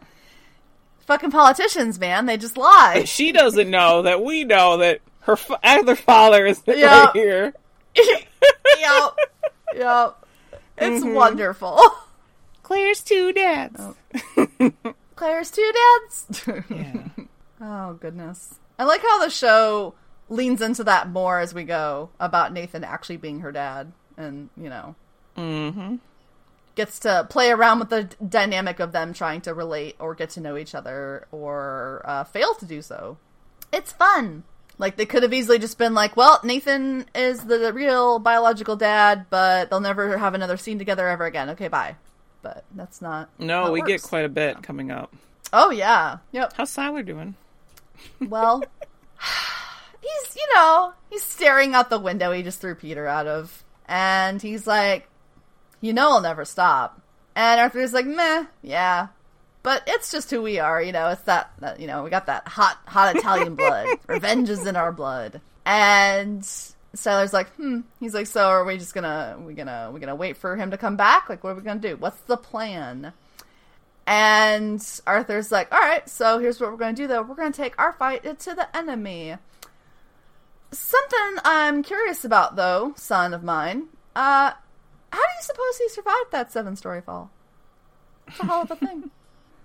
[1.06, 2.26] Fucking politicians, man.
[2.26, 3.04] They just lie.
[3.04, 7.04] She doesn't know that we know that her f- other father is Yeah.
[7.04, 7.54] right here.
[7.94, 9.16] yep.
[9.74, 10.16] Yep.
[10.78, 11.14] It's Mm-hmm.
[11.14, 11.80] wonderful.
[12.62, 13.80] Claire's two dads.
[15.16, 16.46] Claire's two dads.
[16.70, 17.08] Yeah.
[17.60, 18.54] oh, goodness.
[18.78, 19.94] I like how the show
[20.28, 24.68] leans into that more as we go about Nathan actually being her dad and, you
[24.68, 24.94] know,
[25.36, 25.96] Mm-hmm.
[26.76, 30.30] gets to play around with the d- dynamic of them trying to relate or get
[30.30, 33.18] to know each other or uh, fail to do so.
[33.72, 34.44] It's fun.
[34.78, 39.26] Like they could have easily just been like, "Well, Nathan is the real biological dad,
[39.30, 41.96] but they'll never have another scene together ever again." Okay, bye.
[42.46, 43.28] But that's not.
[43.40, 45.12] No, we get quite a bit coming up.
[45.52, 46.18] Oh yeah.
[46.30, 46.52] Yep.
[46.56, 47.34] How's Sylar doing?
[48.20, 48.62] Well,
[50.00, 54.40] he's you know he's staring out the window he just threw Peter out of, and
[54.40, 55.08] he's like,
[55.80, 57.00] "You know, I'll never stop."
[57.34, 59.08] And Arthur's like, "Meh, yeah."
[59.64, 61.08] But it's just who we are, you know.
[61.08, 63.88] It's that, that you know, we got that hot, hot Italian blood.
[64.06, 65.40] Revenge is in our blood.
[65.64, 66.46] And
[66.96, 67.80] Sylar's like, hmm.
[68.00, 70.78] He's like, so are we just gonna, we gonna, we gonna wait for him to
[70.78, 71.28] come back?
[71.28, 71.96] Like, what are we gonna do?
[71.96, 73.12] What's the plan?
[74.06, 77.22] And Arthur's like, all right, so here's what we're going to do, though.
[77.22, 79.34] We're going to take our fight to the enemy.
[80.70, 83.88] Something I'm curious about, though, son of mine.
[84.14, 84.52] Uh,
[85.12, 87.30] how do you suppose he survived that seven story fall?
[88.28, 89.10] It's a hell of a thing.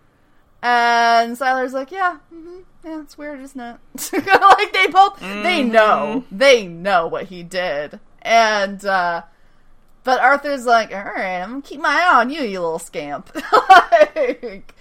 [0.63, 3.77] and Sylar's like, yeah, hmm yeah, it's weird, isn't it?
[4.27, 7.99] like, they both, they know, they know what he did.
[8.21, 9.23] And, uh,
[10.03, 13.29] but Arthur's like, all right, I'm gonna keep my eye on you, you little scamp.
[13.69, 14.73] like,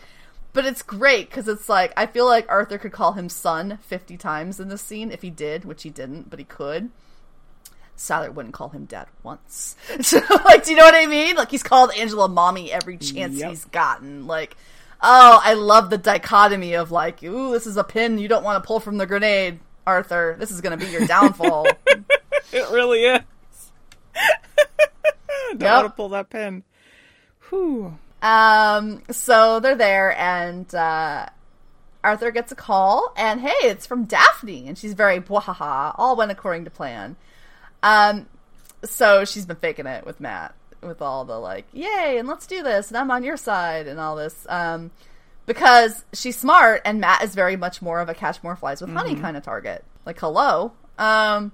[0.53, 4.17] but it's great because it's like I feel like Arthur could call him son fifty
[4.17, 6.91] times in this scene if he did, which he didn't, but he could.
[7.97, 9.77] Sylar wouldn't call him dad once.
[10.01, 11.37] So, like, do you know what I mean?
[11.37, 13.51] Like, he's called Angela mommy every chance Yep.
[13.51, 14.27] he's gotten.
[14.27, 14.57] Like,
[15.03, 18.63] oh, I love the dichotomy of like, ooh, this is a pin you don't want
[18.63, 20.37] to pull from the grenade, Arthur.
[20.39, 21.67] This is gonna be your downfall.
[22.53, 23.21] It really is.
[25.51, 25.71] Don't Yep.
[25.83, 26.65] want to pull that pin.
[27.49, 27.97] Whew.
[28.23, 31.27] Um, so they're there, and uh,
[32.03, 35.95] Arthur gets a call, and hey, it's from Daphne, and she's very bwahaha.
[35.97, 37.15] All went according to plan.
[37.85, 38.27] Um,
[38.85, 42.63] so she's been faking it with Matt, with all the like, yay, and let's do
[42.63, 44.47] this, and I'm on your side, and all this.
[44.49, 44.91] Um,
[45.47, 48.91] because she's smart, and Matt is very much more of a catch more flies with
[48.91, 49.85] honey kind of target.
[50.07, 50.73] Like, hello.
[50.99, 51.53] Um,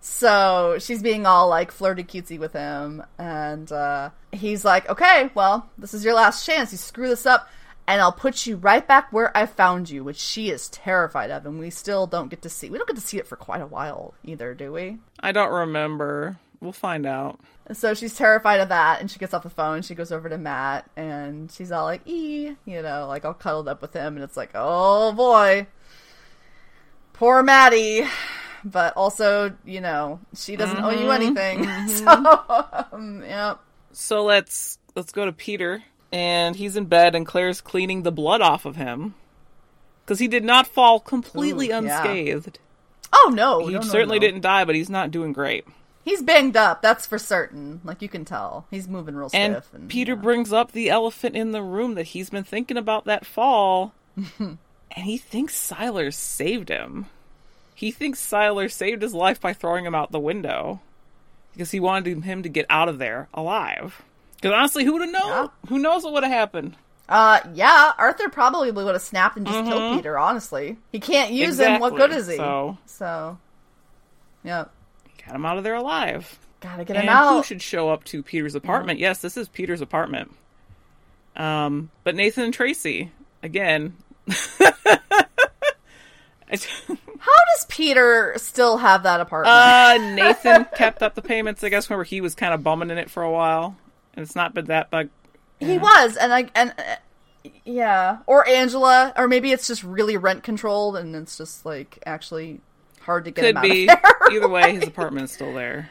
[0.00, 5.68] so she's being all like flirty cutesy with him, and uh, he's like, "Okay, well,
[5.76, 6.72] this is your last chance.
[6.72, 7.48] You screw this up,
[7.86, 11.46] and I'll put you right back where I found you," which she is terrified of,
[11.46, 12.70] and we still don't get to see.
[12.70, 14.98] We don't get to see it for quite a while either, do we?
[15.20, 16.38] I don't remember.
[16.60, 17.38] We'll find out.
[17.72, 19.82] So she's terrified of that, and she gets off the phone.
[19.82, 23.68] She goes over to Matt, and she's all like, "E," you know, like all cuddled
[23.68, 25.66] up with him, and it's like, "Oh boy,
[27.12, 28.06] poor Maddie."
[28.64, 31.64] But also, you know, she doesn't owe you anything.
[31.88, 32.06] So,
[32.92, 33.60] um, yep.
[33.92, 35.82] So let's let's go to Peter,
[36.12, 39.14] and he's in bed, and Claire's cleaning the blood off of him
[40.04, 41.78] because he did not fall completely Ooh, yeah.
[41.78, 42.58] unscathed.
[43.12, 44.26] Oh no, He no, no, certainly no.
[44.26, 45.64] didn't die, but he's not doing great.
[46.08, 46.80] He's banged up.
[46.80, 47.82] That's for certain.
[47.84, 49.74] Like you can tell, he's moving real And stiff.
[49.74, 50.20] And Peter yeah.
[50.22, 53.92] brings up the elephant in the room that he's been thinking about that fall,
[54.38, 54.56] and
[54.96, 57.06] he thinks Sylar saved him.
[57.74, 60.80] He thinks Sylar saved his life by throwing him out the window
[61.52, 64.00] because he wanted him to get out of there alive.
[64.36, 65.26] Because honestly, who would have known?
[65.28, 65.46] Yeah.
[65.68, 66.74] Who knows what would have happened?
[67.06, 70.18] Uh, yeah, Arthur probably would have snapped and just killed Peter.
[70.18, 71.80] Honestly, he can't use him.
[71.80, 72.00] What Mm-hmm.
[72.02, 72.36] Good is he?
[72.36, 73.38] So- so
[74.42, 74.64] yeah,
[75.28, 76.38] Got him out of there alive.
[76.60, 77.36] gotta get and him out.
[77.36, 78.98] who should show up to Peter's apartment?
[78.98, 80.34] Yes, this is Peter's apartment.
[81.36, 83.94] Um, but Nathan and Tracy again.
[86.50, 89.54] How does Peter still have that apartment?
[89.54, 91.62] uh, Nathan kept up the payments.
[91.62, 93.76] I guess remember he was kind of bumming in it for a while,
[94.14, 95.10] and it's not been that bug.
[95.60, 100.42] he was, and I and uh, yeah, or Angela, or maybe it's just really rent
[100.42, 102.60] controlled, and it's just like actually
[103.08, 104.12] hard to get him Could out be of there.
[104.32, 104.74] either way.
[104.74, 105.90] His apartment is still there.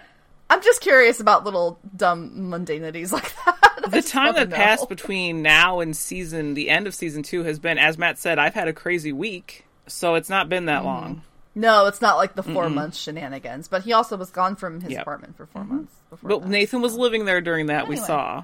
[0.49, 3.57] I'm just curious about little dumb mundanities like that.
[3.87, 7.77] The time that passed between now and season, the end of season two, has been,
[7.77, 10.65] as Matt said, I've had a crazy week, so it's not been Mm-hmm.
[10.67, 11.21] that long.
[11.55, 14.91] No, it's not like the 4 months shenanigans, but he also was gone from his
[14.91, 15.01] Yep.
[15.03, 16.49] apartment for 4 months before But that.
[16.49, 17.87] Nathan was living there during that.
[17.87, 18.43] We saw.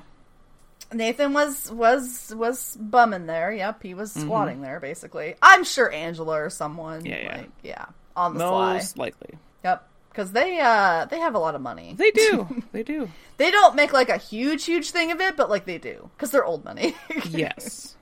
[0.94, 3.52] Nathan was was was bumming there.
[3.52, 5.36] Yep, he was squatting there basically.
[5.42, 7.00] I'm sure Angela or someone.
[7.00, 7.08] Mm-hmm.
[7.08, 7.38] Yeah, yeah.
[7.38, 7.86] like, yeah,
[8.16, 8.74] on the fly.
[8.74, 9.38] Most likely.
[9.64, 11.94] Yep, because they uh they have a lot of money.
[11.98, 12.64] They do.
[12.72, 13.10] they do.
[13.38, 16.32] They don't make like a huge huge thing of it, but like they do because
[16.32, 16.96] they're old money.
[17.30, 17.96] Yes.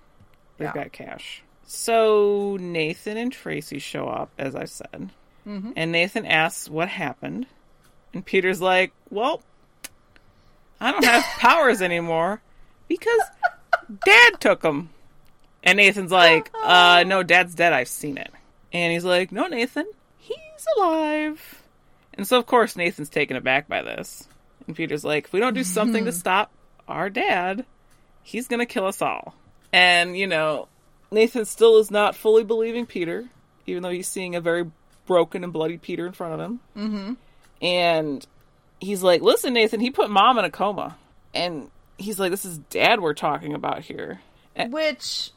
[0.58, 0.74] They've Yeah.
[0.84, 1.44] got cash.
[1.66, 5.10] So Nathan and Tracy show up, as I said.
[5.46, 7.48] And Nathan asks what happened.
[8.14, 9.42] And Peter's like, Well,
[10.80, 12.42] I don't have powers anymore
[12.88, 13.22] because
[14.06, 14.90] Dad took them.
[15.64, 17.72] And Nathan's like, uh, no, Dad's dead.
[17.74, 18.32] I've seen it.
[18.74, 19.86] And he's like, no, Nathan,
[20.62, 21.64] he's alive.
[22.14, 24.28] And so, of course, Nathan's taken aback by this.
[24.68, 26.52] And Peter's like, if we don't do something to stop
[26.88, 27.66] our dad,
[28.24, 29.34] he's going to kill us all.
[29.74, 30.68] And, you know,
[31.10, 33.26] Nathan still is not fully believing Peter,
[33.66, 34.70] even though he's seeing a very
[35.08, 36.60] broken and bloody Peter in front of him.
[36.78, 37.14] Mm-hmm.
[37.66, 38.28] And
[38.80, 40.98] he's like, listen, Nathan, he put mom in a coma.
[41.34, 44.20] And he's like, this is dad we're talking about here.
[44.56, 45.32] And- Which,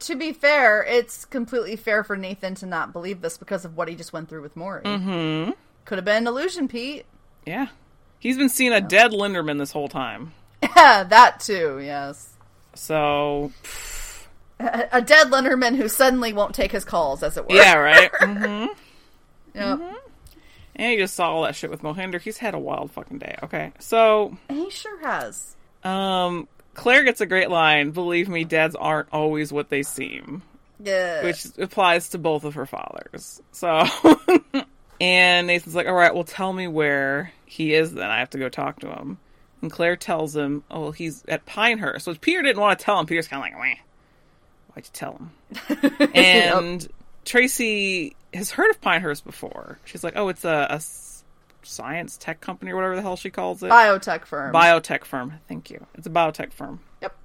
[0.00, 3.88] to be fair, it's completely fair for Nathan to not believe this because of what
[3.88, 4.82] he just went through with Maury.
[4.82, 5.52] Mm-hmm.
[5.84, 7.06] Could have been an illusion, Pete.
[7.46, 7.68] Yeah.
[8.18, 10.32] He's been seeing a dead Linderman this whole time.
[10.62, 12.34] Yeah, that too, yes.
[12.74, 13.50] So,
[14.58, 17.54] A, a dead Linderman who suddenly won't take his calls, as it were.
[17.54, 18.10] yeah, right?
[18.20, 18.66] hmm
[19.54, 19.80] Yep.
[20.76, 22.20] And he just saw all that shit with Mohinder.
[22.20, 23.36] He's had a wild fucking day.
[23.42, 23.72] Okay.
[23.80, 25.56] So, he sure has.
[25.82, 27.90] um, Claire gets a great line.
[27.90, 30.42] Believe me, dads aren't always what they seem.
[30.82, 31.24] Yeah.
[31.24, 33.42] which applies to both of her fathers.
[33.52, 33.84] So,
[35.00, 37.92] and Nathan's like, "All right, well, tell me where he is.
[37.92, 39.18] Then I have to go talk to him."
[39.60, 42.98] And Claire tells him, "Oh, well, he's at Pinehurst." So Peter didn't want to tell
[42.98, 43.04] him.
[43.06, 43.82] Peter's kind of like, Wah.
[44.74, 46.88] "Why'd you tell him?" And
[47.26, 49.78] Tracy has heard of Pinehurst before.
[49.84, 50.80] She's like, "Oh, it's a, a
[51.62, 54.52] science tech company or whatever the hell she calls it." Biotech firm.
[54.54, 55.34] biotech firm.
[55.48, 55.86] Thank you.
[55.94, 56.80] It's a biotech firm.
[57.02, 57.16] Yep.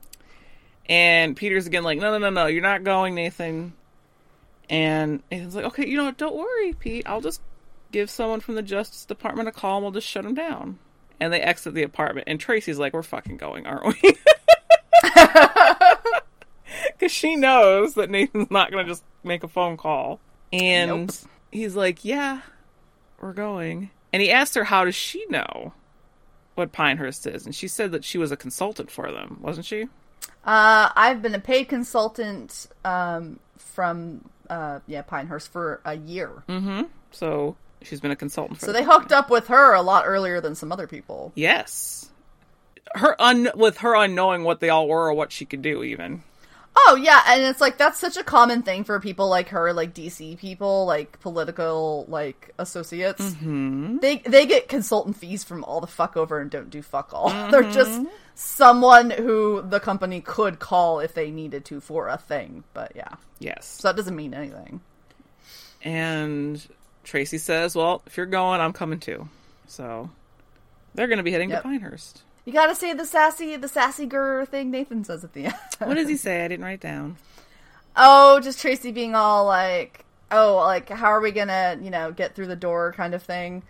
[0.88, 3.74] And Peter's again like, no, no, no, no, you're not going, Nathan.
[4.70, 6.18] And Nathan's like, okay, you know what?
[6.18, 7.08] Don't worry, Pete.
[7.08, 7.42] I'll just
[7.92, 10.80] give someone from the Justice Department a call and we'll just shut him down.
[11.20, 12.28] And they exit the apartment.
[12.28, 14.16] And Tracy's like, we're fucking going, aren't we?
[16.98, 20.20] Because she knows that Nathan's not going to just make a phone call.
[20.52, 21.32] And Nope.
[21.52, 22.42] he's like, yeah,
[23.20, 23.92] we're going.
[24.16, 25.74] And he asked her, how does she know
[26.54, 27.46] what Pinehurst is?
[27.46, 29.90] And she said that she was a consultant for them, wasn't she?
[30.46, 36.32] Uh, I've been a paid consultant um, from uh, yeah Pinehurst for a year.
[37.12, 40.40] So she's been a consultant for So they hooked up with her a lot earlier
[40.40, 41.34] than some other people.
[41.36, 42.10] Yes.
[42.94, 46.24] Her un- with her unknowing what they all were or what she could do, even.
[46.78, 49.94] Oh yeah, and it's like that's such a common thing for people like her, like
[49.94, 53.22] DC people, like political like associates.
[53.24, 53.98] Mm-hmm.
[54.00, 57.30] They they get consultant fees from all the fuck over and don't do fuck all.
[57.30, 57.52] Mm-hmm.
[57.52, 58.02] They're just
[58.36, 62.64] someone who the company could call if they needed to for a thing.
[62.74, 63.66] But yeah, Yes.
[63.66, 64.82] so that doesn't mean anything.
[65.82, 66.66] And
[67.04, 69.30] Tracy says, "Well, if you're going, I'm coming too."
[69.68, 70.10] So
[70.94, 71.64] they're going to be heading Yep.
[71.64, 72.24] to Pinehurst.
[72.46, 75.56] You gotta say the sassy the sassy girl thing Nathan says at the end.
[75.80, 76.46] What does he say?
[76.46, 77.18] I didn't write down.
[77.96, 82.36] Oh, just Tracy being all like, oh, like, how are we gonna, you know, get
[82.36, 83.64] through the door kind of thing.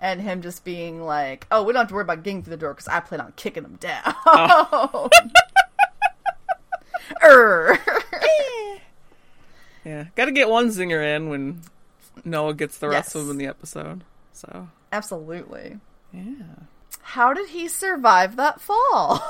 [0.00, 2.56] And him just being like, oh, we don't have to worry about getting through the
[2.56, 4.02] door because I plan on kicking them down.
[4.26, 5.08] Oh.
[7.22, 7.78] Err.
[9.84, 11.62] Yeah, got to get one zinger in when
[12.24, 13.14] Noah gets the rest Yes.
[13.16, 14.04] of them in the episode.
[14.32, 15.80] So Absolutely.
[16.12, 16.22] yeah,
[17.02, 19.20] How did he survive that fall?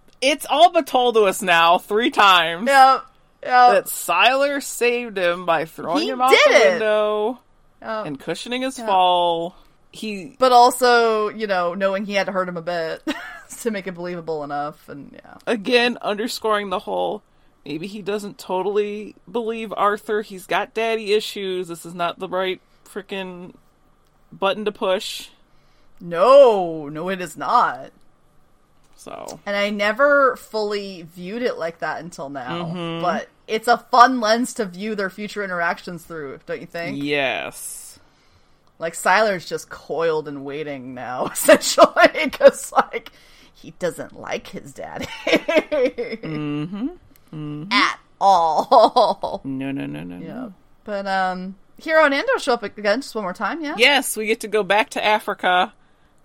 [0.20, 3.04] it's all but told to us now three times yep.
[3.42, 3.70] Yep.
[3.72, 6.70] that Sylar saved him by throwing He him out the it.
[6.72, 7.40] window
[7.80, 8.06] Yep.
[8.06, 9.54] and cushioning his fall.
[9.92, 13.02] He but also, you know, knowing he had to hurt him a bit
[13.60, 14.88] to make it believable enough.
[14.88, 15.36] And yeah.
[15.46, 17.22] again underscoring the whole
[17.64, 20.22] maybe he doesn't totally believe Arthur.
[20.22, 21.68] He's got daddy issues.
[21.68, 23.54] This is not the right freaking
[24.32, 25.28] button to push.
[26.00, 27.90] No, no, it is not.
[28.96, 32.64] So And I never fully viewed it like that until now.
[32.66, 33.02] Mm-hmm.
[33.02, 37.02] But it's a fun lens to view their future interactions through, don't you think?
[37.02, 37.98] yes,
[38.78, 41.86] Like Sylar's just coiled and waiting now, essentially,
[42.24, 43.12] because like
[43.54, 45.06] he doesn't like his daddy
[47.32, 47.64] Mm-hmm.
[47.72, 49.40] at all.
[49.44, 50.54] no, no, no, no, yeah, no.
[50.84, 53.62] but um, Hiro and Ando show up again just one more time.
[53.62, 55.72] Yeah, Yes, we get to go back to Africa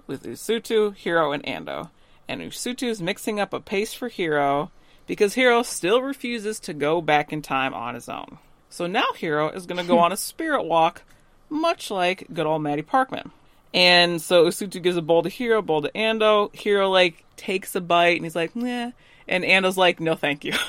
[0.08, 1.90] with Usutu, Hiro, and Ando.
[2.28, 4.72] And Usutu's mixing up a paste for Hiro
[5.08, 8.38] because Hiro still refuses to go back in time on his own.
[8.70, 11.04] So now Hiro is going to go on a spirit walk,
[11.50, 13.32] much like good old Maddie Parkman.
[13.74, 16.56] And so Usutu gives a bowl to Hiro, bowl to Ando.
[16.56, 18.92] Hiro, like, takes a bite and he's like, nah.
[19.28, 20.54] And Ando's like, no, thank you.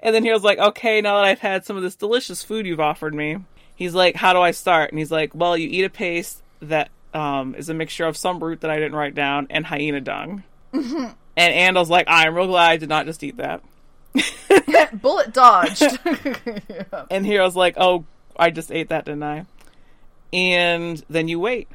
[0.00, 2.80] And then Hiro's like, okay, now that I've had some of this delicious food you've
[2.80, 3.38] offered me,
[3.74, 4.90] he's like, how do I start?
[4.90, 8.42] And he's like, well, you eat a paste that um, is a mixture of some
[8.42, 10.44] root that I didn't write down and hyena dung.
[10.72, 13.62] and Ando's like, I'm real glad I did not just eat that.
[14.92, 15.98] Bullet dodged.
[16.04, 16.84] Yeah.
[17.10, 18.04] And Hiro's like, "Oh,
[18.36, 19.46] I just ate that, didn't I?"
[20.32, 21.68] And then you wait,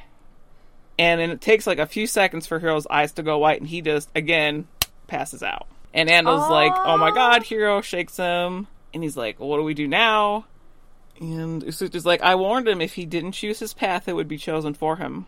[0.98, 3.68] and then it takes like a few seconds for Hiro's eyes to go white, and
[3.68, 4.66] he just again
[5.06, 5.66] passes out.
[5.92, 9.74] And Ando's like, "Oh my god!" Hiro shakes him, and he's like, "What do we
[9.74, 10.46] do now?"
[11.20, 14.38] And Usutu's like, "I warned him if he didn't choose his path, it would be
[14.38, 15.26] chosen for him."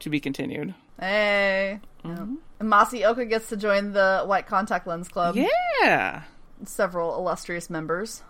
[0.00, 0.74] To be continued.
[0.98, 1.80] Hey.
[2.04, 2.26] Yeah.
[2.58, 5.36] And Masi Oka gets to join the White Contact Lens Club.
[5.36, 6.22] Yeah,
[6.64, 8.22] Several illustrious members.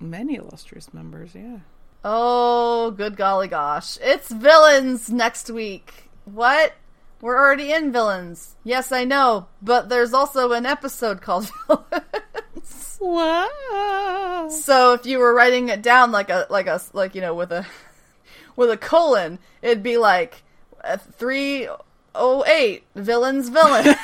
[0.00, 1.34] many illustrious members.
[1.34, 1.58] Yeah.
[2.04, 3.98] Oh, good golly gosh.
[4.00, 6.08] It's villains next week.
[6.24, 6.72] What?
[7.20, 8.56] We're already in villains.
[8.64, 12.98] Yes, I know, but there's also an episode called Villains.
[13.00, 14.48] Wow.
[14.50, 17.52] So if you were writing it down like a like a like you know with
[17.52, 17.66] a
[18.56, 20.42] with a colon, it'd be like
[20.84, 23.96] uh, 308 villains villains.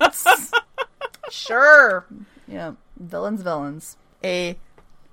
[1.30, 2.06] sure.
[2.48, 3.96] Yeah, villains villains.
[4.24, 4.58] A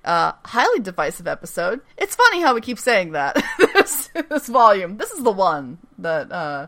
[0.04, 1.80] uh, highly divisive episode.
[1.96, 3.42] It's funny how we keep saying that.
[3.58, 4.96] this, this volume.
[4.96, 6.66] This is the one that uh,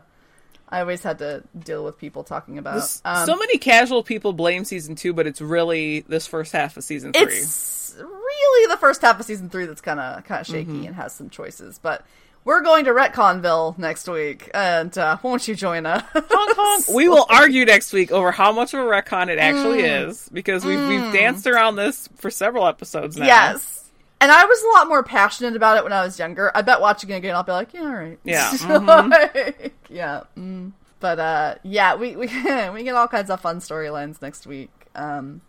[0.69, 2.81] I always had to deal with people talking about.
[3.05, 6.83] Um, so many casual people blame season two, but it's really this first half of
[6.83, 7.23] season three.
[7.23, 10.85] it's really the first half of season three that's kind of kind of shaky Mm-hmm.
[10.87, 11.79] and has some choices.
[11.81, 12.05] But
[12.43, 16.03] we're going to Retconville next week, and uh, won't you join us?
[16.13, 16.85] Honk, honk.
[16.93, 20.09] We will argue next week over how much of a retcon it actually Mm.
[20.09, 23.25] is because we've we've danced around this for several episodes now.
[23.25, 23.89] Yes.
[24.19, 26.51] And I was a lot more passionate about it when I was younger.
[26.55, 28.19] I bet watching it again, I'll be like, yeah, all right.
[28.23, 29.09] Yeah, mm-hmm.
[29.11, 30.21] Like, yeah.
[30.37, 30.73] Mm.
[30.99, 32.27] But uh, yeah, we we
[32.73, 34.69] we get all kinds of fun storylines next week.
[34.95, 35.41] Um,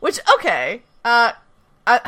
[0.00, 1.32] which okay, uh,
[1.86, 2.00] I,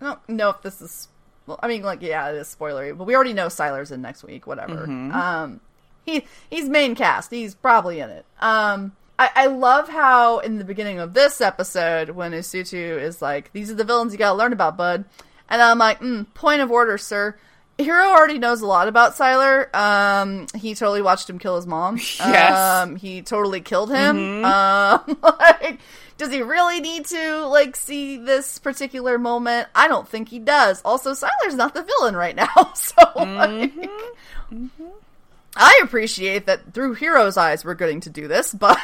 [0.00, 1.08] I don't know if this is.
[1.50, 4.22] Well, I mean, like, yeah, it is spoilery, but we already know Sylar's in next
[4.22, 4.46] week.
[4.46, 4.86] Whatever.
[4.86, 5.10] Mm-hmm.
[5.10, 5.60] Um,
[6.06, 7.32] he he's main cast.
[7.32, 8.24] He's probably in it.
[8.38, 13.52] Um, I, I love how in the beginning of this episode when Usutu is like,
[13.52, 15.06] "These are the villains you gotta learn about, bud,"
[15.48, 17.36] and I'm like, mm, "Point of order, sir."
[17.78, 19.74] Hiro already knows a lot about Sylar.
[19.74, 21.98] Um, he totally watched him kill his mom.
[22.20, 22.52] Yes.
[22.56, 24.44] Um, he totally killed him.
[24.44, 25.80] Um, like,
[26.20, 29.68] does he really need to like see this particular moment?
[29.74, 30.82] I don't think he does.
[30.84, 33.36] Also, Sylar's not the villain right now, so mm-hmm.
[33.36, 33.90] like,
[34.52, 34.88] mm-hmm.
[35.56, 38.78] I appreciate that through Hiro's eyes we're getting to do this, but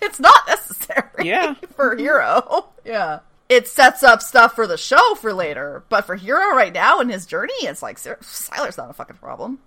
[0.00, 1.26] it's not necessary.
[1.26, 1.54] Yeah.
[1.74, 2.68] for Hiro.
[2.84, 3.18] Yeah.
[3.48, 7.08] It sets up stuff for the show for later, but for Hiro right now in
[7.08, 9.58] his journey, it's like Sylar's not a fucking problem.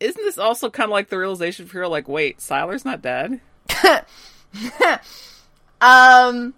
[0.00, 1.88] Isn't this also kind of like the realization for Hiro?
[1.88, 3.40] Like, wait, Sylar's not dead.
[5.80, 6.54] Um,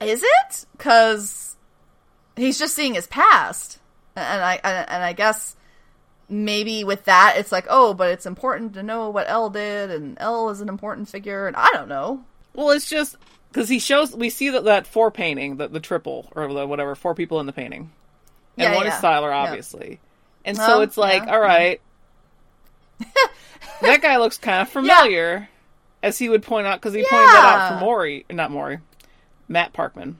[0.00, 0.66] is it?
[0.72, 1.56] Because
[2.36, 3.78] he's just seeing his past,
[4.16, 5.56] and I and, and I guess
[6.28, 10.16] maybe with that it's like, oh, but it's important to know what Elle did, and
[10.20, 12.24] Elle is an important figure, and I don't know.
[12.54, 13.16] Well, it's just
[13.52, 16.94] because he shows we see that that four painting, the the triple or the whatever,
[16.94, 17.90] four people in the painting,
[18.56, 18.96] and Yeah, one yeah.
[18.96, 19.18] is Yeah.
[19.34, 20.00] obviously,
[20.44, 21.32] and so Well, it's like, yeah.
[21.32, 21.80] all right,
[23.82, 25.48] that guy looks kind of familiar,
[26.02, 27.78] as he would point out because he pointed that out Yeah.
[27.78, 28.78] for Maury, not Maury,
[29.48, 30.14] Matt Parkman,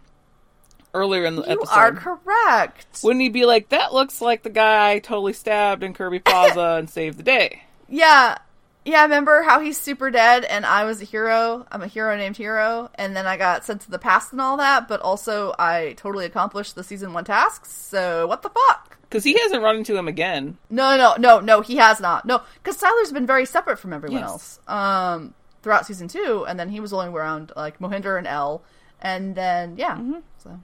[0.94, 1.74] earlier in the You episode.
[1.74, 3.00] are correct.
[3.02, 6.60] Wouldn't he be like, that looks like the guy I totally stabbed in Kirby Plaza
[6.78, 7.62] and saved the day?
[7.88, 8.38] Yeah.
[8.84, 11.66] Yeah, I remember how he's super dead and I was a hero?
[11.70, 14.56] I'm a hero named Hiro, and then I got sent to the past and all
[14.56, 18.96] that, but also I totally accomplished the season one tasks, so what the fuck?
[19.02, 20.56] Because he hasn't run into him again.
[20.70, 22.24] No, no, no, no, he has not.
[22.24, 24.28] No, because Sylar's been very separate from everyone Yes.
[24.30, 28.62] else um, throughout season two, and then he was only around like Mohinder and Elle,
[29.00, 30.18] and then yeah, Mm-hmm.
[30.38, 30.60] so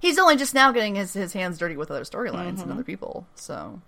[0.00, 2.62] he's only just now getting his his hands dirty with other storylines Mm-hmm.
[2.62, 3.26] and other people.
[3.34, 3.80] So,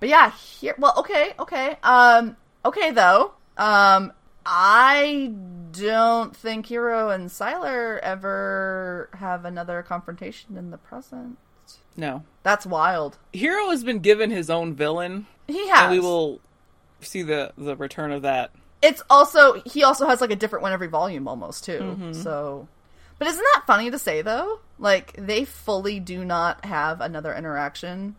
[0.00, 0.74] but yeah, here.
[0.78, 3.32] Well, okay, okay, um, okay though.
[3.56, 4.12] Um,
[4.50, 5.32] I
[5.72, 11.36] don't think Hiro and Sylar ever have another confrontation in the present.
[11.96, 12.22] No.
[12.44, 13.18] That's wild.
[13.32, 15.80] Hiro has been given his own villain, He has.
[15.80, 16.40] and we will
[17.00, 18.52] see the, the return of that.
[18.82, 21.78] It's also he also has like a different one every volume almost too.
[21.80, 22.12] Mm-hmm.
[22.12, 22.68] So,
[23.18, 24.60] but isn't that funny to say though?
[24.78, 28.14] Like they fully do not have another interaction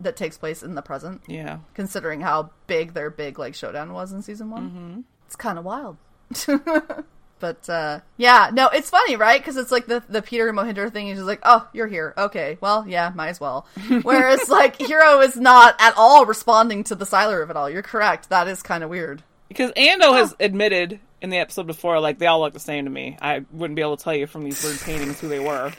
[0.00, 1.58] that takes place in the present, Yeah.
[1.74, 4.68] considering how big their big like showdown was in season one.
[4.70, 5.00] Mm-hmm.
[5.26, 5.96] It's kind of wild.
[7.40, 9.38] But uh, yeah, no, it's funny, right?
[9.38, 11.08] Because it's like the the Peter and Mohinder thing.
[11.08, 12.14] He's just like, "Oh, you're here.
[12.16, 13.66] Okay, well, yeah, might as well."
[14.02, 17.68] Whereas like Hiro is not at all responding to the Sylar of it all.
[17.68, 18.30] You're correct.
[18.30, 19.22] That is kind of weird.
[19.54, 22.90] Because Ando has admitted in the episode before, like, they all look the same to
[22.90, 23.16] me.
[23.22, 25.72] I wouldn't be able to tell you from these weird paintings who they were.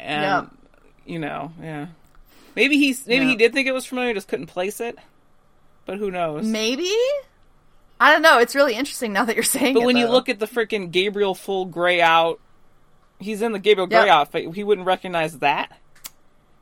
[0.00, 0.44] And, Yeah.
[1.06, 1.86] you know, yeah.
[2.56, 3.30] Maybe he's maybe Yeah.
[3.32, 4.98] he did think it was familiar, just couldn't place it.
[5.86, 6.46] But who knows?
[6.46, 6.90] Maybe.
[8.00, 8.38] I don't know.
[8.38, 9.86] It's really interesting now that you're saying But it.
[9.86, 12.40] when you look at the freaking Gabriel full gray out,
[13.18, 14.08] he's in the Gabriel gray Yep.
[14.08, 14.54] outfit.
[14.54, 15.78] He wouldn't recognize that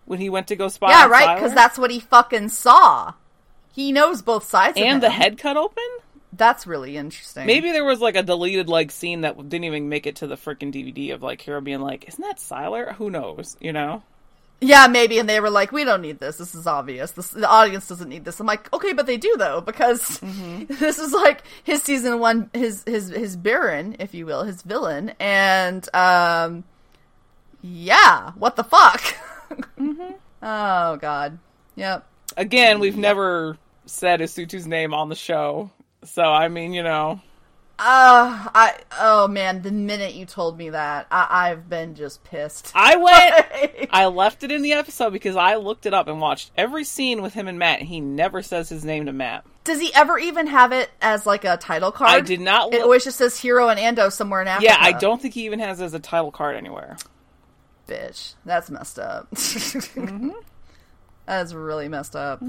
[0.04, 0.90] when he went to go spy.
[0.90, 3.14] yeah, right, because that's what he fucking saw.
[3.72, 4.76] He knows both sides.
[4.78, 5.82] of and the head cut open.
[6.34, 7.46] That's really interesting.
[7.46, 10.36] Maybe there was like a deleted like scene that didn't even make it to the
[10.36, 13.56] freaking DVD of like Hiro being like, "Isn't that Sylar?" Who knows?
[13.60, 14.02] You know?
[14.64, 16.36] Yeah, maybe, and they were like, "We don't need this.
[16.38, 17.10] This is obvious.
[17.10, 20.74] This, the audience doesn't need this." I'm like, "Okay, but they do though, because Mm-hmm.
[20.76, 25.12] this is like his season one, his his his Baron, if you will, his villain,
[25.20, 26.64] and um,
[27.62, 29.02] yeah, what the fuck?
[29.78, 30.12] Mm-hmm.
[30.42, 31.38] Oh god,
[31.76, 32.06] yep.
[32.38, 35.70] Again, we've never said Usutu's name on the show,
[36.04, 37.20] so I mean, you know,
[37.78, 42.70] Uh, I oh man, the minute you told me that, I, I've been just pissed.
[42.74, 43.88] I went.
[43.92, 47.22] I left it in the episode because I looked it up and watched every scene
[47.22, 47.80] with him and Matt.
[47.80, 49.44] And he never says his name to Matt.
[49.64, 52.10] Does he ever even have it as like a title card?
[52.10, 54.64] I did not It look- always just says Hiro and Ando somewhere in Africa.
[54.72, 56.96] Yeah, I don't think he even has it as a title card anywhere.
[57.88, 58.34] bitch.
[58.44, 59.28] That's messed up.
[59.34, 60.30] Mm-hmm.
[61.26, 62.40] That is really messed up.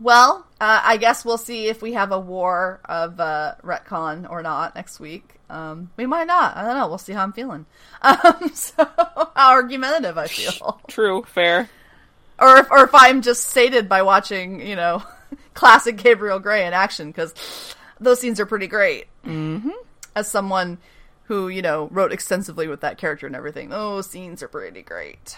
[0.00, 4.42] Well, uh, I guess we'll see if we have a war of uh, retcon or
[4.42, 5.34] not next week.
[5.50, 6.56] Um, we might not.
[6.56, 6.88] I don't know.
[6.88, 7.66] We'll see how I'm feeling.
[8.02, 11.68] Um, so how argumentative I feel, True, fair.
[12.38, 15.02] or if, or if I'm just sated by watching, you know,
[15.54, 17.34] classic Gabriel Gray in action because
[18.00, 19.06] those scenes are pretty great.
[19.26, 19.68] Mm-hmm.
[20.16, 20.78] As someone
[21.24, 25.36] who you know wrote extensively with that character and everything, those scenes are pretty great.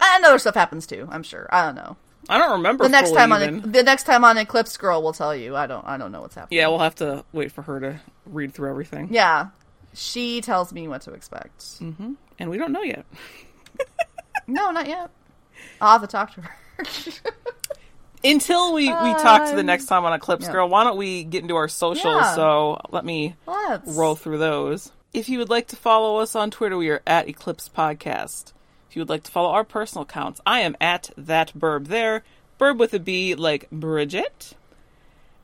[0.00, 1.08] And other stuff happens too.
[1.10, 1.48] I'm sure.
[1.50, 1.96] I don't know.
[2.28, 3.62] I don't remember The next time even.
[3.64, 5.56] on the next time on Eclipse Girl will tell you.
[5.56, 5.84] I don't.
[5.86, 6.58] I don't know what's happening.
[6.58, 9.08] Yeah, we'll have to wait for her to read through everything.
[9.10, 9.48] Yeah.
[9.94, 11.58] She tells me what to expect.
[11.80, 12.16] Mm.
[12.38, 13.04] And we don't know yet.
[14.46, 15.10] No, not yet.
[15.80, 16.56] I'll have to talk to her.
[18.24, 20.52] Until we, we talk to the Um, next time on Eclipse yeah.
[20.52, 22.22] Girl, why don't we get into our socials?
[22.22, 22.34] Yeah.
[22.34, 24.90] So let me Let's roll through those.
[25.12, 28.52] If you would like to follow us on Twitter, we are at Eclipse Podcast.
[28.88, 32.24] If you would like to follow our personal accounts, I am at that burb there.
[32.58, 34.54] Burb with a B like Bridget.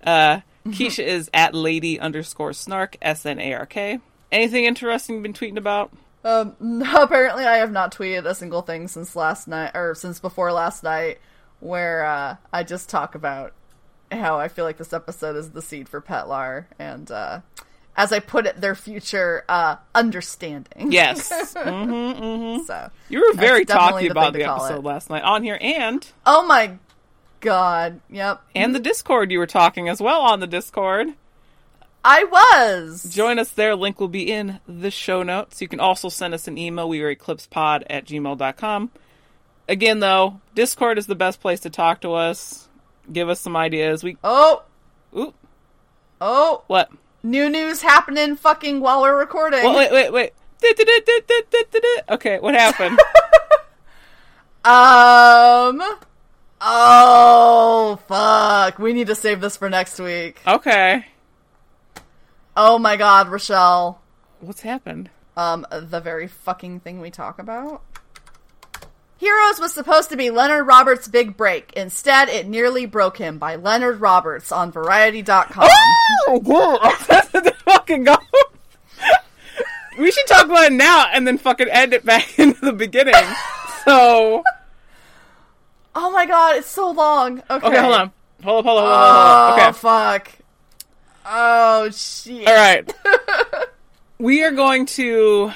[0.02, 4.00] Uh, Keisha is at lady underscore snark, S N A R K.
[4.32, 5.92] Anything interesting you've been tweeting about?
[6.24, 6.56] Um,
[6.96, 10.82] apparently, I have not tweeted a single thing since last night, or since before last
[10.82, 11.18] night,
[11.60, 13.52] where uh, I just talk about
[14.10, 17.40] how I feel like this episode is the seed for Petlar, and uh,
[17.96, 20.92] as I put it, their future uh, understanding.
[20.92, 21.30] Yes.
[21.54, 22.64] mm-hmm, mm-hmm.
[22.64, 24.84] So, You were very talky the about the episode it.
[24.84, 26.78] last night on here and oh my
[27.40, 31.08] god, yep, and the Discord you were talking as well on the Discord.
[32.06, 33.04] I was.
[33.14, 33.74] Join us there.
[33.74, 35.62] Link will be in the show notes.
[35.62, 36.86] You can also send us an email.
[36.86, 38.90] We are eclipsepod at gmail.com.
[39.70, 42.68] Again, though, Discord is the best place to talk to us.
[43.10, 44.04] Give us some ideas.
[44.04, 44.64] We Oh,
[45.16, 45.32] ooh,
[46.20, 46.90] oh, what?
[47.24, 49.64] New news happening fucking while we're recording.
[49.64, 50.32] Well, wait, wait, wait.
[52.08, 53.00] Okay, what happened?
[54.66, 55.82] Um.
[56.58, 58.78] Oh fuck!
[58.78, 60.40] We need to save this for next week.
[60.46, 61.04] okay,
[62.56, 64.00] Oh my god, Rochelle.
[64.40, 65.10] what's happened?
[65.36, 67.82] Um, the very fucking thing we talk about.
[69.24, 71.72] Heroes was supposed to be Leonard Roberts' big break.
[71.74, 75.66] Instead, it nearly broke him by Leonard Roberts on Variety.com.
[76.28, 76.76] Oh, whoa!
[77.64, 78.16] fucking go.
[79.98, 83.14] we should talk about it now and then fucking end it back into the beginning.
[83.86, 84.42] So,
[85.94, 87.42] Oh my god, it's so long.
[87.48, 88.12] Okay, okay, hold on.
[88.42, 89.68] Hold up, hold up, hold up, hold Oh up.
[89.68, 89.78] Okay.
[89.78, 90.32] fuck.
[91.24, 92.46] Oh shit.
[92.46, 92.94] All right.
[94.18, 95.50] we are going to.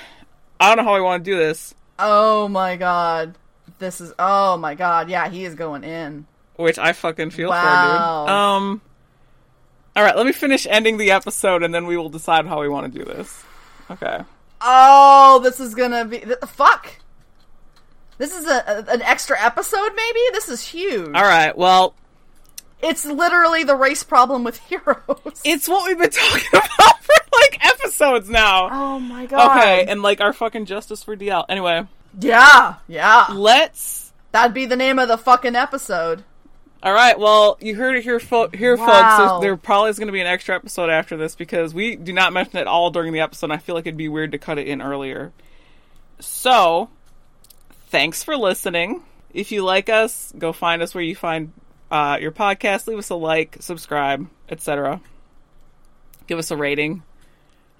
[0.58, 3.34] I don't know how we want to do this, Oh my god.
[3.78, 4.12] This is.
[4.18, 5.08] Oh my god.
[5.08, 6.26] Yeah, he is going in.
[6.56, 8.24] which I fucking feel Wow.
[8.26, 8.30] for, dude.
[8.34, 8.80] Um.
[9.96, 12.68] All right, let me finish ending the episode, and then we will decide how we
[12.68, 13.42] want to do this.
[13.90, 14.20] Okay.
[14.60, 16.88] Oh, this is gonna be th- fuck.
[18.18, 18.56] This is a,
[18.88, 20.20] a- an extra episode, maybe.
[20.32, 21.14] This is huge.
[21.14, 21.56] All right.
[21.56, 21.94] Well,
[22.82, 25.40] It's literally the race problem with heroes.
[25.44, 28.68] it's what we've been talking about for like episodes now.
[28.70, 29.56] oh my god.
[29.58, 31.44] Okay, and like our fucking justice for DL.
[31.48, 31.86] Anyway,
[32.20, 33.26] yeah, yeah.
[33.32, 34.12] let's.
[34.32, 36.22] That'd be the name of the fucking episode.
[36.82, 37.18] All right.
[37.18, 39.18] Well, you heard it here, fo- here, folks.
[39.18, 42.12] There's, there probably is going to be an extra episode after this because we do
[42.12, 43.46] not mention it all during the episode.
[43.46, 45.32] and I feel like it'd be weird to cut it in earlier.
[46.20, 46.90] So,
[47.86, 49.02] thanks for listening.
[49.32, 51.52] If you like us, go find us where you find
[51.90, 52.86] uh, your podcast.
[52.86, 55.00] Leave us a like, subscribe, etc.
[56.26, 57.02] Give us a rating.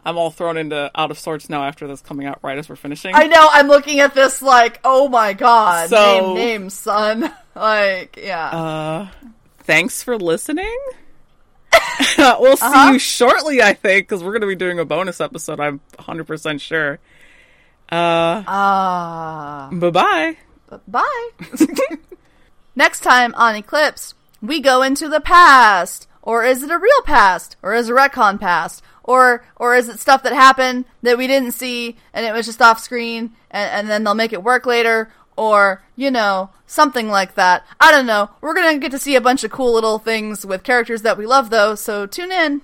[0.04, 2.76] I'm all thrown into out of sorts now after this coming out right as we're
[2.76, 3.14] finishing.
[3.14, 3.48] I know.
[3.52, 5.90] I'm looking at this like, oh my god.
[5.90, 7.32] So- name, name, son.
[7.54, 8.48] like, yeah.
[8.50, 9.08] Uh,
[9.60, 10.76] thanks for listening.
[12.18, 12.92] we'll see Uh-huh.
[12.92, 15.60] you shortly, I think, because we're going to be doing a bonus episode.
[15.60, 16.98] I'm 100% sure.
[17.90, 19.68] Uh, Ah.
[19.72, 20.36] bye bye.
[20.86, 21.30] Bye.
[22.76, 26.06] Next time on Eclipse, we go into the past.
[26.22, 27.56] Or is it a real past?
[27.62, 28.82] Or is it a retcon past?
[29.08, 32.60] Or or is it stuff that happened that we didn't see and it was just
[32.60, 35.10] off screen and, and then they'll make it work later?
[35.34, 37.64] Or, you know, something like that.
[37.80, 38.28] I don't know.
[38.42, 41.24] We're gonna get to see a bunch of cool little things with characters that we
[41.24, 42.60] love though, so tune in.